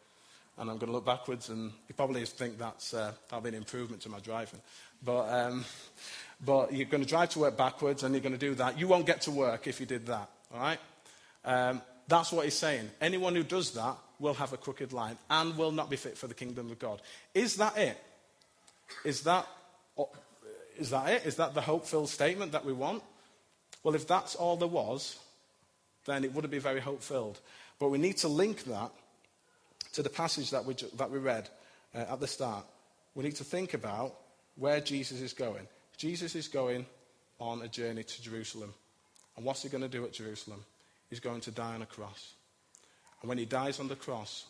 And 0.59 0.71
I'm 0.71 0.79
going 0.79 0.89
to 0.89 0.93
look 0.93 1.05
backwards, 1.05 1.51
and 1.51 1.71
you 1.87 1.95
probably 1.95 2.25
think 2.25 2.59
that's, 2.59 2.95
uh, 2.95 3.13
that'll 3.29 3.43
be 3.43 3.51
an 3.51 3.55
improvement 3.55 4.01
to 4.03 4.09
my 4.09 4.21
driving. 4.21 4.61
But, 5.05 5.29
um, 5.29 5.65
but 6.43 6.73
you're 6.73 6.89
going 6.89 7.03
to 7.03 7.09
drive 7.09 7.29
to 7.31 7.41
work 7.41 7.59
backwards, 7.59 8.03
and 8.03 8.15
you're 8.15 8.23
going 8.23 8.33
to 8.33 8.39
do 8.39 8.55
that. 8.55 8.79
You 8.79 8.89
won't 8.89 9.07
get 9.07 9.21
to 9.23 9.31
work 9.31 9.67
if 9.67 9.81
you 9.81 9.87
did 9.87 10.07
that, 10.07 10.31
all 10.55 10.61
right? 10.61 10.79
Um, 11.45 11.83
that's 12.09 12.33
what 12.33 12.45
he's 12.45 12.55
saying. 12.55 12.89
Anyone 13.01 13.35
who 13.35 13.43
does 13.43 13.73
that 13.73 13.97
will 14.19 14.35
have 14.35 14.53
a 14.55 14.57
crooked 14.57 14.93
line 14.93 15.19
and 15.29 15.57
will 15.59 15.73
not 15.73 15.91
be 15.91 15.97
fit 15.97 16.17
for 16.17 16.27
the 16.27 16.35
kingdom 16.35 16.71
of 16.71 16.79
God. 16.79 17.03
Is 17.35 17.57
that 17.57 17.77
it? 17.77 18.03
Is 19.05 19.23
that, 19.23 19.47
is 20.79 20.91
that 20.91 21.09
it? 21.09 21.27
Is 21.27 21.37
that 21.37 21.55
the 21.55 21.61
hope 21.61 21.87
filled 21.87 22.09
statement 22.09 22.53
that 22.53 22.65
we 22.65 22.73
want? 22.73 23.03
Well, 23.83 23.95
if 23.95 24.07
that's 24.07 24.35
all 24.35 24.57
there 24.57 24.69
was, 24.69 25.19
then 26.07 26.25
it 26.25 26.35
wouldn't 26.35 26.51
be 26.51 26.59
very 26.59 26.81
hope 26.81 27.03
filled. 27.03 27.41
But 27.79 27.89
we 27.89 27.99
need 27.99 28.17
to 28.19 28.29
link 28.29 28.65
that 28.65 28.91
to 29.93 30.03
the 30.03 30.11
passage 30.11 30.51
that 30.51 30.65
we, 30.65 30.75
that 30.97 31.11
we 31.11 31.19
read 31.19 31.49
uh, 31.95 32.05
at 32.11 32.21
the 32.21 32.27
start. 32.27 32.65
We 33.15 33.25
need 33.25 33.37
to 33.37 33.45
think 33.45 33.75
about 33.75 34.15
where 34.57 34.81
Jesus 34.81 35.21
is 35.21 35.33
going. 35.33 35.67
Jesus 35.97 36.35
is 36.35 36.49
going 36.49 36.87
on 37.39 37.63
a 37.63 37.69
journey 37.69 38.03
to 38.03 38.23
Jerusalem. 38.23 38.73
And 39.37 39.45
what's 39.45 39.63
he 39.63 39.69
going 39.69 39.83
to 39.83 39.89
do 39.89 40.05
at 40.05 40.13
Jerusalem? 40.13 40.65
He's 41.11 41.21
going 41.21 41.41
to 41.43 41.51
die 41.51 41.75
on 41.75 41.83
a 41.83 41.87
cross. 41.87 42.35
And 43.21 43.29
when 43.29 43.39
he 43.39 43.45
dies 43.45 43.81
on 43.81 43.89
the 43.89 43.97
cross, 43.97 44.45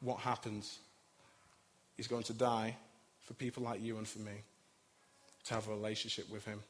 what 0.00 0.18
happens? 0.18 0.78
He's 1.96 2.08
going 2.08 2.24
to 2.24 2.32
die 2.32 2.76
for 3.32 3.38
people 3.38 3.62
like 3.62 3.82
you 3.82 3.96
and 3.96 4.06
for 4.06 4.18
me 4.18 4.42
to 5.44 5.54
have 5.54 5.68
a 5.68 5.70
relationship 5.70 6.30
with 6.30 6.44
him. 6.44 6.60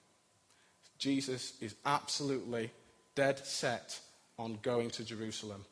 Jesus 0.98 1.54
is 1.60 1.74
absolutely 1.84 2.70
dead 3.14 3.38
set 3.44 3.98
on 4.38 4.58
going 4.62 4.90
to 4.90 5.04
Jerusalem. 5.04 5.64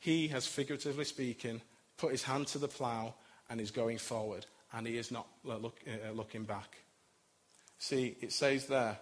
He 0.00 0.28
has, 0.28 0.46
figuratively 0.46 1.04
speaking, 1.04 1.60
put 1.96 2.10
his 2.10 2.24
hand 2.24 2.48
to 2.48 2.58
the 2.58 2.68
plough 2.68 3.14
and 3.48 3.60
is 3.60 3.70
going 3.70 3.98
forward, 3.98 4.46
and 4.72 4.86
he 4.86 4.98
is 4.98 5.10
not 5.10 5.26
look, 5.44 5.78
uh, 5.86 6.10
looking 6.12 6.42
back. 6.42 6.76
See, 7.78 8.16
it 8.20 8.32
says 8.32 8.66
there, 8.66 8.98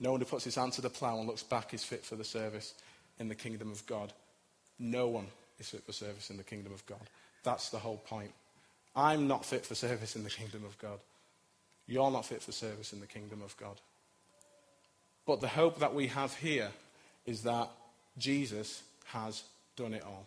no 0.00 0.12
one 0.12 0.20
who 0.20 0.26
puts 0.26 0.44
his 0.44 0.54
hand 0.54 0.72
to 0.74 0.80
the 0.80 0.90
plough 0.90 1.18
and 1.18 1.26
looks 1.26 1.42
back 1.42 1.74
is 1.74 1.84
fit 1.84 2.04
for 2.04 2.16
the 2.16 2.24
service 2.24 2.74
in 3.18 3.28
the 3.28 3.34
kingdom 3.34 3.70
of 3.70 3.84
God. 3.86 4.12
No 4.78 5.08
one 5.08 5.26
is 5.58 5.68
fit 5.68 5.84
for 5.84 5.92
service 5.92 6.30
in 6.30 6.38
the 6.38 6.42
kingdom 6.42 6.72
of 6.72 6.84
God. 6.86 7.02
That's 7.44 7.68
the 7.70 7.78
whole 7.78 7.98
point. 7.98 8.32
I'm 8.94 9.26
not 9.26 9.44
fit 9.44 9.64
for 9.64 9.74
service 9.74 10.16
in 10.16 10.24
the 10.24 10.30
kingdom 10.30 10.64
of 10.64 10.78
God. 10.78 10.98
You're 11.86 12.10
not 12.10 12.26
fit 12.26 12.42
for 12.42 12.52
service 12.52 12.92
in 12.92 13.00
the 13.00 13.06
kingdom 13.06 13.42
of 13.42 13.56
God. 13.56 13.80
But 15.26 15.40
the 15.40 15.48
hope 15.48 15.78
that 15.78 15.94
we 15.94 16.08
have 16.08 16.34
here 16.34 16.68
is 17.26 17.42
that 17.42 17.70
Jesus 18.18 18.82
has 19.06 19.42
done 19.76 19.94
it 19.94 20.02
all. 20.02 20.26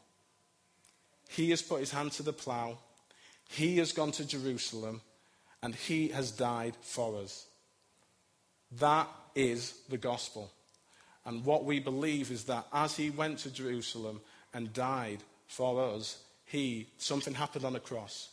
He 1.29 1.49
has 1.49 1.61
put 1.61 1.79
his 1.79 1.91
hand 1.91 2.11
to 2.13 2.23
the 2.23 2.33
plough, 2.33 2.77
he 3.49 3.77
has 3.77 3.91
gone 3.91 4.11
to 4.13 4.25
Jerusalem, 4.25 5.01
and 5.61 5.75
he 5.75 6.09
has 6.09 6.31
died 6.31 6.75
for 6.81 7.17
us. 7.17 7.45
That 8.79 9.07
is 9.35 9.73
the 9.89 9.97
gospel. 9.97 10.51
And 11.25 11.43
what 11.43 11.65
we 11.65 11.79
believe 11.79 12.31
is 12.31 12.45
that 12.45 12.67
as 12.71 12.95
he 12.95 13.09
went 13.09 13.39
to 13.39 13.51
Jerusalem 13.51 14.21
and 14.53 14.73
died 14.73 15.19
for 15.47 15.81
us, 15.81 16.19
he, 16.45 16.87
something 16.97 17.33
happened 17.33 17.65
on 17.65 17.73
the 17.73 17.79
cross. 17.79 18.29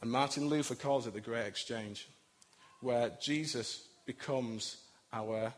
And 0.00 0.10
Martin 0.10 0.48
Luther 0.48 0.74
calls 0.74 1.06
it 1.06 1.14
the 1.14 1.20
Great 1.20 1.46
Exchange, 1.46 2.08
where 2.80 3.10
Jesus 3.20 3.86
becomes 4.06 4.78
our 5.12 5.52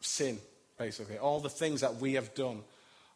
sin, 0.00 0.38
basically. 0.78 1.18
All 1.18 1.40
the 1.40 1.48
things 1.48 1.80
that 1.80 1.96
we 1.96 2.14
have 2.14 2.34
done, 2.34 2.62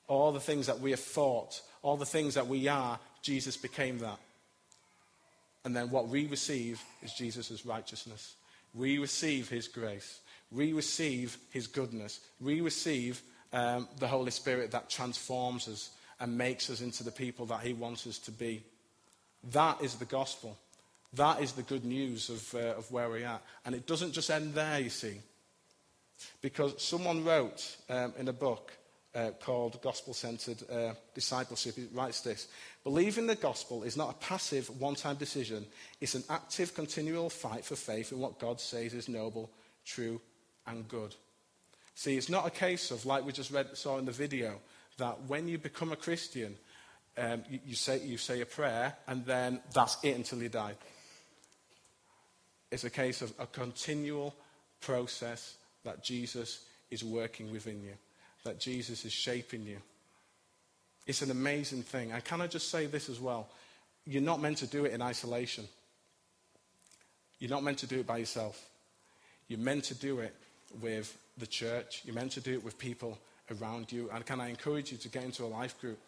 all 0.06 0.32
the 0.32 0.40
things 0.40 0.66
that 0.66 0.80
we 0.80 0.90
have 0.90 1.00
thought, 1.00 1.60
all 1.82 1.96
the 1.96 2.06
things 2.06 2.34
that 2.34 2.46
we 2.46 2.68
are, 2.68 2.98
Jesus 3.22 3.56
became 3.56 3.98
that. 3.98 4.18
And 5.64 5.76
then 5.76 5.90
what 5.90 6.08
we 6.08 6.26
receive 6.26 6.80
is 7.02 7.12
Jesus' 7.12 7.66
righteousness. 7.66 8.34
We 8.74 8.98
receive 8.98 9.48
his 9.48 9.68
grace. 9.68 10.20
We 10.50 10.72
receive 10.72 11.36
his 11.50 11.66
goodness. 11.66 12.20
We 12.40 12.60
receive 12.60 13.20
um, 13.52 13.88
the 13.98 14.08
Holy 14.08 14.30
Spirit 14.30 14.70
that 14.70 14.88
transforms 14.88 15.68
us 15.68 15.90
and 16.20 16.38
makes 16.38 16.70
us 16.70 16.80
into 16.80 17.04
the 17.04 17.10
people 17.10 17.46
that 17.46 17.60
he 17.60 17.72
wants 17.72 18.06
us 18.06 18.18
to 18.20 18.30
be. 18.30 18.62
That 19.52 19.82
is 19.82 19.96
the 19.96 20.04
gospel. 20.04 20.56
That 21.14 21.40
is 21.40 21.52
the 21.52 21.62
good 21.62 21.84
news 21.84 22.28
of, 22.28 22.54
uh, 22.54 22.76
of 22.76 22.90
where 22.90 23.08
we're 23.08 23.26
at. 23.26 23.42
And 23.64 23.74
it 23.74 23.86
doesn't 23.86 24.12
just 24.12 24.30
end 24.30 24.54
there, 24.54 24.78
you 24.78 24.90
see. 24.90 25.20
Because 26.42 26.82
someone 26.82 27.24
wrote 27.24 27.76
um, 27.88 28.12
in 28.18 28.28
a 28.28 28.32
book 28.32 28.72
uh, 29.14 29.30
called 29.40 29.80
Gospel 29.82 30.12
Centered 30.12 30.62
uh, 30.70 30.94
Discipleship, 31.14 31.76
he 31.76 31.86
writes 31.92 32.20
this 32.20 32.48
Believing 32.84 33.26
the 33.26 33.36
gospel 33.36 33.82
is 33.84 33.96
not 33.96 34.10
a 34.10 34.24
passive, 34.24 34.68
one 34.80 34.94
time 34.94 35.16
decision, 35.16 35.64
it's 36.00 36.14
an 36.14 36.24
active, 36.28 36.74
continual 36.74 37.30
fight 37.30 37.64
for 37.64 37.76
faith 37.76 38.12
in 38.12 38.18
what 38.18 38.38
God 38.38 38.60
says 38.60 38.94
is 38.94 39.08
noble, 39.08 39.50
true, 39.84 40.20
and 40.66 40.86
good. 40.88 41.14
See, 41.94 42.16
it's 42.16 42.28
not 42.28 42.46
a 42.46 42.50
case 42.50 42.90
of, 42.90 43.06
like 43.06 43.24
we 43.24 43.32
just 43.32 43.50
read, 43.50 43.76
saw 43.76 43.98
in 43.98 44.04
the 44.04 44.12
video, 44.12 44.60
that 44.98 45.22
when 45.26 45.48
you 45.48 45.58
become 45.58 45.90
a 45.90 45.96
Christian, 45.96 46.56
um, 47.16 47.42
you, 47.50 47.58
you, 47.66 47.74
say, 47.74 48.00
you 48.04 48.18
say 48.18 48.40
a 48.40 48.46
prayer 48.46 48.94
and 49.06 49.24
then 49.24 49.60
that's 49.74 49.96
it 50.02 50.14
until 50.14 50.42
you 50.42 50.48
die. 50.48 50.74
It's 52.70 52.84
a 52.84 52.90
case 52.90 53.22
of 53.22 53.32
a 53.38 53.46
continual 53.46 54.34
process 54.80 55.56
that 55.84 56.02
Jesus 56.02 56.64
is 56.90 57.02
working 57.02 57.50
within 57.52 57.82
you, 57.82 57.94
that 58.44 58.60
Jesus 58.60 59.04
is 59.04 59.12
shaping 59.12 59.62
you. 59.62 59.78
It's 61.06 61.22
an 61.22 61.30
amazing 61.30 61.82
thing. 61.82 62.12
And 62.12 62.22
can 62.22 62.40
I 62.40 62.46
just 62.46 62.70
say 62.70 62.86
this 62.86 63.08
as 63.08 63.18
well? 63.18 63.48
You're 64.06 64.22
not 64.22 64.40
meant 64.40 64.58
to 64.58 64.66
do 64.66 64.84
it 64.84 64.92
in 64.92 65.02
isolation. 65.02 65.66
You're 67.38 67.50
not 67.50 67.62
meant 67.62 67.78
to 67.78 67.86
do 67.86 68.00
it 68.00 68.06
by 68.06 68.18
yourself. 68.18 68.68
You're 69.48 69.58
meant 69.58 69.84
to 69.84 69.94
do 69.94 70.18
it 70.18 70.34
with 70.82 71.16
the 71.38 71.46
church. 71.46 72.02
You're 72.04 72.14
meant 72.14 72.32
to 72.32 72.40
do 72.40 72.52
it 72.52 72.64
with 72.64 72.78
people 72.78 73.18
around 73.58 73.90
you. 73.90 74.10
And 74.12 74.26
can 74.26 74.40
I 74.40 74.48
encourage 74.48 74.92
you 74.92 74.98
to 74.98 75.08
get 75.08 75.24
into 75.24 75.44
a 75.44 75.46
life 75.46 75.80
group? 75.80 75.98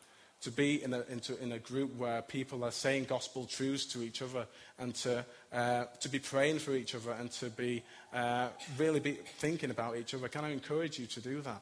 To 0.43 0.51
be 0.51 0.83
in 0.83 0.95
a, 0.95 1.05
in 1.43 1.53
a 1.53 1.59
group 1.59 1.97
where 1.99 2.23
people 2.23 2.65
are 2.65 2.71
saying 2.71 3.05
gospel 3.05 3.45
truths 3.45 3.85
to 3.87 4.03
each 4.03 4.23
other 4.23 4.47
and 4.79 4.95
to, 4.95 5.23
uh, 5.53 5.85
to 6.01 6.09
be 6.09 6.19
praying 6.19 6.61
for 6.61 6.73
each 6.73 6.95
other 6.95 7.13
and 7.13 7.31
to 7.33 7.51
be 7.51 7.83
uh, 8.15 8.49
really 8.79 9.01
be 9.01 9.19
thinking 9.39 9.71
about 9.71 9.99
each 9.99 10.15
other. 10.15 10.29
Can 10.29 10.47
I 10.47 10.53
encourage 10.53 10.99
you 10.99 11.07
to 11.09 11.21
do 11.21 11.43
that? 11.43 11.61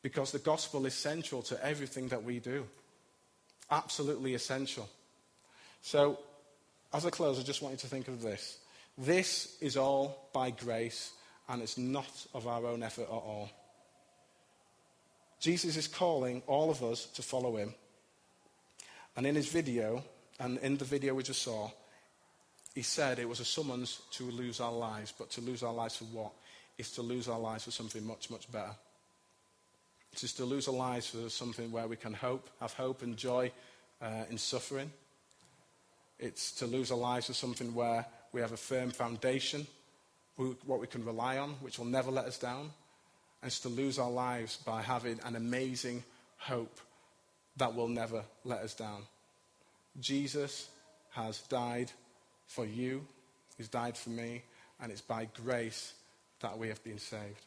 Because 0.00 0.32
the 0.32 0.38
gospel 0.38 0.86
is 0.86 0.94
central 0.94 1.42
to 1.42 1.62
everything 1.62 2.08
that 2.08 2.24
we 2.24 2.38
do. 2.38 2.66
Absolutely 3.70 4.32
essential. 4.32 4.88
So, 5.82 6.18
as 6.92 7.04
I 7.04 7.10
close, 7.10 7.38
I 7.38 7.42
just 7.42 7.60
want 7.60 7.74
you 7.74 7.78
to 7.78 7.86
think 7.86 8.08
of 8.08 8.22
this. 8.22 8.58
This 8.96 9.56
is 9.60 9.76
all 9.76 10.28
by 10.32 10.50
grace, 10.50 11.12
and 11.48 11.62
it's 11.62 11.78
not 11.78 12.26
of 12.34 12.46
our 12.46 12.66
own 12.66 12.82
effort 12.82 13.02
at 13.02 13.08
all. 13.08 13.50
Jesus 15.38 15.76
is 15.76 15.88
calling 15.88 16.42
all 16.46 16.70
of 16.70 16.82
us 16.82 17.06
to 17.06 17.22
follow 17.22 17.56
him. 17.56 17.74
And 19.16 19.26
in 19.26 19.34
his 19.34 19.48
video, 19.48 20.02
and 20.38 20.58
in 20.58 20.76
the 20.76 20.84
video 20.84 21.14
we 21.14 21.22
just 21.22 21.42
saw, 21.42 21.70
he 22.74 22.82
said 22.82 23.18
it 23.18 23.28
was 23.28 23.40
a 23.40 23.44
summons 23.44 24.00
to 24.12 24.24
lose 24.24 24.60
our 24.60 24.72
lives. 24.72 25.12
But 25.16 25.30
to 25.30 25.40
lose 25.40 25.62
our 25.62 25.72
lives 25.72 25.96
for 25.96 26.04
what? 26.04 26.32
It's 26.78 26.92
to 26.92 27.02
lose 27.02 27.28
our 27.28 27.38
lives 27.38 27.64
for 27.64 27.70
something 27.70 28.06
much, 28.06 28.30
much 28.30 28.50
better. 28.50 28.74
It 30.12 30.24
is 30.24 30.32
to 30.34 30.44
lose 30.44 30.68
our 30.68 30.74
lives 30.74 31.08
for 31.08 31.28
something 31.28 31.70
where 31.70 31.86
we 31.86 31.96
can 31.96 32.14
hope, 32.14 32.48
have 32.60 32.72
hope 32.72 33.02
and 33.02 33.16
joy 33.16 33.52
uh, 34.00 34.24
in 34.30 34.38
suffering. 34.38 34.90
It's 36.18 36.52
to 36.52 36.66
lose 36.66 36.90
our 36.90 36.98
lives 36.98 37.26
for 37.26 37.34
something 37.34 37.74
where 37.74 38.06
we 38.32 38.40
have 38.40 38.52
a 38.52 38.56
firm 38.56 38.90
foundation, 38.90 39.66
what 40.36 40.80
we 40.80 40.86
can 40.86 41.04
rely 41.04 41.38
on, 41.38 41.50
which 41.60 41.78
will 41.78 41.86
never 41.86 42.10
let 42.10 42.24
us 42.24 42.38
down. 42.38 42.70
And 43.42 43.48
it's 43.48 43.60
to 43.60 43.68
lose 43.68 43.98
our 43.98 44.10
lives 44.10 44.56
by 44.56 44.82
having 44.82 45.20
an 45.24 45.36
amazing 45.36 46.04
hope 46.38 46.80
that 47.60 47.74
will 47.74 47.88
never 47.88 48.24
let 48.44 48.60
us 48.60 48.74
down. 48.74 49.02
Jesus 50.00 50.68
has 51.10 51.40
died 51.42 51.90
for 52.46 52.66
you, 52.66 53.06
He's 53.56 53.68
died 53.68 53.96
for 53.96 54.10
me, 54.10 54.42
and 54.80 54.90
it's 54.90 55.02
by 55.02 55.28
grace 55.44 55.92
that 56.40 56.58
we 56.58 56.68
have 56.68 56.82
been 56.82 56.98
saved. 56.98 57.44